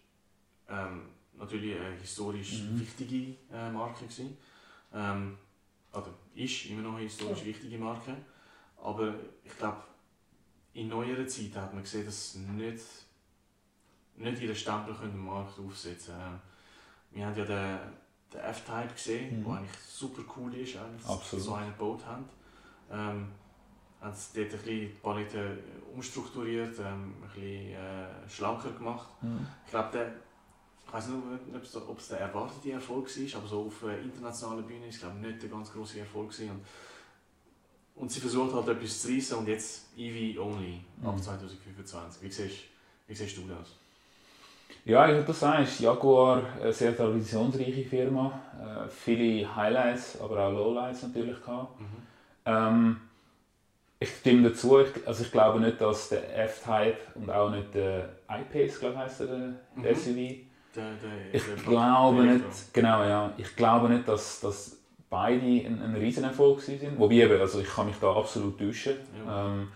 ähm, 0.69 1.09
natürlich 1.37 1.79
eine 1.79 1.95
historisch 1.95 2.63
mhm. 2.63 2.79
wichtige 2.79 3.35
äh, 3.51 3.69
Marke 3.71 4.05
gewesen. 4.05 4.37
Ähm, 4.93 5.37
oder 5.93 6.13
ist 6.35 6.65
immer 6.67 6.81
noch 6.81 6.95
eine 6.95 7.03
historisch 7.03 7.45
wichtige 7.45 7.77
Marke. 7.77 8.15
Aber 8.81 9.13
ich 9.43 9.57
glaube, 9.57 9.83
in 10.73 10.87
neuerer 10.87 11.27
Zeit 11.27 11.55
hat 11.55 11.73
man 11.73 11.83
gesehen, 11.83 12.05
dass 12.05 12.33
sie 12.33 12.39
nicht, 12.39 12.83
nicht 14.15 14.41
ihren 14.41 14.55
Stempel 14.55 14.95
im 15.03 15.25
Markt 15.25 15.59
aufsetzen 15.59 16.15
können. 16.15 16.41
Wir 17.11 17.25
haben 17.25 17.37
ja 17.37 17.45
den, 17.45 17.79
den 18.33 18.39
F-Type 18.39 18.93
gesehen, 18.93 19.39
mhm. 19.39 19.43
der 19.43 19.53
eigentlich 19.55 19.77
super 19.87 20.21
cool 20.37 20.53
ist, 20.55 20.77
eigentlich 20.77 21.03
so 21.03 21.53
einen 21.53 21.71
gebaut 21.71 22.05
haben. 22.05 22.25
Ähm, 22.89 23.27
haben 23.99 24.15
sie 24.15 24.39
dort 24.39 24.53
ein 24.53 24.57
bisschen 24.57 24.79
die 24.79 24.85
Palette 25.01 25.57
umstrukturiert, 25.93 26.79
ähm, 26.79 27.15
ein 27.21 27.29
bisschen 27.33 27.73
äh, 27.73 28.29
schlanker 28.29 28.71
gemacht. 28.71 29.09
Mhm. 29.21 29.45
Ich 29.65 29.71
glaube, 29.71 29.89
der, 29.91 30.13
ich 30.85 30.93
weiß 30.93 31.07
nicht, 31.07 31.75
ob 31.75 31.99
es 31.99 32.07
der 32.07 32.19
erwartete 32.21 32.71
Erfolg 32.71 33.07
war, 33.07 33.39
aber 33.39 33.47
so 33.47 33.65
auf 33.67 33.83
internationaler 33.83 34.63
Bühne 34.63 34.87
ist 34.87 35.03
es 35.03 35.13
nicht 35.13 35.43
der 35.43 35.49
ganz 35.49 35.71
große 35.71 35.99
Erfolg 35.99 36.31
gewesen. 36.31 36.51
Und 36.51 36.65
und 37.95 38.11
sie 38.11 38.19
versucht 38.19 38.53
halt 38.53 38.67
etwas 38.67 39.01
zu 39.01 39.09
reissen 39.09 39.37
und 39.37 39.47
jetzt 39.47 39.87
EV 39.97 40.39
only 40.39 40.79
ab 41.03 41.21
2025. 41.21 42.21
Mhm. 42.21 42.25
Wie 42.25 42.31
siehst, 42.31 42.55
wie 43.07 43.15
siehst 43.15 43.37
du 43.37 43.41
das? 43.47 43.75
Ja, 44.83 45.05
ich 45.07 45.13
würde 45.13 45.27
das 45.27 45.39
sagen, 45.39 45.63
ist 45.63 45.79
Jaguar 45.79 46.41
eine 46.59 46.73
sehr 46.73 46.95
traditionsreiche 46.95 47.83
Firma. 47.83 48.39
Äh, 48.59 48.89
viele 48.89 49.55
Highlights, 49.55 50.19
aber 50.19 50.39
auch 50.39 50.51
Lowlights 50.51 51.03
natürlich 51.03 51.39
gehabt. 51.43 51.79
Mhm. 51.79 51.85
Ähm, 52.45 53.01
ich 53.99 54.09
stimme 54.09 54.49
dazu, 54.49 54.79
ich, 54.79 55.07
also 55.07 55.23
ich 55.23 55.31
glaube 55.31 55.59
nicht, 55.59 55.79
dass 55.79 56.09
der 56.09 56.45
F-Type 56.45 56.97
und 57.13 57.29
auch 57.29 57.51
nicht 57.51 57.73
der 57.75 58.09
I-Pace, 58.27 58.79
glaube 58.79 59.05
ich, 59.07 59.17
der, 59.17 59.27
der 59.27 59.91
mhm. 59.91 59.95
SUV. 59.95 60.15
Der, 60.73 60.93
der, 60.95 61.33
ich 61.33 61.43
der 61.43 61.55
glaube 61.57 62.23
nicht, 62.23 62.73
genau, 62.73 63.03
ja, 63.03 63.31
ich 63.37 63.55
glaube 63.55 63.89
nicht, 63.89 64.07
dass, 64.07 64.39
dass 64.39 64.80
beide 65.11 65.45
ein, 65.45 65.79
ein 65.83 65.95
Riesenerfolg 65.95 66.61
sind. 66.61 66.81
Wobei 66.97 67.15
eben, 67.15 67.39
also 67.39 67.59
ich 67.59 67.67
kann 67.67 67.85
mich 67.85 67.97
da 68.01 68.15
absolut 68.15 68.57
täuschen. 68.57 68.95
Ja. 69.27 69.45
Ähm, 69.45 69.67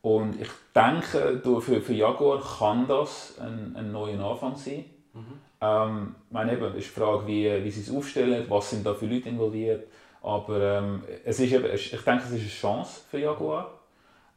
und 0.00 0.40
ich 0.40 0.48
denke, 0.74 1.40
für, 1.60 1.80
für 1.80 1.92
Jaguar 1.92 2.42
kann 2.58 2.88
das 2.88 3.38
ein, 3.38 3.76
ein 3.76 3.92
neuer 3.92 4.18
Anfang 4.18 4.56
sein. 4.56 4.86
Mhm. 5.12 5.24
Ähm, 5.60 6.14
meine 6.30 6.54
eben, 6.54 6.74
ist 6.74 6.86
die 6.86 7.00
Frage, 7.00 7.26
wie, 7.28 7.64
wie 7.64 7.70
sie 7.70 7.82
es 7.82 7.96
aufstellen, 7.96 8.46
was 8.48 8.70
sind 8.70 8.84
da 8.84 8.94
für 8.94 9.06
Leute 9.06 9.28
involviert. 9.28 9.86
Aber 10.22 10.60
ähm, 10.60 11.04
es 11.24 11.38
ist 11.38 11.52
eben, 11.52 11.72
ich 11.72 11.90
denke, 11.90 12.24
es 12.24 12.30
ist 12.32 12.40
eine 12.40 12.48
Chance 12.48 13.02
für 13.08 13.18
Jaguar. 13.18 13.78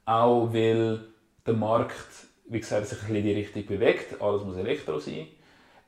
Auch 0.06 0.54
weil 0.54 1.00
der 1.48 1.54
Markt, 1.54 1.96
wie 2.48 2.60
gesagt, 2.60 2.88
sich 2.88 3.00
ein 3.00 3.08
bisschen 3.08 3.16
in 3.16 3.24
die 3.24 3.34
Richtung 3.34 3.66
bewegt. 3.66 4.22
Alles 4.22 4.44
muss 4.44 4.58
Elektro 4.58 5.00
sein. 5.00 5.28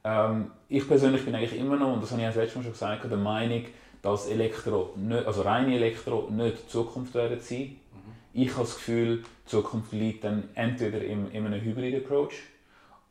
Ähm, 0.04 0.52
ich 0.70 0.88
persönlich 0.88 1.26
bin 1.26 1.36
eigentlich 1.36 1.60
immer 1.60 1.76
noch, 1.76 1.94
und 1.94 2.02
das 2.02 2.12
habe 2.12 2.22
ich 2.22 2.28
auch 2.28 2.34
das 2.34 2.44
letzte 2.44 2.58
Mal 2.58 2.64
schon 2.64 2.72
gesagt, 2.72 3.12
der 3.12 3.18
Meinung, 3.18 3.66
dass 4.02 4.28
Elektro, 4.28 4.94
nicht, 4.96 5.26
also 5.26 5.42
reine 5.42 5.76
Elektro 5.76 6.30
nicht 6.30 6.64
die 6.64 6.68
Zukunft 6.68 7.14
werden 7.14 7.40
sein. 7.40 7.78
Mhm. 7.92 8.14
Ich 8.34 8.52
habe 8.52 8.62
das 8.62 8.76
Gefühl, 8.76 9.24
die 9.46 9.50
Zukunft 9.50 9.92
liegt 9.92 10.24
dann 10.24 10.50
entweder 10.56 11.02
in, 11.02 11.32
in 11.32 11.46
einem 11.46 11.62
Hybrid-Approach 11.62 12.36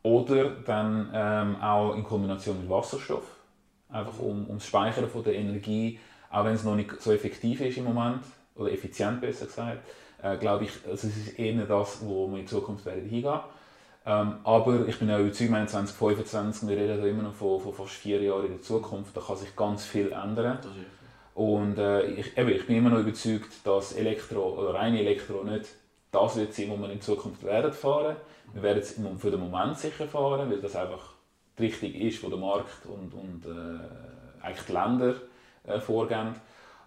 oder 0.03 0.51
dann 0.65 1.11
ähm, 1.13 1.57
auch 1.61 1.95
in 1.95 2.05
Kombination 2.05 2.61
mit 2.61 2.71
Wasserstoff. 2.71 3.25
Einfach 3.89 4.19
um, 4.19 4.47
um 4.47 4.57
das 4.57 4.67
Speichern 4.67 5.09
von 5.09 5.25
der 5.25 5.35
Energie, 5.35 5.99
auch 6.31 6.45
wenn 6.45 6.55
es 6.55 6.65
noch 6.65 6.77
nicht 6.77 7.01
so 7.01 7.13
effektiv 7.13 7.61
ist 7.61 7.79
im 7.79 7.85
Moment, 7.85 8.23
oder 8.55 8.73
effizient 8.73 9.21
besser 9.21 9.47
gesagt, 9.47 9.87
äh, 10.23 10.37
glaube 10.37 10.65
ich, 10.65 10.71
also 10.89 11.09
es 11.09 11.17
ist 11.17 11.39
eher 11.39 11.65
das, 11.67 11.99
wo 12.05 12.31
wir 12.31 12.41
in 12.41 12.47
Zukunft 12.47 12.85
werden 12.87 13.09
hingehen. 13.09 13.41
Ähm, 14.07 14.37
aber 14.45 14.87
ich 14.87 14.99
bin 15.01 15.11
auch 15.11 15.19
überzeugt, 15.19 15.51
2025, 15.51 16.69
wir 16.69 16.77
reden 16.77 17.01
da 17.01 17.07
immer 17.07 17.25
noch 17.25 17.35
von, 17.35 17.61
von, 17.61 17.75
fast 17.75 17.95
vier 17.95 18.23
Jahren 18.23 18.47
in 18.47 18.53
der 18.53 18.63
Zukunft, 18.63 19.17
da 19.17 19.21
kann 19.21 19.37
sich 19.37 19.57
ganz 19.57 19.85
viel 19.85 20.13
ändern. 20.13 20.59
Und 21.35 21.77
äh, 21.77 22.07
ich, 22.07 22.39
eben, 22.39 22.51
ich 22.51 22.67
bin 22.67 22.77
immer 22.77 22.91
noch 22.91 23.01
überzeugt, 23.01 23.53
dass 23.65 23.93
Elektro 23.93 24.61
oder 24.61 24.75
reine 24.75 25.01
Elektro 25.01 25.43
nicht 25.43 25.67
das 26.13 26.37
wird 26.37 26.55
sein, 26.55 26.71
was 26.71 26.81
wir 26.81 26.91
in 26.91 27.01
Zukunft 27.01 27.45
werden 27.45 27.73
fahren. 27.73 28.17
Wir 28.55 28.63
werden 28.63 28.79
es 28.79 28.99
für 29.19 29.31
den 29.31 29.41
Moment 29.41 29.77
sicher 29.77 30.07
fahren, 30.07 30.51
weil 30.51 30.61
das 30.61 30.77
einfach 30.77 31.11
die 31.59 31.65
Richtung 31.67 31.93
ist, 31.93 32.23
wo 32.23 32.29
der 32.29 32.39
Markt 32.39 32.87
und, 32.87 33.13
und 33.13 33.45
äh, 33.45 34.45
eigentlich 34.45 34.67
die 34.67 34.73
Länder 34.73 35.15
äh, 35.67 35.81
vorgeben. 35.81 36.37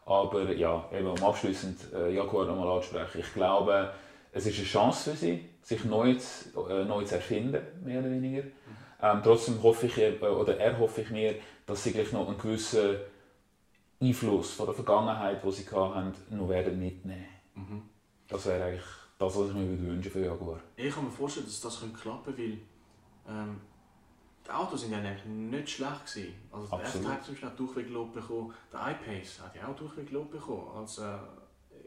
Aber 0.05 0.51
ja, 0.53 0.85
eben, 0.91 1.07
um 1.07 1.23
abschließend 1.23 1.93
äh, 1.93 2.15
Jaguar 2.15 2.45
nochmal 2.45 2.77
anzusprechen, 2.77 3.19
ich 3.19 3.33
glaube, 3.33 3.91
es 4.31 4.45
ist 4.45 4.57
eine 4.57 4.67
Chance 4.67 5.11
für 5.11 5.17
sie, 5.17 5.49
sich 5.61 5.83
neu 5.85 6.15
zu, 6.15 6.67
äh, 6.67 6.85
neu 6.85 7.03
zu 7.03 7.15
erfinden, 7.15 7.61
mehr 7.83 7.99
oder 7.99 8.11
weniger. 8.11 8.43
Ähm, 9.01 9.21
trotzdem 9.23 9.61
hoffe 9.63 9.87
ich, 9.87 9.97
äh, 9.97 10.17
oder 10.19 10.57
erhoffe 10.57 11.01
ich 11.01 11.09
mir, 11.09 11.35
dass 11.65 11.83
sie 11.83 11.93
gleich 11.93 12.11
noch 12.11 12.27
einen 12.27 12.37
gewissen 12.37 12.97
Einfluss 14.01 14.53
von 14.53 14.65
der 14.67 14.75
Vergangenheit, 14.75 15.43
die 15.43 15.51
sie 15.51 15.65
hatten, 15.69 16.13
noch 16.29 16.49
werden 16.49 16.79
mitnehmen. 16.79 17.25
Mhm. 17.55 17.81
Das 18.27 18.45
wäre 18.45 18.63
eigentlich 18.63 18.85
das, 19.17 19.35
was 19.37 19.49
ich 19.49 19.53
mir 19.53 19.79
wünschen 19.79 20.11
für 20.11 20.25
Jaguar. 20.25 20.59
Ich 20.75 20.93
kann 20.93 21.05
mir 21.05 21.11
vorstellen, 21.11 21.45
dass 21.45 21.59
das 21.61 21.79
klappen 21.79 22.35
könnte, 22.35 22.37
weil 22.37 22.57
ähm, 23.27 23.61
die 24.45 24.51
Autos 24.51 24.81
sind 24.81 24.91
ja 24.91 24.99
eigentlich 24.99 25.25
nicht 25.25 25.69
schlecht 25.69 26.05
gewesen. 26.05 26.33
Also 26.51 26.67
der 26.67 26.85
F-Type 26.85 27.21
zum 27.21 27.33
Beispiel 27.33 27.49
hat 27.49 27.59
Durchweglob 27.59 28.13
bekommen, 28.13 28.53
der 28.71 28.79
I-Pace 28.79 29.41
hat 29.41 29.55
ja 29.55 29.67
auch 29.67 29.75
Durchweglob 29.75 30.31
bekommen. 30.31 30.71
Also, 30.75 31.03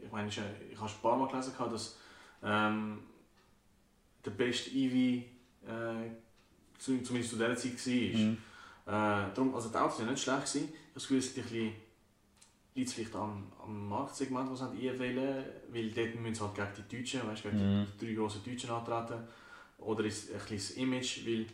ich 0.01 0.11
meine, 0.11 0.29
ich, 0.29 0.39
ich 0.71 0.79
habe 0.79 0.89
ein 0.89 1.01
paar 1.01 1.17
Mal 1.17 1.27
gelesen, 1.27 1.53
dass 1.57 1.97
ähm, 2.43 2.99
der 4.25 4.31
beste 4.31 4.69
EV 4.71 5.23
äh, 5.65 6.09
zumindest 6.77 7.29
zu 7.29 7.35
dieser 7.37 7.55
Zeit 7.55 7.87
war. 7.87 8.19
Mhm. 8.19 8.37
Äh, 8.85 9.33
darum, 9.33 9.55
also 9.55 9.69
die 9.69 9.77
Autos 9.77 9.99
waren 9.99 10.09
nicht 10.09 10.23
schlecht. 10.23 10.39
Gewesen. 10.39 10.63
Ich 10.65 10.79
habe 10.79 10.93
das 10.95 11.03
Gefühl, 11.07 11.17
es 11.19 11.35
liegt 12.75 12.89
vielleicht 12.89 13.15
am, 13.15 13.51
am 13.63 13.89
Marktsegment, 13.89 14.51
das 14.51 14.59
sie 14.59 14.89
einwählen 14.89 15.45
weil 15.71 15.91
dort 15.91 16.15
müssen 16.15 16.35
sie 16.35 16.41
halt 16.41 16.55
gegen 16.55 16.87
die 16.89 16.97
Deutschen, 16.97 17.27
weißt, 17.27 17.43
gegen 17.43 17.81
mhm. 17.81 17.87
die 17.99 18.05
drei 18.05 18.13
grossen 18.13 18.43
Deutschen 18.43 18.69
antreten. 18.69 19.23
Oder 19.79 20.05
ist 20.05 20.31
ein 20.31 20.39
das 20.49 20.71
Image, 20.71 21.25
weil 21.25 21.45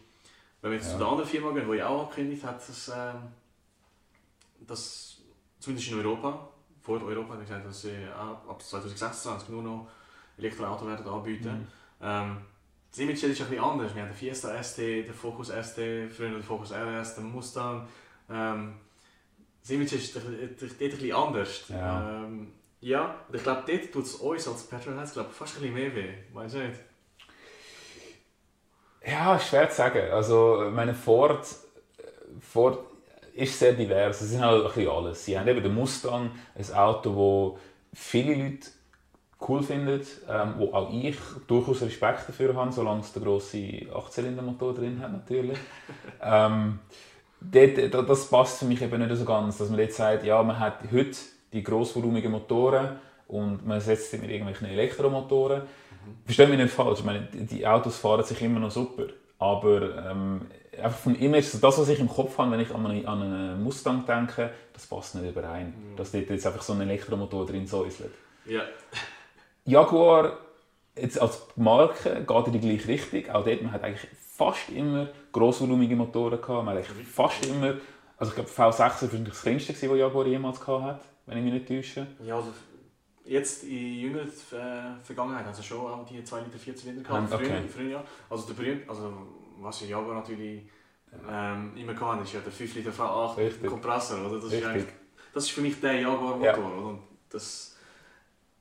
wenn 0.62 0.72
wir 0.72 0.78
jetzt 0.78 0.88
ja. 0.88 0.94
zu 0.94 0.98
der 1.00 1.08
anderen 1.08 1.30
Firma 1.30 1.52
gehen, 1.52 1.72
die 1.72 1.84
auch 1.84 2.04
angekündigt 2.04 2.44
hat, 2.44 2.68
dass, 2.68 2.88
äh, 2.90 3.14
dass 4.68 5.18
zumindest 5.60 5.92
in 5.92 6.00
Europa, 6.00 6.50
vor 6.82 7.02
Europa 7.02 7.34
hat 7.34 7.42
gesagt, 7.42 7.66
dass 7.66 7.82
sie 7.82 7.96
ab 8.14 8.62
2026 8.62 9.50
nur 9.50 9.64
noch 9.64 9.88
Elektroauto 10.40 10.88
werden 10.88 11.08
anbieten. 11.08 11.50
Mhm. 11.50 11.68
Ähm, 12.02 12.38
das 12.90 13.00
Image 13.00 13.24
ist 13.24 13.42
ein 13.42 13.48
bisschen 13.48 13.64
anders. 13.64 13.94
Wir 13.94 14.02
haben 14.02 14.10
den 14.10 14.18
Fiesta 14.18 14.64
ST, 14.64 14.80
den 14.80 15.14
Focus 15.14 15.50
ST, 15.50 15.76
früher 16.12 16.32
den 16.32 16.44
Focus 16.44 16.72
RS, 16.72 17.16
den 17.16 17.32
Mustang. 17.32 17.88
Ähm, 18.30 18.76
das 19.62 19.70
Image 19.72 19.94
ist 19.94 20.16
dort 20.16 20.26
ein 20.26 20.56
bisschen 20.56 21.14
anders. 21.14 21.66
Ja. 21.70 22.24
Ähm, 22.24 22.54
ja, 22.82 23.16
und 23.28 23.36
ich 23.36 23.44
glaube, 23.44 23.64
dort 23.68 23.92
tut 23.92 24.06
es 24.06 24.16
uns 24.16 24.48
als 24.48 24.64
Petrolheads 24.68 25.12
fast 25.12 25.58
ein 25.58 25.62
bisschen 25.62 25.74
mehr 25.74 25.96
weh. 25.96 26.14
Meinst 26.34 26.56
du 26.56 26.60
nicht? 26.60 26.80
Ja, 29.06 29.38
schwer 29.40 29.70
zu 29.70 29.76
sagen. 29.76 30.12
Also, 30.12 30.70
meine 30.74 30.94
Ford, 30.94 31.46
Ford 32.40 32.80
ist 33.34 33.60
sehr 33.60 33.74
divers. 33.74 34.22
Es 34.22 34.30
sind 34.30 34.42
halt 34.42 34.62
ein 34.62 34.68
bisschen 34.68 34.90
alles. 34.90 35.26
Sie 35.26 35.38
haben 35.38 35.48
eben 35.48 35.62
den 35.62 35.74
Mustang, 35.74 36.32
ein 36.56 36.74
Auto, 36.74 37.58
das 37.92 38.02
viele 38.02 38.36
Leute 38.36 38.68
cool 39.48 39.64
finden, 39.64 40.02
ähm, 40.30 40.56
wo 40.58 40.74
auch 40.74 40.92
ich 40.92 41.16
durchaus 41.48 41.82
Respekt 41.82 42.28
dafür 42.28 42.56
habe, 42.56 42.72
solange 42.72 43.02
es 43.02 43.14
den 43.14 43.24
grossen 43.24 43.88
Achtzylindermotor 43.94 44.74
drin 44.74 45.00
hat 45.02 45.12
natürlich. 45.12 45.58
ähm, 46.22 46.80
dort, 47.40 48.10
das 48.10 48.30
passt 48.30 48.60
für 48.60 48.66
mich 48.66 48.82
eben 48.82 49.02
nicht 49.02 49.18
so 49.18 49.26
ganz, 49.26 49.58
dass 49.58 49.70
man 49.70 49.80
jetzt 49.80 49.98
sagt, 49.98 50.26
ja, 50.26 50.42
man 50.44 50.60
hat 50.60 50.80
heute 50.92 51.18
die 51.54 51.64
grossvolumigen 51.64 52.32
Motoren 52.32 53.00
und 53.28 53.66
man 53.66 53.80
setzt 53.80 54.12
sie 54.12 54.18
mit 54.18 54.30
irgendwelchen 54.30 54.68
Elektromotoren. 54.68 55.62
Mhm. 55.62 56.18
Verstehe 56.26 56.48
mich 56.48 56.58
nicht 56.58 56.74
falsch, 56.74 57.00
ich 57.00 57.06
meine, 57.06 57.28
die 57.32 57.66
Autos 57.66 57.98
fahren 57.98 58.24
sich 58.24 58.42
immer 58.42 58.60
noch 58.60 58.72
super, 58.72 59.06
aber 59.38 60.12
ähm, 60.12 60.42
einfach 60.78 61.00
vom 61.00 61.16
Image, 61.16 61.46
das, 61.62 61.80
was 61.80 61.90
ich 61.90 62.00
im 62.00 62.10
Kopf 62.10 62.38
habe, 62.38 62.52
wenn 62.52 62.60
ich 62.60 62.74
an 62.74 62.86
einen, 62.86 63.06
an 63.06 63.22
einen 63.22 63.64
Mustang 63.64 64.06
denke, 64.06 64.52
das 64.74 64.86
passt 64.86 65.16
nicht 65.16 65.30
überein, 65.30 65.68
mhm. 65.68 65.96
dass 65.96 66.12
dort 66.12 66.30
jetzt 66.30 66.46
einfach 66.46 66.62
so 66.62 66.74
ein 66.74 66.82
Elektromotor 66.82 67.46
drin 67.46 67.68
säuselt. 67.68 68.14
Ja. 68.46 68.64
Jaguar 69.70 70.38
jetzt 70.96 71.22
als 71.22 71.42
Marke 71.56 72.26
geht 72.26 72.48
in 72.48 72.54
die 72.54 72.60
gleiche 72.60 72.88
Richtung. 72.88 73.30
Auch 73.34 73.44
dort, 73.44 73.62
man 73.62 73.72
hat 73.72 73.84
eigentlich 73.84 74.08
fast 74.20 74.70
immer 74.70 75.10
grossvolumige 75.32 75.96
Motoren 75.96 76.42
gehabt. 76.42 76.66
Man 76.66 76.78
hat 76.78 76.90
eigentlich 76.90 77.08
fast 77.08 77.46
immer, 77.46 77.76
also 78.18 78.32
ich 78.32 78.36
glaube 78.36 78.50
V6 78.50 78.80
war 78.80 78.80
wahrscheinlich 78.80 79.30
das 79.30 79.42
kleinste, 79.42 79.74
das 79.74 79.82
Jaguar 79.82 80.26
jemals 80.26 80.60
gehabt 80.60 80.84
hat, 80.84 81.02
wenn 81.26 81.38
ich 81.38 81.44
mich 81.44 81.54
nicht 81.54 81.68
täusche. 81.68 82.08
Ja, 82.26 82.36
also 82.36 82.54
jetzt 83.26 83.64
in 83.64 83.96
jüngerer 83.96 84.24
äh, 84.24 85.04
Vergangenheit 85.04 85.46
also 85.46 85.62
schon 85.62 85.80
auch 85.80 86.06
die 86.06 86.24
2 86.24 86.42
Liter 86.42 86.58
4 86.58 86.76
Zylinder 86.76 87.04
gehabt, 87.04 87.34
okay. 87.34 87.46
früher, 87.46 87.70
früher 87.70 87.90
ja. 87.90 88.04
Also 88.30 88.48
der 88.48 88.54
berühmt, 88.56 88.90
also 88.90 89.14
was 89.60 89.82
ja 89.82 89.88
Jaguar 89.88 90.16
natürlich 90.16 90.64
ähm, 91.30 91.74
immer 91.76 91.94
gehabt 91.94 92.24
ist 92.24 92.34
ja 92.34 92.40
der 92.40 92.52
5 92.52 92.76
Liter 92.76 92.92
V8 92.92 93.38
Richtig. 93.38 93.70
Kompressor, 93.70 94.26
oder? 94.26 94.40
Das 94.40 94.52
ist, 94.52 94.64
das 95.34 95.44
ist 95.44 95.52
für 95.52 95.62
mich 95.62 95.80
der 95.80 96.00
Jaguar-Motor, 96.00 96.44
ja. 96.44 96.54
Und 96.54 97.02
das, 97.30 97.78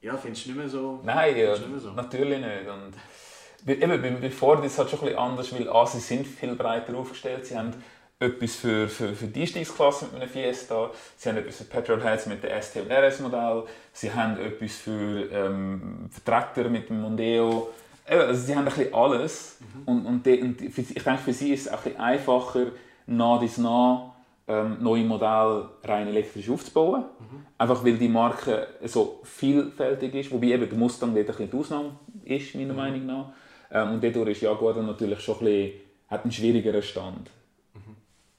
ja, 0.00 0.16
findest 0.16 0.46
du 0.46 0.50
nicht 0.50 0.58
mehr 0.58 0.68
so? 0.68 1.00
Nein, 1.02 1.36
ja, 1.36 1.52
nicht 1.52 1.64
so? 1.80 1.90
natürlich 1.92 2.38
nicht. 2.38 2.68
Und 2.68 3.82
eben, 3.82 4.02
bei, 4.02 4.10
bei 4.10 4.30
Ford 4.30 4.64
ist 4.64 4.72
es 4.72 4.78
halt 4.78 4.90
schon 4.90 5.00
ein 5.00 5.06
bisschen 5.06 5.18
anders, 5.18 5.52
weil 5.52 5.68
A, 5.68 5.86
sie 5.86 6.00
sind 6.00 6.26
viel 6.26 6.54
breiter 6.54 6.96
aufgestellt. 6.96 7.46
Sie 7.46 7.56
haben 7.56 7.72
etwas 8.20 8.56
für, 8.56 8.88
für, 8.88 9.14
für 9.14 9.26
die 9.26 9.42
Einstiegsklasse 9.42 10.06
mit 10.06 10.20
einem 10.20 10.30
Fiesta, 10.30 10.90
sie 11.16 11.28
haben 11.28 11.38
etwas 11.38 11.58
für 11.58 11.64
Petrolheads 11.64 12.26
mit 12.26 12.42
dem 12.42 12.60
ST 12.60 12.76
und 12.76 12.90
RS 12.90 13.20
Modell, 13.20 13.62
sie 13.92 14.12
haben 14.12 14.40
etwas 14.40 14.76
für 14.76 15.30
ähm, 15.30 16.10
Vertreter 16.10 16.68
mit 16.68 16.88
dem 16.88 17.00
Mondeo. 17.00 17.70
Also 18.04 18.46
sie 18.46 18.56
haben 18.56 18.66
ein 18.66 18.74
bisschen 18.74 18.92
alles. 18.94 19.58
Mhm. 19.60 19.82
Und, 19.88 20.06
und, 20.06 20.26
die, 20.26 20.40
und 20.40 20.60
ich 20.60 20.74
denke, 20.74 21.18
für 21.18 21.32
sie 21.32 21.52
ist 21.52 21.66
es 21.66 21.72
auch 21.72 21.78
ein 21.78 21.84
bisschen 21.84 22.00
einfacher, 22.00 22.66
nah 23.06 23.38
dies 23.38 23.58
nah 23.58 24.07
ähm, 24.48 24.78
neue 24.80 25.04
Modelle 25.04 25.68
rein 25.84 26.08
elektrisch 26.08 26.48
aufzubauen. 26.48 27.04
Mhm. 27.18 27.46
Einfach 27.58 27.84
weil 27.84 27.98
die 27.98 28.08
Marke 28.08 28.66
so 28.84 29.20
vielfältig 29.22 30.14
ist, 30.14 30.30
wobei 30.30 30.48
eben 30.48 30.68
der 30.68 30.78
Mustang 30.78 31.14
dort 31.14 31.28
ein 31.28 31.36
bisschen 31.36 31.50
die 31.50 31.56
Ausnahme 31.56 31.98
ist, 32.24 32.54
meiner 32.54 32.72
mhm. 32.72 32.76
Meinung 32.76 33.06
nach. 33.06 33.32
Ähm, 33.70 33.92
und 33.92 34.02
dadurch 34.02 34.30
ist 34.30 34.40
Jaguar 34.40 34.74
dann 34.74 34.86
natürlich 34.86 35.20
schon 35.20 35.36
ein 35.36 35.44
bisschen, 35.44 35.80
hat 36.08 36.22
einen 36.22 36.32
schwierigeren 36.32 36.82
Stand. 36.82 37.30
Mhm. 37.74 37.96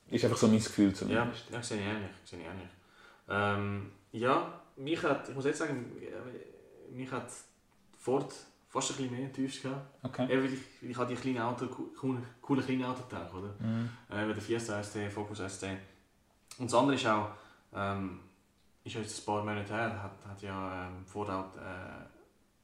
Ist 0.09 0.25
einfach 0.25 0.37
so 0.37 0.47
mein 0.47 0.57
Gefühl 0.57 0.93
zumindest. 0.93 1.45
Ja, 1.51 1.57
ja 1.57 1.63
sehe 1.63 1.77
ich 1.77 1.85
ähnlich. 1.85 2.11
Sehe 2.25 2.39
ich 2.39 2.45
ähnlich. 2.45 2.69
Ähm, 3.29 3.91
ja, 4.11 4.61
mich 4.75 5.03
hat, 5.03 5.29
ich 5.29 5.35
muss 5.35 5.45
jetzt 5.45 5.59
sagen, 5.59 5.91
mich 6.91 7.11
hat 7.11 7.27
Ford 7.97 8.33
fast 8.67 8.91
ein 8.91 8.97
bisschen 8.97 9.11
mehr 9.11 9.25
enttäuscht. 9.25 9.65
Okay. 10.01 10.23
Eben, 10.23 10.43
weil 10.43 10.53
ich, 10.53 10.89
ich 10.89 10.97
habe 10.97 11.13
die 11.13 11.21
kleinen 11.21 11.41
Auto, 11.41 11.67
coole, 11.67 12.21
coole 12.41 12.63
kleine 12.63 12.87
Auto 12.87 13.03
gedacht, 13.03 13.31
oder? 13.33 13.53
Mhm. 13.59 13.89
Äh, 14.09 14.33
der 14.33 14.41
Fiesta 14.41 14.81
ST, 14.81 14.97
Focus 15.11 15.39
ST. 15.47 15.67
Und 16.59 16.71
das 16.71 16.73
andere 16.73 16.95
ist 16.95 17.07
auch, 17.07 17.29
ähm, 17.73 18.19
ist 18.83 18.95
jetzt 18.95 19.19
ein 19.19 19.25
paar 19.25 19.43
Monate 19.43 19.73
her, 19.73 20.03
hat, 20.03 20.11
hat 20.27 20.41
ja 20.41 20.87
ähm, 20.87 21.05
Ford 21.05 21.29
äh, 21.29 21.31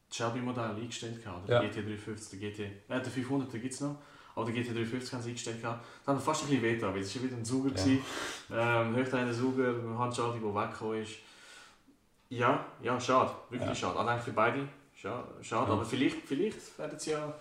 das 0.08 0.18
Shelby-Modell 0.18 0.76
eingestellt 0.76 1.24
gehabt, 1.24 1.48
ja. 1.50 1.62
der 1.62 1.72
GT350, 1.72 2.40
der 2.40 2.50
GT, 2.50 2.60
äh, 2.60 2.72
der 2.90 3.04
500 3.04 3.52
gibt 3.52 3.74
es 3.74 3.82
noch, 3.82 3.96
aber 4.36 4.52
der 4.52 4.64
GT350 4.64 5.14
haben 5.14 5.22
sie 5.22 5.30
eingestellt 5.30 5.62
gehabt. 5.62 5.86
Das 6.06 6.16
hat 6.16 6.24
fast 6.24 6.44
ein 6.44 6.50
bisschen 6.50 6.64
wehgetan, 6.64 6.94
weil 6.94 7.02
es 7.02 7.16
war 7.16 7.24
wieder 7.24 7.38
ein 7.38 7.46
Sauger, 7.46 7.72
ja. 7.76 8.82
ähm, 8.82 8.96
ein 8.96 9.34
Sauger, 9.34 9.70
eine 9.70 9.98
Handschaltung, 9.98 10.42
die 10.42 10.60
weggekommen 10.60 11.02
ist. 11.02 11.16
Ja, 12.30 12.66
ja, 12.82 13.00
schade, 13.00 13.32
wirklich 13.50 13.70
ja. 13.70 13.76
schade. 13.76 14.00
Also 14.00 14.10
eigentlich 14.10 14.26
für 14.26 14.34
beide 14.34 14.68
schade, 14.94 15.28
schade. 15.42 15.68
Ja. 15.68 15.74
aber 15.74 15.86
vielleicht, 15.86 16.28
vielleicht 16.28 16.78
werden 16.78 17.00
sie 17.00 17.12
ja 17.12 17.34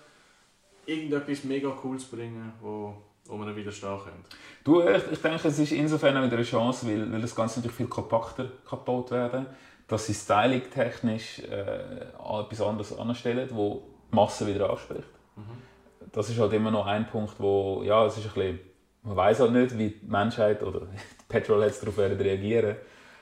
irgendetwas 0.86 1.44
mega 1.44 1.70
Cooles 1.70 2.04
bringen, 2.04 2.52
wo 2.60 3.02
wo 3.26 3.36
man 3.36 3.54
widerstehen 3.56 3.98
könnte. 3.98 4.36
Du, 4.64 4.82
ich, 4.82 5.12
ich 5.12 5.20
denke, 5.20 5.48
es 5.48 5.58
ist 5.58 5.72
insofern 5.72 6.22
wieder 6.22 6.36
eine 6.36 6.44
Chance, 6.44 6.86
weil, 6.86 7.10
weil 7.10 7.20
das 7.20 7.34
Ganze 7.34 7.58
natürlich 7.58 7.76
viel 7.76 7.86
kompakter 7.86 8.48
kaputt 8.68 9.10
werden, 9.10 9.46
dass 9.88 10.06
sie 10.06 10.14
styling-technisch 10.14 11.40
äh, 11.40 12.06
etwas 12.42 12.60
anderes 12.60 12.98
anstellen, 12.98 13.48
wo 13.52 13.82
die 14.10 14.16
Masse 14.16 14.46
wieder 14.46 14.70
anspricht. 14.70 15.08
Mhm. 15.36 16.10
Das 16.12 16.28
ist 16.28 16.38
halt 16.38 16.52
immer 16.52 16.70
noch 16.70 16.86
ein 16.86 17.06
Punkt, 17.06 17.34
wo, 17.38 17.82
ja, 17.82 18.04
es 18.06 18.16
ist 18.16 18.26
ein 18.26 18.32
bisschen, 18.34 18.60
man 19.02 19.16
weiß 19.16 19.40
halt 19.40 19.52
nicht, 19.52 19.78
wie 19.78 19.90
die 19.90 20.06
Menschheit 20.06 20.62
oder 20.62 20.80
die 20.80 21.24
Petrolheads 21.28 21.80
darauf 21.80 21.96
werden 21.96 22.20
reagieren. 22.20 22.76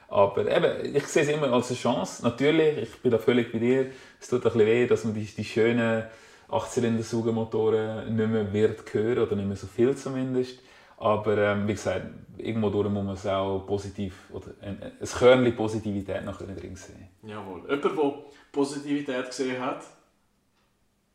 Aber 0.09 0.47
eben, 0.47 0.95
ich 0.95 1.07
sehe 1.07 1.23
es 1.23 1.29
immer 1.31 1.51
als 1.51 1.71
eine 1.71 1.79
Chance. 1.79 2.23
Natürlich, 2.23 2.79
ich 2.79 3.01
bin 3.01 3.11
da 3.11 3.19
völlig 3.19 3.51
bei 3.51 3.59
dir. 3.59 3.87
Es 4.21 4.29
tut 4.29 4.41
ein 4.41 4.53
bisschen 4.53 4.67
weh, 4.67 4.87
dass 4.87 5.05
man 5.05 5.15
die, 5.15 5.25
die 5.25 5.45
schönen 5.45 6.05
Achtzylinder-Saugermotoren 6.53 8.15
nicht 8.15 8.29
mehr 8.29 8.53
wird 8.53 8.93
hören 8.93 9.19
oder 9.19 9.37
nicht 9.37 9.49
mehr 9.49 9.57
so 9.57 9.67
viel 9.67 9.97
zumindest. 9.97 10.61
Aber 10.99 11.37
ähm, 11.37 11.67
wie 11.67 11.73
gesagt, 11.73 12.07
irgendwo 12.39 12.71
durch 12.71 12.89
muss 12.89 13.05
man 13.05 13.15
es 13.15 13.27
auch 13.27 13.67
positiv 13.67 14.31
oder 14.33 14.53
ein, 14.61 14.81
ein 14.83 15.07
Körnchen 15.07 15.57
Positivität 15.57 16.25
noch 16.25 16.39
drin 16.39 16.77
sehen. 16.77 17.09
Jawohl. 17.25 17.63
Jemand, 17.69 17.85
der 17.85 18.13
Positivität 18.53 19.27
gesehen 19.27 19.61
hat, 19.61 19.83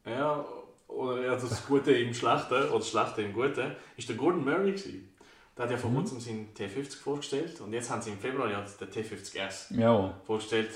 ja, 0.05 0.43
oder 0.87 1.31
also 1.31 1.47
das 1.47 1.65
Gute 1.65 1.91
im 1.91 2.13
Schlechten 2.13 2.53
oder 2.53 2.79
das 2.79 2.89
Schlechte 2.89 3.21
im 3.21 3.33
Guten, 3.33 3.75
ist 3.95 4.09
der 4.09 4.15
Gordon 4.15 4.43
Murray. 4.43 4.71
Gewesen. 4.71 5.13
Der 5.55 5.65
hat 5.65 5.71
ja 5.71 5.77
vor 5.77 5.89
mhm. 5.89 5.95
kurzem 5.95 6.19
seinen 6.19 6.53
T50 6.53 6.97
vorgestellt 6.97 7.61
und 7.61 7.73
jetzt 7.73 7.89
haben 7.89 8.01
sie 8.01 8.11
im 8.11 8.19
Februar 8.19 8.49
ja 8.49 8.61
den 8.61 8.87
T50S 8.89 9.79
ja. 9.79 10.13
vorgestellt 10.25 10.69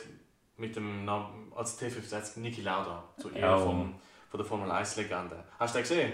mit 0.57 0.75
dem 0.75 1.05
Namen 1.05 1.51
als 1.55 1.79
T50S 1.79 2.39
Niki 2.39 2.61
Lauda, 2.61 3.03
eher 3.33 3.41
ja. 3.41 3.57
vom 3.57 3.95
von 4.31 4.37
der 4.37 4.47
Formel 4.47 4.71
1-Legende. 4.71 5.43
Hast 5.59 5.75
du 5.75 5.79
den 5.79 5.83
gesehen? 5.83 6.13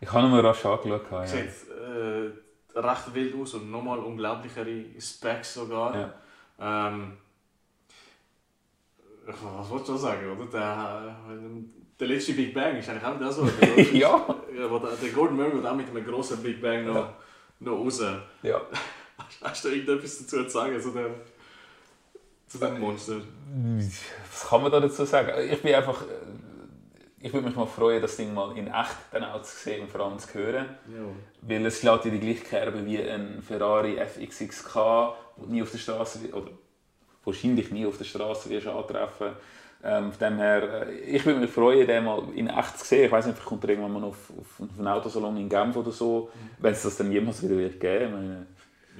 Ich 0.00 0.12
habe 0.12 0.26
ihn 0.26 0.32
mir 0.32 0.42
rasch 0.42 0.66
angeschaut. 0.66 1.06
Ja. 1.12 1.26
Sieht 1.26 1.48
äh, 1.70 2.78
recht 2.78 3.14
wild 3.14 3.34
aus 3.36 3.54
und 3.54 3.70
nochmal 3.70 4.00
unglaublichere 4.00 4.84
Specs 4.98 5.54
sogar. 5.54 5.94
Ja. 6.58 6.90
Ähm, 6.90 7.16
was 9.24 9.70
wolltest 9.70 9.90
du 9.90 9.96
sagen, 9.96 10.28
oder? 10.28 10.50
Der, 10.50 11.16
der 12.00 12.08
letzte 12.08 12.32
Big 12.32 12.52
Bang 12.52 12.76
ist 12.76 12.88
eigentlich 12.88 13.04
auch 13.04 13.16
der 13.16 13.30
so. 13.30 13.44
ja. 13.92 14.34
Der 14.52 15.10
Gordon 15.10 15.36
Murray 15.36 15.52
wird 15.52 15.66
auch 15.66 15.76
mit 15.76 15.88
einem 15.88 16.04
grossen 16.04 16.42
Big 16.42 16.60
Bang 16.60 16.84
noch, 16.84 16.96
ja. 16.96 17.16
noch 17.60 17.78
raus. 17.78 18.02
Ja. 18.42 18.60
Hast 19.40 19.64
du 19.64 19.68
irgendetwas 19.68 20.18
dazu 20.18 20.42
zu 20.42 20.50
sagen 20.50 20.80
zu 20.80 20.90
dem, 20.90 21.14
zu 22.48 22.58
dem 22.58 22.80
Monster? 22.80 23.20
Was 24.32 24.48
kann 24.48 24.62
man 24.62 24.72
da 24.72 24.80
dazu 24.80 25.04
sagen? 25.04 25.30
Ich 25.48 25.62
bin 25.62 25.76
einfach 25.76 26.02
ich 27.22 27.32
würde 27.32 27.46
mich 27.46 27.56
mal 27.56 27.66
freuen, 27.66 28.02
das 28.02 28.16
Ding 28.16 28.34
mal 28.34 28.56
in 28.56 28.66
echt 28.66 28.96
dann 29.12 29.24
auch 29.24 29.42
zu 29.42 29.56
sehen 29.56 29.82
und 29.82 29.90
vor 29.90 30.00
allem 30.00 30.18
zu 30.18 30.34
hören. 30.34 30.66
Ja. 30.88 31.02
Weil 31.42 31.66
es 31.66 31.78
schlägt 31.78 32.06
in 32.06 32.12
die 32.12 32.20
gleiche 32.20 32.44
Kerbe 32.44 32.84
wie 32.84 32.98
ein 33.00 33.42
Ferrari 33.42 33.96
FXXK, 33.96 34.74
der 34.74 35.48
nie 35.48 35.62
auf 35.62 35.70
der 35.70 35.78
Straße 35.78 36.18
oder 36.32 36.50
wahrscheinlich 37.24 37.70
nie 37.70 37.86
auf 37.86 37.96
der 37.96 38.04
Straße 38.04 38.50
wirst 38.50 38.66
antreffen. 38.66 39.32
Ähm, 39.84 40.12
von 40.12 40.28
dem 40.28 40.38
her, 40.38 40.86
äh, 40.88 40.92
ich 41.00 41.24
würde 41.24 41.40
mich 41.40 41.50
freuen, 41.50 41.86
den 41.86 42.04
mal 42.04 42.22
in 42.34 42.48
echt 42.48 42.78
zu 42.78 42.84
sehen. 42.84 43.06
Ich 43.06 43.12
weiß 43.12 43.26
nicht, 43.26 43.34
vielleicht 43.34 43.48
kommt 43.48 43.64
er 43.64 43.70
irgendwann 43.70 43.92
mal 43.92 44.04
auf, 44.04 44.30
auf, 44.30 44.60
auf 44.60 44.78
einen 44.78 44.88
Autosalon 44.88 45.36
in 45.36 45.48
Genf 45.48 45.76
oder 45.76 45.90
so, 45.90 46.30
wenn 46.58 46.72
es 46.72 46.82
das 46.82 46.96
dann 46.96 47.10
jemals 47.10 47.42
wieder 47.42 47.56
wird 47.56 47.80
geben. 47.80 48.12
Meine, 48.12 48.46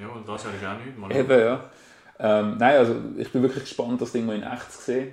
ja, 0.01 0.09
und 0.09 0.29
das 0.29 0.45
ich 0.45 0.67
auch 0.67 0.85
nicht. 0.85 0.99
Mal 0.99 1.15
Eben, 1.15 1.39
ja. 1.39 1.71
Ähm, 2.19 2.57
nein, 2.59 2.77
also 2.77 2.97
ich 3.17 3.31
bin 3.31 3.43
wirklich 3.43 3.65
gespannt, 3.65 4.01
das 4.01 4.13
Ding 4.13 4.27
mal 4.27 4.37
in 4.37 4.43
echt 4.43 4.73
zu 4.73 4.81
sehen. 4.81 5.13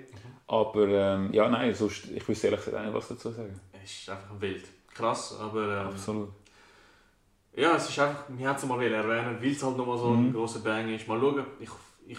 Aber 0.49 0.87
ähm, 0.87 1.31
ja, 1.31 1.47
nein, 1.47 1.75
sonst, 1.75 2.09
ich 2.09 2.27
wüsste 2.27 2.47
ehrlich 2.47 2.65
gesagt 2.65 2.83
nicht, 2.83 2.95
was 2.95 3.07
dazu 3.07 3.29
sagen. 3.29 3.61
Es 3.83 4.01
ist 4.01 4.09
einfach 4.09 4.41
wild. 4.41 4.63
Krass, 4.91 5.37
aber... 5.39 5.81
Ähm, 5.81 5.89
Absolut. 5.89 6.29
Ja, 7.55 7.75
es 7.75 7.87
ist 7.87 7.99
einfach, 7.99 8.23
wir 8.29 8.47
haben 8.47 8.55
es 8.55 8.65
mal 8.65 8.81
erwähnen, 8.81 9.37
weil 9.39 9.51
es 9.51 9.61
halt 9.61 9.77
nochmal 9.77 9.99
so 9.99 10.11
ein 10.11 10.29
mhm. 10.29 10.33
grosser 10.33 10.61
Bang 10.61 10.89
ist. 10.89 11.07
Mal 11.07 11.19
schauen, 11.19 11.45
ich, 11.59 11.69
ich 12.07 12.17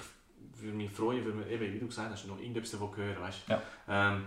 würde 0.60 0.76
mich 0.76 0.92
freuen, 0.92 1.26
wenn 1.26 1.40
wir, 1.40 1.48
eben, 1.48 1.74
wie 1.74 1.80
du 1.80 1.88
gesagt 1.88 2.12
hast, 2.12 2.28
noch 2.28 2.38
irgendetwas 2.38 2.70
davon 2.70 2.96
hören, 2.96 3.20
weißt 3.20 3.48
ja. 3.48 3.60
ähm, 3.88 4.26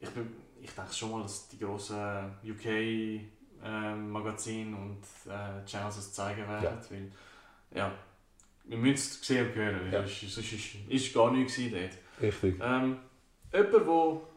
ich, 0.00 0.10
bin, 0.10 0.30
ich 0.60 0.72
denke 0.72 0.92
schon 0.92 1.10
mal, 1.10 1.22
dass 1.22 1.48
die 1.48 1.58
grossen 1.58 2.34
UK-Magazine 2.44 4.70
ähm, 4.70 4.76
und 4.76 5.02
äh, 5.32 5.64
Channels 5.64 5.96
es 5.96 6.12
zeigen 6.12 6.46
werden. 6.46 6.64
Ja. 6.64 6.78
Weil, 6.90 7.10
ja, 7.74 7.90
wir 8.64 8.76
müssen 8.76 8.96
es 8.96 9.26
sehen 9.26 9.48
und 9.48 9.54
hören, 9.54 9.90
ja. 9.90 10.06
sonst 10.06 10.52
ist, 10.52 10.74
ist, 10.88 11.14
gar 11.14 11.30
nichts 11.30 11.56
dort. 11.56 11.96
Richtig. 12.20 12.60
Ähm, 12.62 12.98
jemand, 13.52 13.86
wo, 13.86 14.28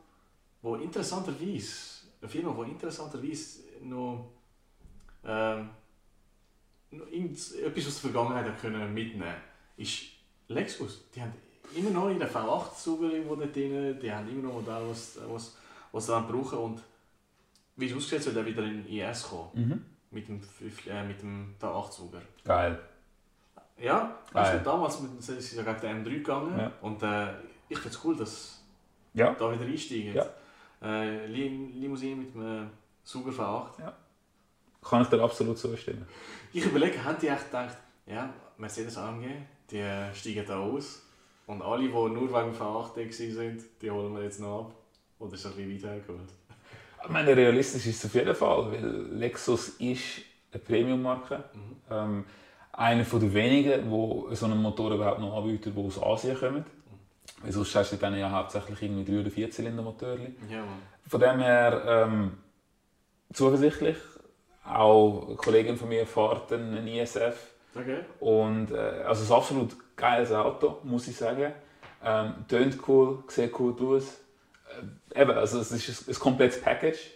wo 0.62 0.76
interessanterweise, 0.76 2.04
eine 2.22 2.30
Firma, 2.30 2.64
die 2.64 2.72
interessanterweise 2.72 3.64
noch, 3.82 4.30
ähm, 5.26 5.70
noch 6.92 7.08
etwas 7.08 7.88
aus 7.88 8.02
der 8.02 8.12
Vergangenheit 8.12 8.60
können 8.60 8.94
mitnehmen 8.94 9.24
konnte, 9.24 9.42
ist 9.78 10.04
Lexus. 10.48 11.06
Die 11.14 11.22
haben 11.22 11.34
immer 11.76 11.90
noch 11.90 12.10
in 12.10 12.20
der 12.20 12.32
V8-Sauger 12.32 13.12
irgendwo 13.12 13.36
dort 13.36 13.56
drin, 13.56 14.00
die 14.00 14.12
haben 14.12 14.30
immer 14.30 14.44
noch 14.44 14.54
Modelle, 14.54 14.90
was, 14.90 15.20
was, 15.28 15.58
was 15.92 16.06
sie 16.06 16.12
dann 16.12 16.28
brauchen 16.28 16.60
und 16.60 16.84
wie 17.76 17.88
es 17.88 17.96
aussieht, 17.96 18.22
soll 18.22 18.34
der 18.34 18.46
wieder 18.46 18.64
in 18.64 18.88
IS 18.88 19.24
kommen. 19.24 19.50
Mhm. 19.54 19.86
Mit 20.12 20.28
dem, 20.28 20.42
äh, 20.88 21.04
mit 21.04 21.22
dem 21.22 21.56
V8-Sauger. 21.60 22.22
Geil. 22.46 22.80
Ja, 23.80 24.20
also 24.34 24.64
damals 24.64 25.00
mit, 25.02 25.22
sind 25.22 25.42
sie 25.42 25.58
ja 25.58 25.64
gegen 25.64 25.82
den 25.82 26.06
M3 26.06 26.10
gegangen 26.10 26.60
ja. 26.60 26.72
und 26.82 27.02
äh, 27.02 27.34
ich 27.68 27.80
finde 27.80 27.98
es 27.98 28.06
cool, 28.06 28.16
dass 28.16 28.63
ja. 29.14 29.34
da 29.34 29.52
wieder 29.52 29.66
einsteigen. 29.66 30.14
Ja. 30.14 30.26
Äh, 30.82 31.28
Limousine 31.28 32.16
mit 32.16 32.36
einem 32.36 32.70
Sauger 33.04 33.32
V8. 33.32 33.80
Ja. 33.80 33.94
Kann 34.82 35.02
ich 35.02 35.08
dir 35.08 35.22
absolut 35.22 35.58
zustimmen. 35.58 36.06
Ich 36.52 36.66
überlege, 36.66 37.04
haben 37.04 37.18
die 37.22 37.28
echt 37.28 37.46
gedacht, 37.46 37.78
ja, 38.06 38.34
Mercedes 38.58 38.98
AMG, 38.98 39.26
die 39.72 39.84
steigen 40.14 40.46
da 40.46 40.60
aus 40.60 41.04
und 41.48 41.62
alle, 41.62 41.84
die 41.84 41.90
nur 41.90 42.16
wegen 42.16 42.54
V8 42.54 42.60
waren, 42.60 43.64
die 43.82 43.92
holen 43.92 44.16
wir 44.16 44.24
jetzt 44.24 44.40
noch 44.40 44.60
ab. 44.62 44.76
Oder 45.20 45.34
ist 45.34 45.46
das 45.46 45.58
ein 45.58 45.68
bisschen 45.68 45.90
weitergeholt? 45.90 46.30
Ich 47.04 47.10
meine, 47.10 47.36
realistisch 47.36 47.86
ist 47.86 48.04
es 48.04 48.06
auf 48.06 48.16
jeden 48.16 48.36
Fall, 48.36 48.72
weil 48.72 49.18
Lexus 49.18 49.70
ist 49.80 50.22
eine 50.52 50.62
Premium-Marke. 50.62 51.44
Mhm. 51.54 51.76
Ähm, 51.90 52.26
einer 52.72 53.04
der 53.04 53.34
wenigen, 53.34 53.90
die 53.90 54.36
so 54.36 54.46
einen 54.46 54.62
Motor 54.62 54.94
überhaupt 54.94 55.20
noch 55.20 55.38
anbieten, 55.38 55.74
die 55.76 55.82
aus 55.82 56.02
Asien 56.02 56.38
kommen. 56.38 56.66
Weil 57.44 57.52
sonst 57.52 57.76
hast 57.76 57.92
du 57.92 57.98
dann 57.98 58.18
ja 58.18 58.32
hauptsächlich 58.32 58.82
irgendwie 58.82 59.14
3 59.14 59.22
oder 59.22 59.30
4 59.30 59.52
Zylinder 59.52 59.84
Motoren. 59.84 60.36
Ja, 60.50 60.64
Von 61.08 61.20
dem 61.20 61.40
her 61.40 61.84
ähm, 61.86 62.38
zuversichtlich. 63.34 63.98
Auch 64.66 65.28
eine 65.28 65.36
Kollegin 65.36 65.76
von 65.76 65.90
mir 65.90 66.08
fährt 66.08 66.54
einen 66.54 66.88
ISF. 66.88 67.36
Okay. 67.76 68.00
Und 68.22 68.72
äh, 68.72 69.04
also 69.06 69.34
ein 69.34 69.38
absolut 69.38 69.76
geiles 69.98 70.32
Auto, 70.32 70.80
muss 70.84 71.08
ich 71.08 71.18
sagen. 71.18 71.52
Ähm, 72.04 72.46
tönt 72.48 72.78
cool, 72.88 73.24
sieht 73.28 73.60
cool 73.60 73.76
aus. 73.80 74.22
Äh, 75.14 75.22
eben, 75.22 75.32
also 75.32 75.60
es 75.60 75.72
ist 75.72 76.08
ein, 76.08 76.14
ein 76.14 76.20
komplettes 76.20 76.62
Package. 76.62 77.12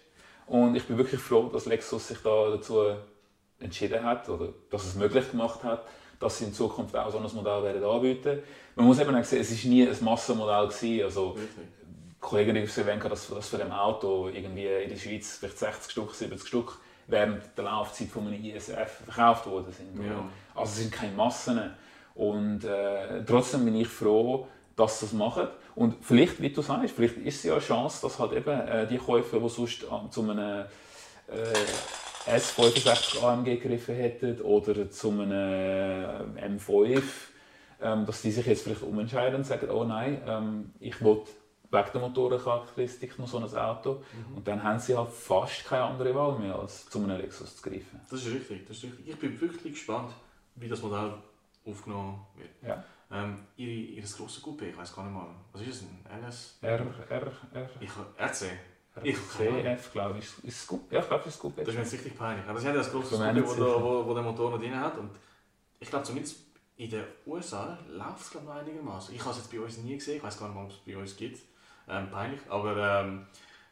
Und 0.45 0.75
ich 0.75 0.85
bin 0.85 0.97
wirklich 0.97 1.21
froh, 1.21 1.49
dass 1.51 1.65
Lexus 1.65 2.09
sich 2.09 2.17
da 2.21 2.49
dazu 2.49 2.95
entschieden 3.59 4.03
hat 4.03 4.27
oder 4.29 4.49
dass 4.69 4.85
es 4.85 4.95
möglich 4.95 5.31
gemacht 5.31 5.63
hat, 5.63 5.85
dass 6.19 6.39
sie 6.39 6.45
in 6.45 6.53
Zukunft 6.53 6.95
auch 6.95 7.11
so 7.11 7.17
ein 7.17 7.35
Modell 7.35 7.63
werden 7.63 7.83
anbieten. 7.83 8.39
Man 8.75 8.85
muss 8.85 8.99
eben 8.99 9.15
auch 9.15 9.23
sehen, 9.23 9.41
es 9.41 9.63
war 9.63 9.69
nie 9.69 9.87
ein 9.87 10.03
Massenmodell 10.03 10.67
gewesen. 10.67 11.03
Also, 11.03 11.37
Kollegen 12.19 12.57
haben 12.57 12.67
erwähnt, 12.67 13.03
dass, 13.11 13.29
dass 13.29 13.49
für 13.49 13.57
dem 13.57 13.71
Auto 13.71 14.29
irgendwie 14.29 14.65
in 14.65 14.89
der 14.89 14.97
Schweiz 14.97 15.37
vielleicht 15.37 15.59
60 15.59 15.91
Stück, 15.91 16.13
70 16.13 16.47
Stück 16.47 16.79
während 17.07 17.57
der 17.57 17.65
Laufzeit 17.65 18.09
von 18.09 18.27
einem 18.27 18.43
ISF 18.43 19.03
verkauft 19.05 19.47
worden 19.47 19.71
sind. 19.71 20.05
Ja. 20.05 20.25
Also 20.53 20.71
es 20.71 20.77
sind 20.77 20.91
keine 20.91 21.13
Massen. 21.13 21.71
Und 22.15 22.63
äh, 22.65 23.23
trotzdem 23.25 23.63
bin 23.63 23.75
ich 23.75 23.87
froh, 23.87 24.47
dass 24.75 24.99
sie 24.99 25.05
das 25.05 25.13
machen. 25.13 25.47
Und 25.75 25.95
vielleicht, 26.01 26.41
wie 26.41 26.49
du 26.49 26.61
sagst, 26.61 26.95
vielleicht 26.95 27.17
ist 27.17 27.37
es 27.37 27.43
ja 27.43 27.53
eine 27.53 27.61
Chance, 27.61 27.99
dass 28.01 28.19
halt 28.19 28.33
eben 28.33 28.49
äh, 28.49 28.87
die 28.87 28.97
Käufer, 28.97 29.39
die 29.39 29.49
sonst 29.49 29.83
äh, 29.83 30.09
zu 30.09 30.21
einem 30.23 30.39
äh, 30.39 30.65
S65 32.27 33.23
AMG 33.23 33.45
gegriffen 33.45 33.95
hätten 33.95 34.41
oder 34.41 34.89
zu 34.89 35.11
einem 35.11 35.31
äh, 35.31 36.47
M5, 36.47 37.01
ähm, 37.81 38.05
dass 38.05 38.21
die 38.21 38.31
sich 38.31 38.45
jetzt 38.45 38.63
vielleicht 38.63 38.83
umentscheiden 38.83 39.35
und 39.35 39.45
sagen, 39.45 39.69
oh 39.69 39.83
nein, 39.83 40.21
ähm, 40.25 40.71
ich 40.79 41.01
will 41.01 41.21
wegen 41.69 41.89
der 41.93 42.01
Motorencharakteristik 42.01 43.19
noch 43.19 43.27
so 43.27 43.37
ein 43.37 43.43
Auto. 43.43 43.95
Mhm. 43.95 44.37
Und 44.37 44.47
dann 44.47 44.63
haben 44.63 44.79
sie 44.79 44.95
halt 44.95 45.09
fast 45.09 45.65
keine 45.65 45.83
andere 45.83 46.15
Wahl 46.15 46.39
mehr, 46.39 46.57
als 46.57 46.89
zu 46.89 46.99
einem 46.99 47.17
Lexus 47.17 47.57
zu 47.57 47.69
greifen. 47.69 47.99
Das 48.09 48.25
ist 48.25 48.33
richtig, 48.33 48.67
das 48.67 48.77
ist 48.77 48.83
richtig. 48.83 49.07
Ich 49.07 49.17
bin 49.17 49.39
wirklich 49.39 49.73
gespannt, 49.73 50.11
wie 50.55 50.67
das 50.67 50.81
Modell 50.81 51.13
aufgenommen 51.65 52.25
wird. 52.35 52.49
Ja. 52.65 52.83
Ähm, 53.09 53.39
ihre, 53.55 53.71
ihr 53.71 54.03
grosses 54.03 54.43
Coupé, 54.43 54.69
ich 54.69 54.77
weiß 54.77 54.93
gar 54.93 55.03
nicht 55.03 55.13
mal, 55.13 55.27
was 55.53 55.61
ist 55.61 55.67
es, 55.69 55.83
ein 55.83 56.25
LS? 56.25 56.57
R, 56.61 56.85
R, 57.09 57.31
R. 57.53 57.69
Ich, 57.79 57.89
RC? 57.89 58.51
Ich 59.03 59.17
CF, 59.17 59.91
glaube 59.91 60.19
ich. 60.19 60.25
Ist 60.43 60.71
es 60.71 60.79
Ja, 60.91 60.99
ich 60.99 61.07
glaube, 61.07 61.23
es 61.27 61.35
ist 61.35 61.41
Coupé. 61.41 61.57
Das 61.57 61.67
ist 61.69 61.73
mir 61.75 61.81
jetzt 61.81 61.93
richtig 61.93 62.17
peinlich. 62.17 62.45
Aber 62.47 62.59
sie 62.59 62.67
haben 62.67 62.75
das 62.75 62.91
grosses 62.91 63.19
Coupé, 63.19 63.43
wo, 63.45 63.81
wo, 63.81 64.05
wo 64.07 64.13
der 64.13 64.23
Motor 64.23 64.51
noch 64.51 64.59
drin 64.59 64.79
hat. 64.79 64.97
Und 64.97 65.11
ich 65.79 65.89
glaube, 65.89 66.05
zumindest 66.05 66.37
in 66.77 66.89
den 66.89 67.03
USA 67.25 67.77
läuft 67.89 68.21
es 68.21 68.29
glaube 68.29 68.45
ich, 68.45 68.53
noch 68.53 68.61
einigermaßen. 68.61 69.15
Ich 69.15 69.21
habe 69.21 69.31
es 69.31 69.37
jetzt 69.37 69.51
bei 69.51 69.59
uns 69.59 69.77
nie 69.77 69.95
gesehen, 69.95 70.17
ich 70.17 70.23
weiß 70.23 70.39
gar 70.39 70.49
nicht 70.49 70.57
ob 70.57 70.69
es 70.69 70.77
bei 70.85 70.97
uns 70.97 71.15
gibt. 71.15 71.41
Ähm, 71.89 72.09
peinlich. 72.11 72.39
Aber 72.49 73.01
ähm, 73.01 73.25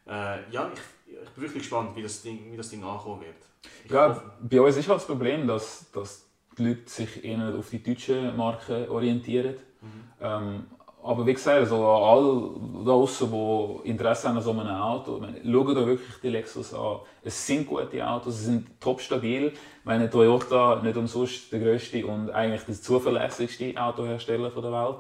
äh, 0.08 0.52
ja, 0.52 0.72
ich, 0.74 0.80
ich 1.08 1.30
bin 1.32 1.44
wirklich 1.44 1.64
gespannt, 1.64 1.96
wie 1.96 2.04
das 2.04 2.22
Ding, 2.22 2.52
wie 2.52 2.58
das 2.58 2.70
Ding 2.70 2.84
ankommen 2.84 3.22
wird. 3.22 3.36
Ich 3.84 3.92
ja, 3.92 4.10
hoffe, 4.10 4.32
bei 4.42 4.62
uns 4.62 4.78
ist 4.78 4.88
halt 4.88 5.00
das 5.00 5.08
Problem, 5.08 5.48
dass, 5.48 5.92
dass 5.92 6.26
die 6.58 6.68
Leute 6.68 6.90
sich 6.90 7.24
eher 7.24 7.54
auf 7.56 7.70
die 7.70 7.82
deutschen 7.82 8.36
Marken 8.36 8.90
orientieren. 8.90 9.56
Mhm. 9.82 9.90
Ähm, 10.22 10.66
aber 11.06 11.26
wie 11.28 11.34
gesagt, 11.34 11.60
also 11.60 11.86
alle 11.88 12.50
da 12.84 12.92
draußen, 12.92 13.30
die 13.32 13.90
Interesse 13.90 14.28
haben 14.28 14.38
an 14.38 14.44
so 14.44 14.52
einem 14.52 14.68
Auto, 14.68 15.22
schauen 15.22 15.76
da 15.76 15.86
wirklich 15.86 16.16
die 16.24 16.30
Lexus 16.30 16.74
an. 16.74 16.98
Es 17.24 17.46
sind 17.46 17.68
gute 17.68 18.08
Autos, 18.08 18.40
sie 18.40 18.46
sind 18.46 18.82
top 18.82 19.00
stabil. 19.00 19.54
Meine, 19.84 20.10
Toyota 20.10 20.82
nicht 20.82 20.98
umsonst 20.98 21.52
der 21.52 21.60
grösste 21.60 22.04
und 22.08 22.32
eigentlich 22.32 22.64
der 22.64 22.74
zuverlässigste 22.74 23.74
Autohersteller 23.80 24.50
der 24.50 24.72
Welt. 24.72 24.98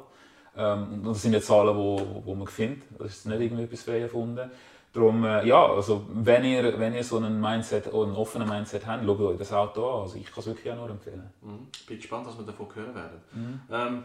Ähm, 0.56 1.02
das 1.04 1.24
sind 1.24 1.34
ja 1.34 1.42
Zahlen, 1.42 1.76
die, 1.76 2.22
die 2.30 2.36
man 2.36 2.48
findet. 2.48 2.84
Das 3.00 3.08
ist 3.08 3.26
nicht 3.26 3.42
irgendwie 3.42 3.64
etwas 3.64 3.82
frei 3.82 4.02
erfunden. 4.02 4.52
Darum, 4.94 5.26
äh, 5.26 5.46
ja, 5.46 5.66
also 5.66 6.06
wenn 6.14 6.46
ihr, 6.46 6.80
wenn 6.80 6.94
ihr 6.94 7.04
so 7.04 7.18
einen 7.18 7.42
Mindset 7.42 7.92
oder 7.92 8.08
einen 8.08 8.16
offenen 8.16 8.48
Mindset 8.48 8.86
habt, 8.86 9.04
schaut 9.04 9.20
euch 9.20 9.38
das 9.40 9.52
Auto 9.52 9.90
an. 9.90 10.02
Also 10.04 10.18
ich 10.18 10.28
kann 10.28 10.40
es 10.40 10.46
wirklich 10.46 10.72
auch 10.72 10.78
nur 10.78 10.90
empfehlen. 10.90 11.30
Mhm. 11.42 11.68
Ich 11.74 11.86
bin 11.88 11.98
gespannt, 11.98 12.28
was 12.28 12.38
wir 12.38 12.46
davon 12.46 12.68
hören 12.76 12.96
werden. 12.96 13.22
Mhm. 13.34 13.60
Ähm, 13.72 14.04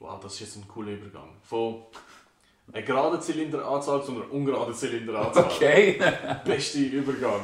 wow, 0.00 0.20
das 0.20 0.34
ist 0.34 0.40
jetzt 0.40 0.56
ein 0.56 0.68
cooler 0.68 0.92
Übergang. 0.92 1.36
Von 1.42 1.84
einer 2.72 2.82
geraden 2.82 3.20
Zylinderanzahl 3.20 4.04
zu 4.04 4.12
einer 4.12 4.30
ungeraden 4.32 4.74
Zylinderanzahl. 4.74 5.44
Okay. 5.50 6.00
Beste 6.44 6.78
Übergang. 6.80 7.40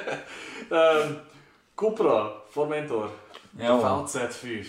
ähm, 0.70 1.20
Cupra, 1.74 2.42
Formentor, 2.48 3.10
ja, 3.58 3.78
VZ5. 3.78 4.66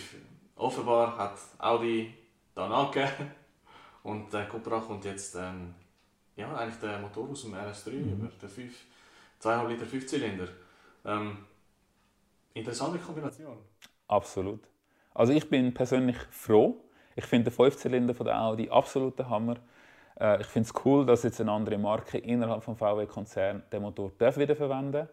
Offenbar 0.56 1.16
hat 1.16 1.38
Audi 1.58 2.14
dann 2.54 2.72
angegeben. 2.72 3.30
Und 4.02 4.32
der 4.32 4.46
Cupra 4.46 4.80
kommt 4.80 5.04
jetzt 5.04 5.34
ähm, 5.34 5.74
ja, 6.36 6.54
eigentlich 6.54 6.80
der 6.80 6.98
Motor 6.98 7.30
aus 7.30 7.42
dem 7.42 7.54
RS3 7.54 7.90
mhm. 7.90 8.12
über 8.12 8.28
den 8.28 8.48
5, 8.48 8.74
2,5 9.42 9.68
Liter 9.68 9.86
5-Zylinder. 9.86 10.48
Ähm, 11.04 11.38
interessante 12.54 12.98
Kombination. 12.98 13.58
Absolut. 14.08 14.60
Also 15.14 15.32
ich 15.32 15.48
bin 15.48 15.72
persönlich 15.72 16.16
froh. 16.30 16.83
Ich 17.16 17.24
finde 17.24 17.50
den 17.50 17.56
5-Zylinder 17.56 18.14
von 18.14 18.26
der 18.26 18.40
Audi 18.40 18.68
absolut 18.68 19.18
der 19.18 19.28
Hammer. 19.28 19.56
Äh, 20.20 20.40
ich 20.40 20.46
finde 20.46 20.68
es 20.68 20.84
cool, 20.84 21.06
dass 21.06 21.22
jetzt 21.22 21.40
eine 21.40 21.52
andere 21.52 21.78
Marke 21.78 22.18
innerhalb 22.18 22.64
des 22.64 22.76
VW-Konzern 22.76 23.62
den 23.72 23.82
Motor 23.82 24.12
wiederverwenden 24.18 24.92
darf. 24.92 25.08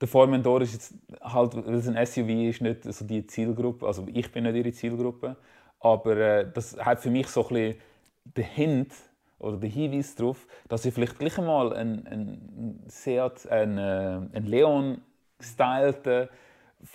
Der 0.00 0.08
Formentor 0.08 0.60
ist 0.60 0.74
jetzt 0.74 0.94
halt, 1.22 1.56
weil 1.56 1.74
es 1.74 1.88
ein 1.88 2.06
SUV 2.06 2.28
ist, 2.28 2.60
nicht 2.60 2.84
so 2.84 3.04
die 3.04 3.26
Zielgruppe. 3.26 3.86
Also 3.86 4.06
ich 4.12 4.30
bin 4.30 4.44
nicht 4.44 4.56
ihre 4.56 4.72
Zielgruppe. 4.72 5.36
Aber 5.80 6.16
äh, 6.16 6.50
das 6.52 6.76
hat 6.78 7.00
für 7.00 7.10
mich 7.10 7.28
so 7.28 7.42
ein 7.42 7.48
bisschen 7.48 7.80
den 8.24 8.44
Hint 8.44 8.92
oder 9.38 9.56
den 9.56 9.70
Hinweis 9.70 10.14
darauf, 10.14 10.46
dass 10.68 10.84
ich 10.84 10.92
vielleicht 10.92 11.18
gleich 11.18 11.38
einmal 11.38 11.74
ein, 11.74 12.06
ein 12.06 12.84
Seat, 12.88 13.46
ein, 13.48 13.78
äh, 13.78 14.20
ein 14.32 14.44
Leon 14.44 15.02
gestylten 15.38 16.28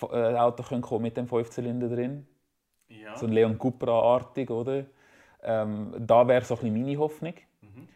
äh, 0.02 0.34
Auto 0.36 0.62
kommen 0.80 1.02
mit 1.02 1.16
dem 1.16 1.26
5-Zylinder 1.26 1.88
drin. 1.88 2.26
Ja. 3.00 3.16
So 3.16 3.26
ein 3.26 3.32
Leon 3.32 3.58
Cupra-artig, 3.58 4.50
oder? 4.50 4.84
Ähm, 5.42 5.94
da 5.98 6.26
wäre 6.26 6.44
so 6.44 6.54
ein 6.54 6.60
bisschen 6.60 6.82
meine 6.82 6.98
Hoffnung. 6.98 7.34
Mhm. 7.60 7.88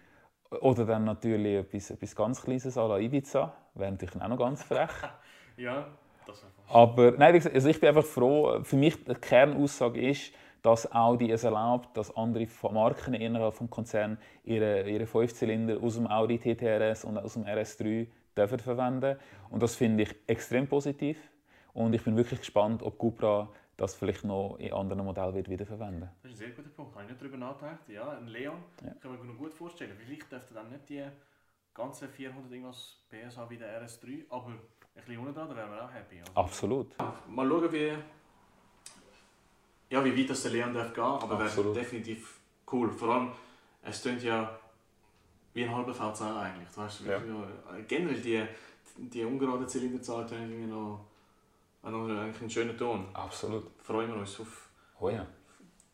Oder 0.61 0.85
dann 0.85 1.05
natürlich 1.05 1.57
etwas, 1.57 1.91
etwas 1.91 2.15
ganz 2.15 2.43
Kleines 2.43 2.77
à 2.77 2.89
la 2.89 2.99
Ibiza. 2.99 3.53
Wäre 3.75 3.93
natürlich 3.93 4.21
auch 4.21 4.29
noch 4.29 4.39
ganz 4.39 4.63
frech. 4.63 4.91
ja, 5.57 5.87
das 6.27 6.43
wäre 6.43 6.53
Aber 6.69 7.13
nein, 7.13 7.35
also 7.35 7.69
ich 7.69 7.81
bin 7.81 7.89
einfach 7.89 8.05
froh. 8.05 8.63
Für 8.63 8.77
mich 8.77 9.05
die 9.05 9.15
Kernaussage 9.15 10.01
ist, 10.01 10.33
dass 10.63 10.93
Audi 10.93 11.31
es 11.31 11.45
erlaubt, 11.45 11.97
dass 11.97 12.17
andere 12.17 12.49
Marken 12.73 13.15
innerhalb 13.15 13.57
des 13.57 13.71
Konzerns 13.71 14.19
ihre, 14.43 14.89
ihre 14.89 15.07
Fünfzylinder 15.07 15.79
aus 15.81 15.95
dem 15.95 16.09
Audi 16.09 16.39
TTRS 16.39 17.05
und 17.05 17.19
aus 17.19 17.35
dem 17.35 17.45
RS3 17.45 18.09
dürfen 18.37 18.59
verwenden. 18.59 19.17
Und 19.51 19.63
das 19.63 19.77
finde 19.77 20.03
ich 20.03 20.17
extrem 20.27 20.67
positiv. 20.67 21.19
Und 21.73 21.95
ich 21.95 22.03
bin 22.03 22.17
wirklich 22.17 22.41
gespannt, 22.41 22.83
ob 22.83 22.99
Cupra 22.99 23.49
das 23.77 23.95
vielleicht 23.95 24.25
noch 24.25 24.57
in 24.59 24.73
anderen 24.73 25.05
Modellen 25.05 25.35
wird 25.35 25.49
wiederverwenden 25.49 26.09
Das 26.23 26.33
ist 26.33 26.37
ein 26.37 26.47
sehr 26.47 26.51
guter 26.51 26.71
Punkt. 26.71 26.93
Ich 26.93 26.97
habe 26.99 27.09
nicht 27.11 27.21
darüber 27.21 27.37
nachgedacht. 27.37 27.89
Ja, 27.89 28.11
ein 28.11 28.27
Leon 28.29 28.63
ja. 28.83 28.93
kann 29.01 29.17
man 29.17 29.27
mir 29.27 29.35
gut 29.35 29.53
vorstellen. 29.53 29.97
Vielleicht 29.99 30.31
dürfte 30.33 30.55
dann 30.55 30.71
nicht 30.71 30.89
die 30.89 31.05
ganze 31.75 32.09
400 32.09 32.51
irgendwas 32.51 32.97
PS 33.11 33.37
haben 33.37 33.51
wie 33.51 33.59
der 33.59 33.83
RS3, 33.83 34.25
aber 34.31 34.49
ein 34.49 34.59
bisschen 34.95 35.19
unten 35.19 35.35
dran, 35.35 35.49
da 35.49 35.57
wären 35.57 35.71
wir 35.71 35.85
auch 35.85 35.93
happy. 35.93 36.21
Also. 36.21 36.33
Absolut. 36.35 36.95
Mal 37.29 37.49
schauen, 37.49 37.73
wie, 37.73 37.93
ja, 39.91 40.05
wie 40.05 40.19
weit 40.19 40.31
das 40.31 40.43
der 40.43 40.53
Leon 40.53 40.73
darf 40.73 40.95
gehen, 40.95 41.05
aber 41.05 41.39
wäre 41.39 41.73
definitiv 41.75 42.41
cool. 42.73 42.91
Vor 42.91 43.15
allem, 43.15 43.33
es 43.83 44.01
klingt 44.01 44.23
ja 44.23 44.59
wie 45.53 45.65
ein 45.65 45.75
halber 45.75 45.93
V10 45.93 46.39
eigentlich. 46.41 46.69
Du 46.75 46.81
hast 46.81 47.01
Ja. 47.05 47.17
äh, 47.19 47.83
generell 47.87 48.21
die, 48.21 48.43
die 48.97 49.25
ungerade 49.25 49.67
Zylinderzahl 49.67 50.27
tönt 50.27 50.51
irgendwie 50.51 50.71
noch, 50.71 51.05
auch 51.95 52.07
noch 52.07 52.21
eigentlich 52.21 52.41
einen 52.41 52.51
schönen 52.51 52.77
Ton. 52.77 53.07
Absolut. 53.15 53.65
Freuen 53.83 54.11
wir 54.13 54.17
uns 54.21 54.39
auf. 54.41 54.69
Oh 55.01 55.09
ja. 55.09 55.27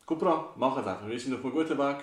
Cupra, 0.06 0.52
machen 0.56 0.80
es 0.82 0.86
einfach. 0.86 1.06
Wir 1.06 1.18
sind 1.20 1.34
auf 1.34 1.44
einem 1.44 1.52
guten 1.52 1.78
Weg. 1.78 1.96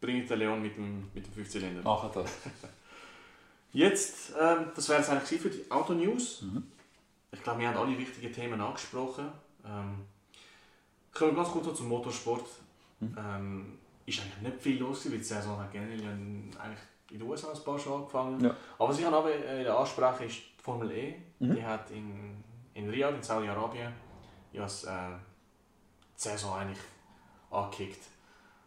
Bringen 0.00 0.26
den 0.26 0.38
Leon 0.38 0.60
mit 0.62 0.76
dem, 0.76 1.10
mit 1.14 1.26
dem 1.26 1.44
5-Zylinder. 1.44 1.82
Machen 1.82 2.10
das. 2.14 2.30
Jetzt, 3.72 4.32
ähm, 4.40 4.66
das 4.74 4.88
wäre 4.88 5.00
es 5.00 5.08
eigentlich 5.08 5.40
für 5.40 5.50
die 5.50 5.70
Auto-News. 5.70 6.42
Mhm. 6.42 6.62
Ich 7.32 7.42
glaube, 7.42 7.60
wir 7.60 7.68
haben 7.68 7.76
alle 7.76 7.98
wichtigen 7.98 8.32
Themen 8.32 8.60
angesprochen. 8.60 9.28
Ähm, 9.64 10.04
kommen 11.12 11.32
wir 11.32 11.36
ganz 11.42 11.50
kurz 11.50 11.66
noch 11.66 11.74
zum 11.74 11.88
Motorsport. 11.88 12.44
Mhm. 13.00 13.16
Ähm, 13.18 13.78
ist 14.06 14.20
eigentlich 14.20 14.42
nicht 14.52 14.62
viel 14.62 14.78
los, 14.80 15.04
weil 15.10 15.18
die 15.18 15.24
Saison 15.24 15.58
hat 15.58 15.72
generell 15.72 16.00
in- 16.00 16.50
eigentlich 16.58 16.80
in 17.10 17.18
den 17.18 17.28
USA 17.28 17.52
ein 17.52 17.64
paar 17.64 17.78
schon 17.78 18.00
angefangen. 18.00 18.40
Ja. 18.44 18.56
Aber 18.78 18.88
was 18.88 18.98
ich 18.98 19.06
aber 19.06 19.30
äh, 19.30 19.66
anspreche, 19.66 20.24
ist 20.24 20.36
die 20.58 20.62
Formel 20.62 20.90
E. 20.92 21.14
Mhm. 21.38 21.54
Die 21.56 21.64
hat 21.64 21.90
in, 21.90 22.42
in 22.76 22.90
Riyadh, 22.90 23.16
in 23.16 23.22
Saudi-Arabien, 23.22 23.92
ja, 24.52 24.62
das, 24.62 24.84
äh, 24.84 24.90
die 26.16 26.22
Saison 26.22 26.54
eigentlich 26.58 26.78
angekickt. 27.50 28.02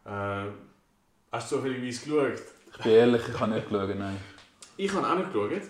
Äh, 0.05 0.45
hast 1.31 1.51
du 1.51 1.55
zufälligerweise 1.57 2.01
geschaut? 2.05 2.41
Ich 2.71 2.83
bin 2.83 2.91
ehrlich, 2.91 3.27
ich 3.27 3.39
habe 3.39 3.51
nicht 3.53 3.69
geschaut, 3.69 3.95
nein. 3.95 4.17
Ich 4.77 4.93
habe 4.93 5.07
auch 5.07 5.15
nicht 5.17 5.31
geschaut, 5.33 5.69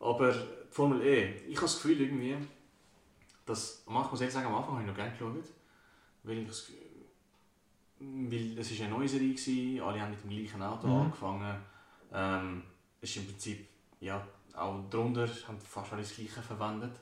aber 0.00 0.32
die 0.32 0.38
Formel 0.70 1.02
E, 1.02 1.34
ich 1.48 1.56
habe 1.56 1.66
das 1.66 1.74
Gefühl 1.76 2.00
irgendwie, 2.00 2.36
dass, 3.46 3.82
Anfang 3.86 4.10
muss 4.10 4.20
ich 4.20 4.30
sagen, 4.32 4.46
am 4.46 4.54
Anfang 4.54 4.72
habe 4.74 4.82
ich 4.82 4.88
noch 4.88 4.94
gerne 4.96 5.12
geschaut, 5.12 5.44
weil 6.22 6.38
ich 6.38 6.46
das, 6.46 6.70
weil 7.98 8.58
es 8.58 8.78
war 8.78 8.86
eine 8.86 8.94
neue 8.96 9.08
Serie, 9.08 9.34
gewesen, 9.34 9.80
alle 9.82 10.00
haben 10.00 10.10
mit 10.10 10.22
dem 10.22 10.30
gleichen 10.30 10.62
Auto 10.62 10.86
Mhm. 10.86 11.00
angefangen. 11.02 11.56
Ähm, 12.12 12.62
es 13.00 13.10
ist 13.10 13.16
im 13.16 13.26
Prinzip, 13.26 13.66
ja, 14.00 14.24
auch 14.54 14.88
drunter 14.88 15.26
haben 15.48 15.58
fast 15.60 15.92
alle 15.92 16.02
das 16.02 16.14
Gleiche 16.14 16.40
verwendet. 16.40 16.92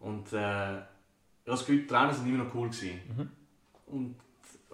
Und 0.00 0.32
äh, 0.32 0.36
ich 0.36 0.38
habe 0.38 0.86
das 1.46 1.60
Gefühl, 1.60 1.86
die 1.86 1.94
Rennen 1.94 2.12
sind 2.12 2.28
immer 2.28 2.44
noch 2.44 2.54
cool 2.54 2.68
gewesen. 2.68 3.00
Mhm. 3.16 3.30
Und, 3.86 4.16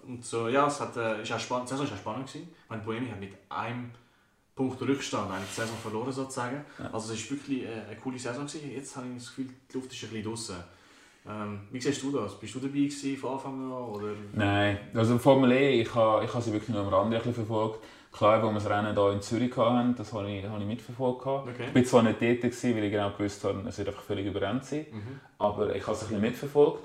und 0.03 0.25
so, 0.25 0.47
ja, 0.47 0.67
es 0.67 0.79
hat, 0.81 0.97
äh, 0.97 1.21
ist 1.21 1.31
auch 1.31 1.39
spannend, 1.39 1.69
die 1.69 1.73
Saison 1.73 1.87
war 1.87 1.93
auch 1.93 1.99
spannend. 1.99 2.27
Gewesen. 2.27 2.49
Ich 2.51 2.69
meine, 2.69 2.83
Boemi 2.83 3.09
hat 3.09 3.19
mit 3.19 3.33
einem 3.49 3.91
Punkt 4.55 4.81
Rückstand 4.81 5.31
eigentlich 5.31 5.49
die 5.49 5.61
Saison 5.61 5.77
verloren 5.77 6.11
sozusagen. 6.11 6.65
Ja. 6.77 6.89
Also 6.91 7.13
es 7.13 7.23
war 7.29 7.37
wirklich 7.37 7.63
äh, 7.63 7.81
eine 7.87 7.95
coole 7.97 8.19
Saison. 8.19 8.45
Gewesen. 8.45 8.71
Jetzt 8.71 8.95
habe 8.95 9.07
ich 9.07 9.15
das 9.15 9.27
Gefühl, 9.27 9.49
die 9.71 9.73
Luft 9.73 9.91
ist 9.91 10.03
ein 10.03 10.09
bisschen 10.09 10.25
draußen. 10.25 10.55
Ähm, 11.25 11.61
wie 11.71 11.79
siehst 11.79 12.03
du 12.03 12.11
das? 12.11 12.37
Bist 12.37 12.53
du 12.53 12.59
dabei 12.59 12.73
gewesen 12.73 13.17
von 13.17 13.33
Anfang 13.33 13.53
an? 13.53 13.71
Oder? 13.71 14.13
Nein, 14.33 14.77
also 14.93 15.17
Formel 15.17 15.53
E, 15.53 15.81
ich 15.81 15.95
habe, 15.95 16.25
ich 16.25 16.33
habe 16.33 16.43
sie 16.43 16.51
wirklich 16.51 16.69
nur 16.69 16.81
am 16.81 16.93
Rande 16.93 17.15
ein 17.15 17.21
bisschen 17.23 17.33
verfolgt. 17.33 17.83
Klar, 18.13 18.43
wo 18.43 18.47
wir 18.47 18.53
das 18.53 18.69
Rennen 18.69 18.93
hier 18.95 19.11
in 19.11 19.21
Zürich 19.21 19.57
hatten, 19.57 19.95
das 19.95 20.13
habe 20.13 20.29
ich, 20.29 20.45
habe 20.45 20.59
ich 20.61 20.67
mitverfolgt. 20.67 21.25
Okay. 21.25 21.65
Ich 21.69 21.75
war 21.75 21.83
zwar 21.83 22.03
nicht 22.03 22.21
dort, 22.21 22.41
gewesen, 22.41 22.75
weil 22.75 22.83
ich 22.83 22.91
genau 22.91 23.09
gewusst 23.11 23.43
habe, 23.43 23.63
es 23.67 23.77
wird 23.77 23.87
einfach 23.87 24.03
völlig 24.03 24.27
überrennt 24.27 24.63
sein, 24.65 24.85
Mhm. 24.91 25.19
aber 25.39 25.75
ich 25.75 25.81
habe 25.81 25.93
es 25.93 26.01
ein 26.03 26.07
bisschen 26.09 26.21
mitverfolgt. 26.21 26.83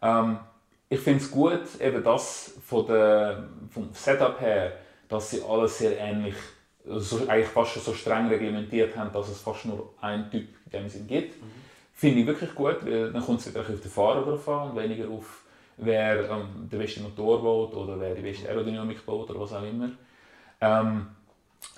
Ähm, 0.00 0.38
ich 0.88 1.00
finde 1.00 1.20
es 1.24 1.30
gut, 1.30 1.80
eben 1.80 2.02
das 2.04 2.54
von 2.64 2.86
der, 2.86 3.48
vom 3.70 3.88
Setup 3.92 4.40
her, 4.40 4.72
dass 5.08 5.30
sie 5.30 5.42
alles 5.42 5.78
sehr 5.78 5.98
ähnlich, 5.98 6.34
also 6.88 7.18
so, 7.18 7.28
eigentlich 7.28 7.48
fast 7.48 7.72
schon 7.72 7.82
so 7.82 7.92
streng 7.92 8.28
reglementiert 8.28 8.96
haben, 8.96 9.12
dass 9.12 9.28
es 9.28 9.40
fast 9.40 9.66
nur 9.66 9.92
einen 10.00 10.30
Typ 10.30 10.48
in 10.66 10.70
dem 10.70 10.88
Sinn 10.88 11.06
gibt. 11.08 11.34
Finde 11.94 12.20
ich 12.20 12.26
wirklich 12.26 12.54
gut, 12.54 12.76
weil 12.86 13.12
dann 13.12 13.22
kommt 13.22 13.40
es 13.40 13.52
wirklich 13.52 13.76
auf 13.76 13.82
den 13.82 13.90
Fahrer 13.90 14.22
drauf 14.24 14.48
an 14.48 14.70
und 14.70 14.76
weniger 14.76 15.08
auf, 15.10 15.42
wer 15.76 16.30
ähm, 16.30 16.68
den 16.70 16.78
besten 16.78 17.02
Motor 17.02 17.42
baut 17.42 17.74
oder 17.74 17.98
wer 18.00 18.14
die 18.14 18.22
beste 18.22 18.48
Aerodynamik 18.48 19.04
baut 19.04 19.28
oder 19.30 19.40
was 19.40 19.52
auch 19.52 19.62
immer. 19.64 19.90
Ähm, 20.60 21.06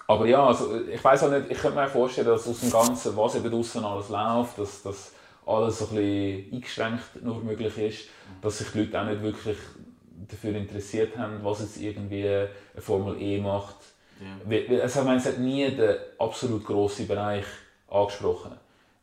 aber 0.07 0.27
ja, 0.27 0.47
also 0.47 0.81
ich 0.87 1.03
weiß 1.03 1.25
auch 1.25 1.31
nicht, 1.31 1.51
ich 1.51 1.59
könnte 1.59 1.79
mir 1.79 1.89
vorstellen, 1.89 2.27
dass 2.27 2.47
aus 2.47 2.61
dem 2.61 2.71
Ganzen, 2.71 3.17
was 3.17 3.35
eben 3.35 3.51
draußen 3.51 3.85
alles 3.85 4.09
läuft, 4.09 4.59
dass, 4.59 4.83
dass 4.83 5.13
alles 5.47 5.79
so 5.79 5.87
ein 5.87 5.97
bisschen 5.97 6.53
eingeschränkt 6.53 7.23
nur 7.23 7.43
möglich 7.43 7.79
ist, 7.79 8.09
dass 8.41 8.59
sich 8.59 8.69
die 8.73 8.81
Leute 8.81 9.01
auch 9.01 9.07
nicht 9.07 9.23
wirklich 9.23 9.57
dafür 10.29 10.55
interessiert 10.55 11.17
haben, 11.17 11.41
was 11.43 11.61
jetzt 11.61 11.81
irgendwie 11.81 12.27
eine 12.29 12.49
Formel 12.79 13.21
E 13.21 13.41
macht. 13.41 13.77
Ja. 14.21 14.57
Es, 14.77 14.97
ich 14.97 15.03
meine, 15.03 15.19
es 15.19 15.27
hat 15.27 15.39
nie 15.39 15.69
den 15.71 15.97
absolut 16.19 16.65
grossen 16.65 17.09
Bereich 17.09 17.45
angesprochen. 17.89 18.53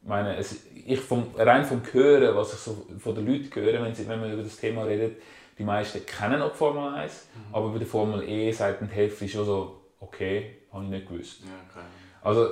Ich 0.02 0.08
meine, 0.08 0.38
es, 0.38 0.56
ich 0.86 1.00
vom, 1.00 1.28
rein 1.38 1.66
vom 1.66 1.82
Hören, 1.92 2.36
was 2.36 2.54
ich 2.54 2.60
so 2.60 2.86
von 3.00 3.16
den 3.16 3.28
Leuten 3.28 3.54
höre, 3.54 3.84
wenn, 3.84 3.94
sie, 3.94 4.08
wenn 4.08 4.20
man 4.20 4.32
über 4.32 4.44
das 4.44 4.58
Thema 4.58 4.84
redet, 4.84 5.22
die 5.60 5.66
meisten 5.66 6.06
kennen 6.06 6.42
auch 6.42 6.52
die 6.52 6.58
Formel 6.58 6.94
1, 6.96 7.28
aber 7.52 7.70
bei 7.70 7.80
der 7.80 7.88
Formel 7.88 8.24
E 8.28 8.52
sagt 8.52 8.82
die 8.82 8.86
Hälfte 8.86 9.28
schon 9.28 9.46
so, 9.46 9.82
okay, 10.00 10.60
habe 10.72 10.86
ich 10.86 10.90
nicht 10.90 11.08
gewusst. 11.08 11.42
Ja, 11.42 11.50
okay. 11.70 11.86
Also, 12.22 12.50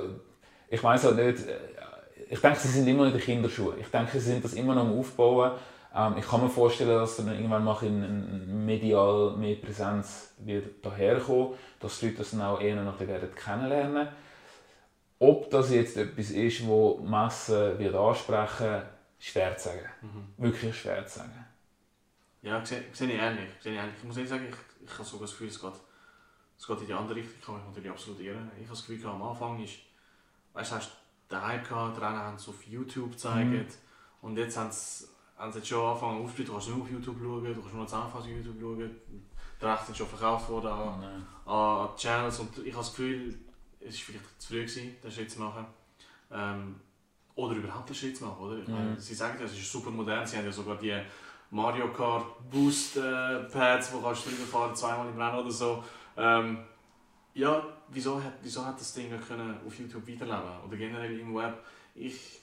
ich 0.68 0.84
weiß 0.84 1.04
halt 1.04 1.16
nicht, 1.16 1.48
äh, 1.48 1.56
ich 2.28 2.40
denke, 2.40 2.58
sie 2.58 2.68
sind 2.68 2.86
immer 2.86 3.04
noch 3.04 3.12
in 3.12 3.16
den 3.16 3.22
Kinderschuhen. 3.22 3.80
Ich 3.80 3.88
denke, 3.88 4.12
sie 4.12 4.30
sind 4.30 4.44
das 4.44 4.52
immer 4.52 4.74
noch 4.74 4.82
am 4.82 4.98
Aufbauen. 4.98 5.52
Ähm, 5.94 6.16
ich 6.18 6.28
kann 6.28 6.42
mir 6.42 6.50
vorstellen, 6.50 6.90
dass 6.90 7.16
dann 7.16 7.28
irgendwann 7.28 7.64
mal 7.64 7.78
ein 7.80 8.66
medial 8.66 9.34
mehr 9.38 9.56
Präsenz 9.56 10.34
wird 10.38 10.84
daherkommen, 10.84 11.54
dass 11.80 12.00
die 12.00 12.06
Leute 12.06 12.18
das 12.18 12.32
dann 12.32 12.42
auch 12.42 12.60
eher 12.60 12.76
noch 12.82 13.00
werden 13.00 13.34
kennenlernen 13.34 14.08
Ob 15.18 15.50
das 15.50 15.70
jetzt 15.70 15.96
etwas 15.96 16.30
ist, 16.30 16.66
wo 16.66 17.00
die 17.02 17.08
Masse 17.08 17.78
wird 17.78 17.94
ansprechen 17.94 18.82
schwer 19.18 19.56
zu 19.56 19.70
sagen. 19.70 19.88
Wirklich 20.36 20.78
schwer 20.78 21.06
zu 21.06 21.20
sagen. 21.20 21.47
Ja, 22.42 22.64
sehe, 22.64 22.84
ich 22.90 23.00
ähnlich. 23.00 23.50
Sehe 23.60 23.72
ich 23.72 23.78
ähnlich. 23.78 23.96
Ich 23.98 24.04
muss 24.04 24.16
ehrlich 24.16 24.30
sagen, 24.30 24.46
ich, 24.48 24.84
ich 24.86 24.92
habe 24.92 25.04
sogar 25.04 25.22
das 25.22 25.32
Gefühl, 25.32 25.48
es 25.48 25.60
geht, 25.60 25.72
es 26.58 26.66
geht 26.66 26.80
in 26.80 26.86
die 26.86 26.92
andere 26.92 27.16
Richtung. 27.16 27.34
Ich 27.38 27.44
kann 27.44 27.56
mich 27.56 27.64
natürlich 27.64 27.90
absolut 27.90 28.20
irren. 28.20 28.50
Ich 28.56 28.66
habe 28.66 28.76
das 28.76 28.86
Gefühl, 28.86 29.06
am 29.06 29.22
Anfang 29.22 29.62
ist, 29.62 29.78
weißt 30.52 30.70
du, 30.72 30.76
hast 30.76 30.92
du 31.28 31.34
den 31.34 31.42
Hype 31.42 31.68
gehabt, 31.68 31.96
die 31.96 32.00
Rennen 32.00 32.18
haben 32.18 32.36
es 32.36 32.48
auf 32.48 32.66
YouTube 32.66 33.12
gezeigt. 33.12 33.78
Und 34.22 34.36
jetzt 34.36 34.56
haben 34.56 34.70
sie, 34.70 35.06
haben 35.36 35.52
sie 35.52 35.58
jetzt 35.58 35.68
schon 35.68 35.84
angefangen 35.84 36.22
aufzuspielen, 36.22 36.46
du 36.46 36.52
kannst 36.52 36.68
nur 36.68 36.82
auf 36.82 36.90
YouTube 36.90 37.16
schauen, 37.20 37.44
du 37.44 37.54
kannst 37.54 37.74
nur 37.74 37.84
die 37.84 37.90
Zusammenfassung 37.90 38.30
auf 38.30 38.36
YouTube 38.36 38.60
schauen. 38.60 38.96
Die 39.60 39.64
Rechte 39.64 39.86
sind 39.86 39.96
schon 39.96 40.06
verkauft 40.06 40.48
worden 40.48 40.66
an, 40.68 41.00
Nein. 41.00 41.26
an 41.46 41.88
Channels 41.96 42.38
und 42.38 42.58
ich 42.58 42.72
habe 42.72 42.84
das 42.84 42.90
Gefühl, 42.90 43.38
es 43.80 43.94
war 43.96 44.04
vielleicht 44.06 44.40
zu 44.40 44.48
früh, 44.48 44.60
gewesen, 44.60 44.96
den 45.02 45.10
Schritt 45.10 45.30
zu 45.30 45.40
machen. 45.40 45.66
Ähm, 46.30 46.80
oder 47.34 47.54
überhaupt 47.54 47.88
den 47.88 47.94
Schritt 47.94 48.16
zu 48.16 48.24
machen, 48.24 48.40
oder? 48.40 48.56
Mhm. 48.56 48.98
Sie 48.98 49.14
sagen 49.14 49.38
ja, 49.38 49.44
es 49.44 49.52
ist 49.52 49.70
super 49.70 49.90
modern, 49.90 50.26
sie 50.26 50.36
haben 50.36 50.44
ja 50.44 50.52
sogar 50.52 50.76
die 50.76 51.00
Mario 51.50 51.92
Kart 51.92 52.50
Boost 52.50 52.96
äh, 52.98 53.40
Pads, 53.50 53.92
wo 53.92 54.00
kannst 54.00 54.26
du 54.26 54.30
drüber 54.30 54.44
fahren, 54.44 54.76
zweimal 54.76 55.08
im 55.08 55.20
Rennen 55.20 55.38
oder 55.38 55.50
so. 55.50 55.82
Ähm, 56.16 56.64
ja, 57.34 57.62
wieso 57.88 58.22
hat, 58.22 58.34
wieso 58.42 58.64
hat 58.64 58.78
das 58.78 58.92
Ding 58.92 59.10
nicht 59.10 59.26
können 59.26 59.58
auf 59.66 59.78
YouTube 59.78 60.06
weiterleben 60.06 60.60
oder 60.66 60.76
generell 60.76 61.18
im 61.18 61.34
Web? 61.34 61.64
Ich, 61.94 62.40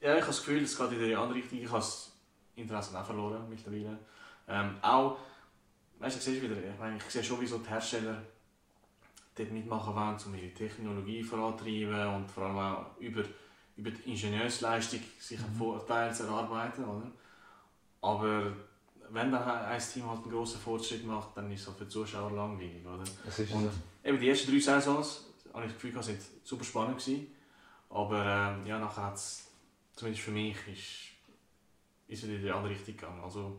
ja, 0.00 0.14
ich 0.14 0.20
habe 0.20 0.26
das 0.26 0.38
Gefühl, 0.38 0.62
es 0.62 0.76
geht 0.76 0.92
in 0.92 0.98
die 0.98 1.16
andere 1.16 1.38
Richtung. 1.38 1.58
Ich 1.58 1.68
habe 1.68 1.78
das 1.78 2.12
Interesse 2.54 2.98
auch 2.98 3.04
verloren 3.04 3.48
mittlerweile. 3.48 3.98
Ähm, 4.46 4.76
auch, 4.82 5.18
weißt 5.98 6.16
du, 6.16 6.18
ich 6.18 6.24
sehe 6.24 6.42
wieder, 6.42 6.56
ich, 6.56 6.78
meine, 6.78 6.96
ich 6.96 7.04
sehe 7.04 7.24
schon, 7.24 7.40
wieso 7.40 7.58
die 7.58 7.68
Hersteller 7.68 8.22
dort 9.34 9.50
mitmachen 9.50 9.94
wollen, 9.94 10.16
um 10.26 10.34
ihre 10.34 10.54
Technologie 10.54 11.22
vorantreiben 11.22 12.14
und 12.14 12.30
vor 12.30 12.44
allem 12.44 12.58
auch 12.58 13.00
über, 13.00 13.24
über 13.76 13.90
die 13.90 14.10
Ingenieursleistung 14.10 15.00
sich 15.18 15.38
einen 15.38 15.54
Vorteil 15.56 16.14
zu 16.14 16.24
erarbeiten. 16.24 16.84
Oder? 16.84 17.10
Aber 18.04 18.52
wenn 19.08 19.32
dann 19.32 19.42
ein 19.42 19.80
Team 19.80 20.08
halt 20.08 20.22
einen 20.22 20.30
grossen 20.30 20.60
Fortschritt 20.60 21.06
macht, 21.06 21.36
dann 21.36 21.50
ist 21.50 21.62
es 21.62 21.66
halt 21.68 21.78
für 21.78 21.84
die 21.84 21.90
Zuschauer 21.90 22.30
langweilig. 22.32 22.84
Oder? 22.84 23.02
Es 23.26 23.38
ist 23.38 23.52
Und 23.52 23.70
eben 24.04 24.20
die 24.20 24.28
ersten 24.28 24.50
drei 24.50 24.60
Saisons, 24.60 25.24
habe 25.54 25.64
ich 25.64 25.72
das 25.72 25.80
Gefühl, 25.80 26.02
sind 26.02 26.20
super 26.42 26.64
spannend 26.64 26.98
gewesen. 26.98 27.28
Aber 27.88 28.18
ähm, 28.18 28.66
ja, 28.66 28.78
nachher 28.78 29.04
hat 29.04 29.14
es, 29.14 29.46
zumindest 29.96 30.24
für 30.24 30.32
mich, 30.32 30.56
ist, 30.70 32.12
ist 32.12 32.24
es 32.24 32.28
in 32.28 32.42
die 32.42 32.50
andere 32.50 32.72
Richtung 32.72 32.94
gegangen. 32.94 33.22
Also 33.22 33.56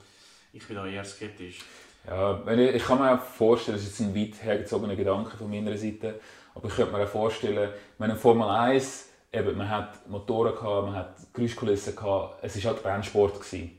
ich 0.53 0.65
bin 0.67 0.75
da 0.75 0.85
eher 0.85 1.03
skeptisch. 1.03 1.61
Ja, 2.05 2.39
ich, 2.47 2.75
ich 2.75 2.83
kann 2.83 2.99
mir 2.99 3.15
auch 3.15 3.23
vorstellen, 3.23 3.77
das 3.77 3.87
ist 3.87 3.99
jetzt 3.99 4.07
ein 4.07 4.15
weit 4.15 4.43
hergezogener 4.43 4.95
Gedanke 4.95 5.35
von 5.37 5.49
meiner 5.49 5.75
Seite, 5.75 6.19
aber 6.53 6.67
ich 6.67 6.75
könnte 6.75 6.91
mir 6.91 7.03
auch 7.03 7.09
vorstellen, 7.09 7.73
wenn 7.97 8.11
eine 8.11 8.19
Formel 8.19 8.47
1, 8.47 9.09
eben, 9.33 9.57
man 9.57 9.69
hat 9.69 10.07
Motoren 10.07 10.53
gehabt, 10.53 10.85
man 10.85 10.95
hat 10.95 11.33
Geräuschkulissen 11.33 11.95
gehabt, 11.95 12.43
es 12.43 12.63
war 12.63 12.73
halt 12.73 12.85
Rennsport. 12.85 13.39
Gewesen. 13.41 13.71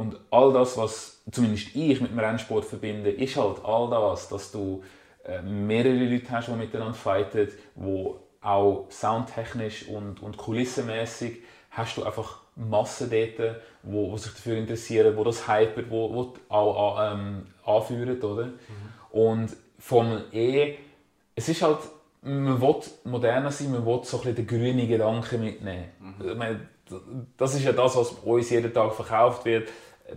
Und 0.00 0.16
all 0.30 0.50
das, 0.54 0.78
was 0.78 1.20
zumindest 1.30 1.76
ich 1.76 2.00
mit 2.00 2.10
dem 2.10 2.18
Rennsport 2.18 2.64
verbinde, 2.64 3.10
ist 3.10 3.36
halt 3.36 3.62
all 3.62 3.90
das, 3.90 4.30
dass 4.30 4.50
du 4.50 4.82
äh, 5.26 5.42
mehrere 5.42 5.92
Leute 5.92 6.30
hast, 6.30 6.48
die 6.48 6.52
miteinander 6.52 6.94
fighten, 6.94 7.48
wo 7.74 8.18
auch 8.40 8.86
soundtechnisch 8.88 9.88
und, 9.88 10.22
und 10.22 10.38
kulissenmäßig 10.38 11.42
hast 11.72 11.98
du 11.98 12.04
einfach 12.04 12.38
Massen 12.56 13.10
dort, 13.10 13.56
wo, 13.82 14.10
wo 14.10 14.16
sich 14.16 14.32
dafür 14.32 14.56
interessieren, 14.56 15.14
wo 15.18 15.22
das 15.22 15.46
hypen, 15.46 15.84
wo, 15.90 16.14
wo 16.14 16.32
auch 16.48 17.12
ähm, 17.12 17.48
anführen, 17.66 18.22
oder? 18.22 18.48
Und 19.10 19.54
Formel 19.78 20.24
E, 20.32 20.78
es 21.34 21.46
ist 21.50 21.60
halt 21.60 21.80
man 22.22 22.60
will 22.60 22.76
moderner 23.04 23.50
sein, 23.50 23.72
man 23.72 23.84
will 23.84 24.00
so 24.02 24.18
ein 24.18 24.34
bisschen 24.34 24.36
den 24.36 24.46
grünen 24.46 24.88
Gedanken 24.88 25.42
mitnehmen. 25.42 25.86
Mhm. 26.00 26.30
Ich 26.30 26.36
meine, 26.36 26.60
das 27.36 27.54
ist 27.54 27.64
ja 27.64 27.72
das, 27.72 27.96
was 27.96 28.10
uns 28.10 28.50
jeden 28.50 28.72
Tag 28.72 28.94
verkauft 28.94 29.44
wird. 29.44 29.68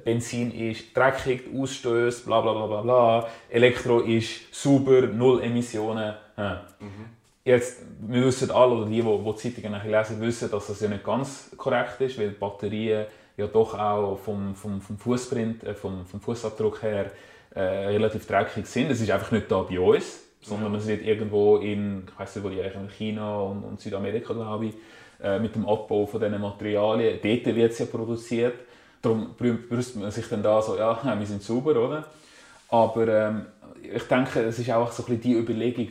Benzin 0.03 0.51
ist 0.51 0.95
dreckig, 0.95 1.43
ausstößt, 1.55 2.25
bla 2.25 2.41
bla 2.41 2.53
bla 2.53 2.67
bla 2.67 2.81
bla. 2.81 3.27
Elektro 3.49 3.99
ist 3.99 4.53
sauber, 4.53 5.01
null 5.03 5.41
Emissionen. 5.43 6.13
Ja. 6.37 6.61
Mhm. 6.79 7.05
Jetzt, 7.45 7.81
wir 7.99 8.23
wissen 8.25 8.51
alle, 8.51 8.73
oder 8.73 8.85
die, 8.85 9.01
die, 9.01 9.01
die 9.01 9.35
Zeitungen 9.35 9.91
lesen, 9.91 10.21
wissen, 10.21 10.49
dass 10.49 10.67
das 10.67 10.79
ja 10.79 10.87
nicht 10.87 11.03
ganz 11.03 11.51
korrekt 11.57 11.99
ist, 11.99 12.17
weil 12.17 12.29
die 12.29 12.35
Batterien 12.35 13.05
ja 13.35 13.47
doch 13.47 13.77
auch 13.77 14.17
vom, 14.17 14.55
vom, 14.55 14.79
vom 14.79 14.97
Fußprint, 14.97 15.63
äh, 15.63 15.73
vom, 15.73 16.05
vom 16.05 16.21
Fußabdruck 16.21 16.81
her 16.83 17.11
äh, 17.53 17.59
relativ 17.61 18.25
dreckig 18.27 18.65
sind. 18.65 18.91
Es 18.91 19.01
ist 19.01 19.11
einfach 19.11 19.31
nicht 19.31 19.51
da 19.51 19.61
bei 19.61 19.79
uns, 19.79 20.21
sondern 20.41 20.73
Ja. 20.73 20.79
es 20.79 20.87
wird 20.87 21.05
irgendwo 21.05 21.57
in, 21.57 22.03
ich 22.07 22.19
weiß 22.19 22.35
nicht, 22.37 22.45
wo 22.45 22.49
die 22.49 22.59
in 22.59 22.89
China 22.89 23.39
und, 23.41 23.63
und 23.63 23.79
Südamerika, 23.81 24.33
glaube 24.33 24.67
ich, 24.67 24.73
äh, 25.21 25.39
mit 25.39 25.53
dem 25.55 25.67
Abbau 25.67 26.05
von 26.05 26.21
diesen 26.21 26.39
Materialien. 26.39 27.19
Dort 27.21 27.55
wird 27.55 27.71
es 27.71 27.79
ja 27.79 27.85
produziert. 27.85 28.55
Darum 29.03 29.35
brüstet 29.35 29.97
man 29.97 30.09
sich 30.11 30.27
dann 30.29 30.41
da 30.41 30.61
so, 30.61 30.77
ja, 30.77 30.99
wir 31.19 31.25
sind 31.27 31.43
sauber, 31.43 31.71
oder? 31.75 32.07
Aber 32.69 33.07
ähm, 33.07 33.45
ich 33.83 34.03
denke, 34.03 34.41
es 34.41 34.57
ist 34.57 34.71
auch 34.71 34.91
so 34.91 35.03
ein 35.03 35.05
bisschen 35.07 35.21
die 35.21 35.33
Überlegung, 35.33 35.85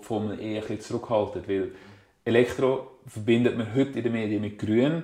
die 0.00 0.04
von 0.04 0.26
mir 0.28 0.38
eher 0.40 0.80
zurückhaltet. 0.80 1.46
Weil 1.46 1.72
Elektro 2.24 2.90
verbindet 3.06 3.56
man 3.56 3.72
heute 3.74 3.98
in 3.98 4.02
den 4.02 4.12
Medien 4.12 4.40
mit 4.40 4.58
Grün, 4.58 5.02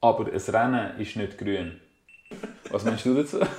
aber 0.00 0.26
ein 0.32 0.38
Rennen 0.38 0.98
ist 1.00 1.16
nicht 1.16 1.36
grün. 1.36 1.78
Was 2.70 2.84
meinst 2.84 3.04
du 3.04 3.14
dazu? 3.14 3.40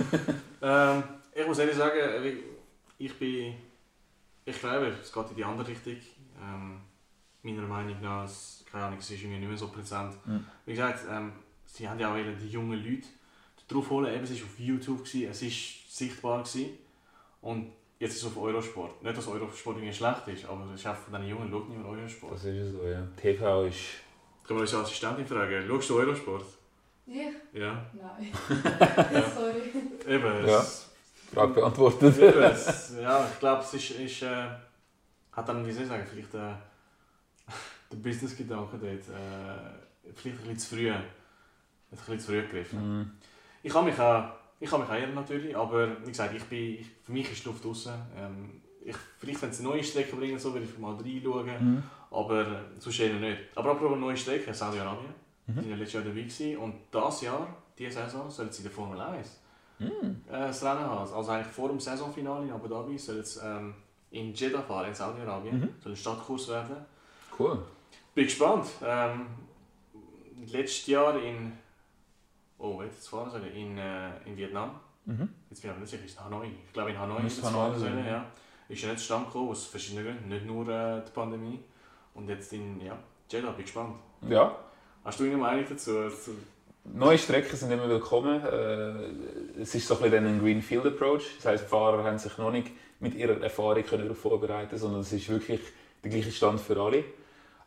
Ähm, 0.63 1.03
ich 1.33 1.47
muss 1.47 1.57
ehrlich 1.57 1.75
sagen, 1.75 1.97
ich- 2.99 3.17
bin. 3.17 3.55
Ich 4.45 4.59
glaube, 4.59 4.93
es 5.01 5.11
geht 5.11 5.29
in 5.31 5.35
die 5.35 5.43
andere 5.43 5.67
Richtung. 5.67 5.95
Ähm, 6.39 6.81
meiner 7.41 7.67
Meinung 7.67 7.99
nach, 7.99 8.25
es, 8.25 8.63
keine 8.71 8.85
Ahnung, 8.85 8.99
es 8.99 9.09
ist 9.09 9.21
irgendwie 9.23 9.39
nicht 9.39 9.49
mehr 9.49 9.57
so 9.57 9.69
präsent. 9.69 10.13
Mhm. 10.23 10.45
Wie 10.67 10.73
gesagt, 10.73 10.99
ähm, 11.11 11.31
sie 11.65 11.89
haben 11.89 11.99
ja 11.99 12.11
auch 12.13 12.17
die 12.39 12.47
jungen 12.47 12.77
Leute 12.83 13.07
drauf 13.73 13.89
holen. 13.89 14.13
Eben, 14.13 14.23
es 14.23 14.31
war 14.31 14.37
auf 14.37 14.59
YouTube, 14.59 15.03
gewesen, 15.05 15.29
es 15.29 15.41
war 15.41 15.49
sichtbar. 15.89 16.43
Gewesen. 16.43 16.69
Und 17.41 17.71
jetzt 17.99 18.15
ist 18.15 18.23
es 18.23 18.27
auf 18.27 18.37
Eurosport. 18.37 19.01
Nicht, 19.03 19.17
dass 19.17 19.27
Eurosport 19.27 19.77
irgendwie 19.77 19.93
schlecht 19.93 20.27
ist, 20.27 20.45
aber 20.45 20.65
es 20.73 20.79
ist 20.79 20.87
einfach 20.87 21.03
von 21.03 21.13
diesen 21.13 21.29
Jungen, 21.29 21.49
schaut 21.51 21.69
nicht 21.69 21.79
mehr 21.79 21.87
Eurosport. 21.89 22.33
Das 22.33 22.45
ist 22.45 22.71
so, 22.71 22.83
ja. 22.83 23.07
TV 23.19 23.65
ist... 23.65 23.79
Können 24.43 24.59
wir 24.59 24.61
unsere 24.61 24.81
Assistentin 24.81 25.25
fragen, 25.25 25.65
schaust 25.67 25.89
du 25.89 25.99
Eurosport? 25.99 26.45
Ich? 27.05 27.15
Ja. 27.59 27.85
Nein. 27.93 28.31
Sorry. 29.35 30.13
Eben, 30.15 30.47
Ja. 30.47 30.59
es, 30.59 30.89
Frage 31.33 31.53
beantwortet. 31.53 32.17
Eben, 32.17 32.43
es, 32.43 32.93
ja, 32.99 33.27
ich 33.31 33.39
glaube, 33.39 33.63
es 33.63 33.73
ist, 33.73 33.91
ist 33.91 34.21
äh, 34.23 34.47
hat 35.31 35.47
dann, 35.47 35.65
wie 35.65 35.71
soll 35.71 35.83
ich 35.83 35.89
sagen, 35.89 36.05
vielleicht 36.09 36.33
äh, 36.33 36.37
der 37.91 37.97
Business-Gedanke 37.97 38.77
dort 38.77 38.91
äh, 38.91 40.13
vielleicht 40.13 40.39
ein 40.41 40.47
bisschen 40.47 40.57
zu 40.59 40.75
früh, 40.75 40.91
ein 40.91 41.03
bisschen 41.91 42.19
zu 42.19 42.25
früh 42.27 42.41
gegriffen. 42.41 42.99
Mhm. 42.99 43.11
Ich 43.63 43.71
kann 43.71 43.85
mich 43.85 43.97
auch, 43.99 44.23
ich 44.59 44.69
kann 44.69 44.81
mich 44.81 44.89
auch 44.89 44.93
irren 44.95 45.13
natürlich, 45.15 45.55
aber 45.55 46.01
wie 46.05 46.07
gesagt, 46.11 46.33
ich 46.35 46.43
bin, 46.45 46.75
ich, 46.79 46.85
für 47.03 47.11
mich 47.11 47.31
ist 47.31 47.43
die 47.43 47.49
Luft 47.49 47.63
draußen. 47.63 47.93
Ähm, 48.17 48.61
ich, 48.83 48.95
vielleicht, 49.19 49.41
wenn 49.41 49.51
sie 49.53 49.63
eine 49.63 49.73
neue 49.73 49.83
Strecke 49.83 50.15
bringen, 50.15 50.39
so, 50.39 50.53
würde 50.53 50.65
ich 50.65 50.77
mal 50.79 50.95
reinschauen, 50.95 51.45
Mhm. 51.75 51.83
aber 52.09 52.61
sonst 52.79 52.99
eher 52.99 53.13
nicht. 53.13 53.39
Aber 53.55 53.71
apropos 53.71 53.97
neue 53.97 54.17
Strecke, 54.17 54.53
Saudi-Arabien, 54.53 55.13
Mhm. 55.47 55.55
waren 55.55 55.69
ja 55.69 55.75
letztes 55.75 55.93
Jahr 55.93 56.03
dabei 56.03 56.21
gewesen, 56.21 56.57
und 56.57 56.73
dieses 56.93 57.21
Jahr, 57.21 57.47
diese 57.77 57.91
Saison, 57.91 58.29
sollen 58.29 58.51
sie 58.51 58.59
in 58.59 58.63
der 58.63 58.71
Formel 58.71 58.99
1 58.99 59.39
Mhm. 59.79 59.87
äh, 60.29 60.31
das 60.31 60.63
Rennen 60.63 60.79
haben. 60.81 61.11
Also 61.13 61.31
eigentlich 61.31 61.47
vor 61.53 61.69
dem 61.69 61.79
Saisonfinale 61.79 62.45
in 62.45 62.51
Abu 62.51 62.67
Dhabi 62.67 62.97
soll 62.97 63.17
es 63.17 63.39
ähm, 63.43 63.73
in 64.11 64.33
Jeddah 64.33 64.61
fahren, 64.61 64.87
in 64.89 64.93
Saudi-Arabien. 64.95 65.59
Mhm. 65.59 65.69
Soll 65.81 65.91
ein 65.93 65.95
Stadtkurs 65.95 66.49
werden. 66.49 66.75
Cool. 67.37 67.59
Bin 68.13 68.25
gespannt. 68.25 68.65
Ähm, 68.83 69.25
letztes 70.51 70.87
Jahr 70.87 71.21
in. 71.21 71.53
Oh, 72.61 72.75
wo 72.77 72.83
jetzt 72.83 73.07
fahren 73.09 73.29
sollen? 73.31 73.51
In, 73.53 73.77
äh, 73.77 74.09
in 74.25 74.37
Vietnam. 74.37 74.79
Mhm. 75.05 75.29
Jetzt 75.49 75.61
bin 75.61 75.69
ich 75.69 75.71
aber 75.71 75.79
nicht 75.79 75.89
sicher, 75.89 76.05
ist 76.05 76.11
es 76.13 76.23
Hanoi? 76.23 76.47
Ich 76.67 76.73
glaube 76.73 76.91
in 76.91 76.99
Hanoi 76.99 77.25
ist 77.25 77.37
es 77.43 77.49
sollen, 77.49 78.05
ja. 78.05 78.25
Ist 78.69 78.81
ja 78.83 78.89
nicht 78.89 78.99
zustande 78.99 79.25
gekommen, 79.25 79.49
aus 79.49 79.65
verschiedenen 79.65 80.05
Gründen. 80.05 80.29
Nicht 80.29 80.45
nur 80.45 80.67
äh, 80.69 81.01
die 81.05 81.11
Pandemie. 81.11 81.59
Und 82.13 82.29
jetzt 82.29 82.53
in 82.53 82.79
ja, 82.81 82.97
Jeddah, 83.29 83.51
bin 83.51 83.63
gespannt. 83.65 83.95
Ja, 84.29 84.55
Hast 85.03 85.19
du 85.19 85.23
eine 85.23 85.37
Meinung 85.37 85.65
dazu? 85.67 86.09
Zu- 86.09 86.35
Neue 86.83 87.17
Strecken 87.17 87.55
sind 87.57 87.71
immer 87.71 87.89
willkommen. 87.89 88.41
Äh, 88.45 89.61
Es 89.61 89.73
ist 89.75 89.87
so 89.87 89.95
ein 89.95 90.01
bisschen 90.03 90.25
ein 90.27 90.39
Greenfield 90.39 90.85
Approach. 90.85 91.23
Das 91.37 91.45
heisst, 91.47 91.63
die 91.65 91.69
Fahrer 91.69 92.03
haben 92.03 92.17
sich 92.19 92.37
noch 92.37 92.51
nicht 92.51 92.67
mit 92.99 93.15
ihrer 93.15 93.41
Erfahrung 93.41 93.83
können 93.83 94.13
vorbereiten, 94.15 94.77
sondern 94.77 95.01
es 95.01 95.11
ist 95.11 95.27
wirklich 95.29 95.59
der 96.03 96.11
gleiche 96.11 96.31
Stand 96.31 96.59
für 96.61 96.79
alle. 96.79 97.03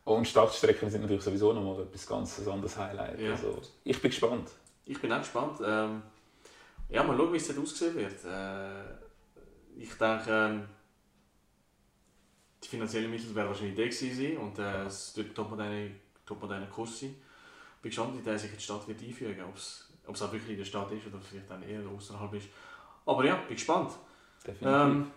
Und 0.05 0.28
Stadtstrecken 0.28 0.90
sind 0.90 1.01
natürlich 1.03 1.22
sowieso 1.24 1.53
nochmal 1.53 1.82
etwas 1.82 2.07
ganz 2.07 2.40
anderes 2.47 2.76
Highlight. 2.76 3.18
Ja. 3.20 3.32
Also, 3.32 3.61
ich 3.84 4.01
bin 4.01 4.11
gespannt. 4.11 4.49
Ich 4.87 5.01
bin 5.01 5.12
auch 5.12 5.18
gespannt. 5.18 5.61
Ähm, 5.64 6.03
ja, 6.89 7.03
mal 7.03 7.16
schauen, 7.16 7.32
wie 7.32 7.37
es 7.37 7.47
dort 7.49 7.59
aussehen 7.59 7.95
wird. 7.95 8.24
Äh, 8.24 8.85
ich 9.76 9.93
denke, 9.95 10.24
ähm, 10.28 10.64
die 12.62 12.68
finanziellen 12.68 13.11
Mittel 13.11 13.35
werden 13.35 13.49
wahrscheinlich 13.49 13.76
da 13.76 13.85
gewesen 13.85 14.16
sein 14.16 14.37
und 14.39 14.59
äh, 14.59 14.85
es 14.85 15.16
wird 15.16 15.35
topmoderne, 15.35 15.91
topmoderne 16.24 16.66
Kurs 16.66 17.01
sein. 17.01 17.14
Bin 17.82 17.91
gespannt, 17.91 18.18
wie 18.18 18.22
der 18.22 18.39
sich 18.39 18.51
in 18.51 18.57
die 18.57 18.62
Stadt 18.62 18.87
wird 18.89 19.03
einfügen 19.03 19.37
wird. 19.37 19.49
Ob 20.07 20.14
es 20.14 20.22
auch 20.22 20.32
wirklich 20.32 20.53
in 20.53 20.59
der 20.59 20.64
Stadt 20.64 20.91
ist 20.93 21.07
oder 21.07 21.20
vielleicht 21.20 21.51
dann 21.51 21.62
eher 21.62 21.80
außerhalb 21.87 22.32
ist. 22.35 22.49
Aber 23.07 23.24
ja, 23.24 23.37
bin 23.37 23.57
gespannt. 23.57 23.93
Definitiv. 24.47 24.66
Ähm, 24.66 25.11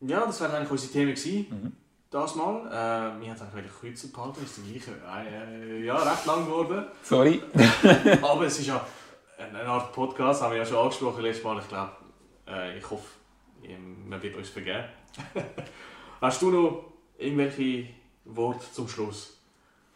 ja, 0.00 0.26
das 0.26 0.40
wären 0.40 0.52
eigentlich 0.52 0.70
unsere 0.70 0.92
Themen 0.92 1.14
gewesen. 1.14 1.46
Mhm. 1.50 1.72
Das 2.12 2.34
mal. 2.34 2.66
Äh, 2.66 3.20
wir 3.22 3.30
haben 3.30 3.36
es 3.36 3.40
eigentlich 3.40 3.72
kürzer 3.80 4.08
behalten, 4.08 4.44
ist 4.44 4.58
die 4.58 4.70
gleiche. 4.70 4.90
Äh, 5.00 5.82
ja, 5.82 5.96
recht 5.96 6.26
lang 6.26 6.44
geworden. 6.44 6.84
Sorry. 7.02 7.42
Aber 8.22 8.44
es 8.44 8.58
ist 8.58 8.66
ja 8.66 8.86
eine 9.38 9.64
Art 9.64 9.94
Podcast, 9.94 10.42
haben 10.42 10.50
wir 10.50 10.58
ja 10.58 10.66
schon 10.66 10.76
angesprochen 10.76 11.22
letztes 11.22 11.42
Mal. 11.42 11.58
Ich 11.58 11.68
glaube, 11.68 11.92
äh, 12.46 12.76
ich 12.76 12.90
hoffe, 12.90 13.06
ähm, 13.64 14.10
man 14.10 14.22
wird 14.22 14.36
uns 14.36 14.50
vergeben. 14.50 14.84
Hast 16.20 16.42
du 16.42 16.50
noch 16.50 16.92
irgendwelche 17.16 17.88
Worte 18.26 18.66
zum 18.72 18.88
Schluss? 18.88 19.38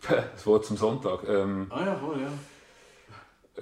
Das 0.09 0.47
Wort 0.47 0.65
zum 0.65 0.79
Sonntag. 0.79 1.23
Ähm, 1.29 1.67
Ah 1.69 1.85
ja, 1.85 1.97
voll, 1.97 2.19
ja. 2.23 2.29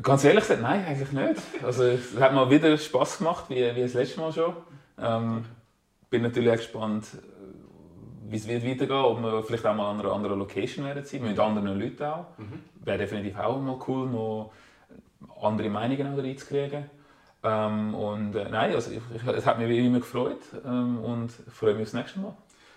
Ganz 0.01 0.23
ehrlich 0.23 0.45
gesagt, 0.45 0.63
nein, 0.63 0.85
eigentlich 0.85 1.11
nicht. 1.11 1.43
Also, 1.65 1.85
es 1.85 2.17
hat 2.21 2.33
mal 2.33 2.49
wieder 2.51 2.79
Spass 2.79 3.19
gemacht, 3.19 3.47
wie, 3.49 3.75
wie 3.75 3.83
das 3.83 3.95
letzte 3.95 4.21
Mal 4.21 4.33
schon. 4.33 4.55
Ähm, 4.97 5.45
bin 6.15 6.23
natürlich 6.23 6.51
auch 6.51 6.57
gespannt, 6.57 7.07
äh, 7.15 7.34
wie 8.29 8.37
es 8.37 8.49
wird 8.49 8.65
weitergehen 8.65 8.97
ob 8.97 9.23
wir 9.23 9.43
vielleicht 9.43 9.67
auch 9.67 9.75
mal 9.75 9.91
an 9.91 10.01
einer 10.01 10.13
anderen 10.13 10.39
Location 10.39 10.85
werden 10.85 11.05
sein, 11.05 11.23
mit 11.23 11.39
anderen 11.39 11.79
Leuten 11.79 12.03
auch. 12.05 12.27
Mhm. 12.39 12.61
Wäre 12.85 12.99
definitiv 12.99 13.39
auch 13.39 13.61
mal 13.61 13.79
cool, 13.87 14.09
noch 14.09 14.53
andere 15.43 15.69
Meinungen 15.69 16.13
auch 16.13 16.23
reinzukriegen. 16.23 16.91
Ähm, 17.43 17.95
und 17.95 18.35
äh, 18.35 18.49
nein, 18.49 18.75
also 18.75 18.91
ich, 18.91 19.01
ich, 19.15 19.27
es 19.27 19.45
hat 19.45 19.59
mich 19.59 19.69
wie 19.69 19.87
immer 19.87 19.99
gefreut 19.99 20.41
ähm, 20.65 20.99
und 20.99 21.31
ich 21.47 21.53
freue 21.53 21.75
mich 21.75 21.83
aufs 21.83 21.93
nächste 21.93 22.21
Mal. 22.21 22.35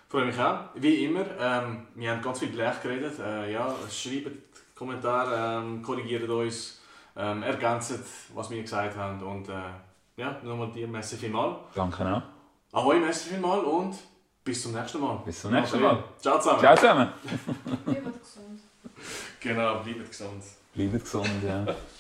Freue 0.09 0.25
mich 0.25 0.39
auch. 0.39 0.59
Wie 0.75 1.05
immer, 1.05 1.25
ähm, 1.39 1.87
wir 1.95 2.11
haben 2.11 2.21
ganz 2.21 2.39
viel 2.39 2.49
gleich 2.49 2.81
geredet. 2.81 3.19
Äh, 3.19 3.53
ja, 3.53 3.73
schreibt 3.89 4.75
Kommentare, 4.75 5.61
ähm, 5.61 5.81
korrigiert 5.81 6.29
uns, 6.29 6.81
ähm, 7.15 7.43
ergänzt, 7.43 7.99
was 8.33 8.49
wir 8.49 8.61
gesagt 8.61 8.97
haben. 8.97 9.21
Und 9.21 9.47
äh, 9.49 9.53
ja, 10.17 10.37
nochmal 10.43 10.71
dir, 10.71 10.87
merci 10.87 11.15
vielmal. 11.15 11.57
Danke 11.73 12.05
auch. 12.05 12.77
Ahoi, 12.77 12.99
merci 12.99 13.29
vielmal 13.29 13.59
und 13.59 13.95
bis 14.47 14.63
zum 14.63 14.73
nächsten 14.73 15.01
Mal. 15.01 15.21
Bis 15.25 15.41
zum 15.41 15.51
nächsten 15.51 15.81
Mal. 15.81 16.03
Ciao 16.21 16.39
zusammen. 16.39 16.59
Ciao 16.61 16.75
zusammen. 16.75 17.09
Bleibt 17.85 18.05
gesund. 18.23 18.59
Genau, 19.41 19.79
bleibt 19.83 20.09
gesund. 20.09 20.43
Bleibt 20.73 21.03
gesund, 21.03 21.43
ja. 21.45 21.65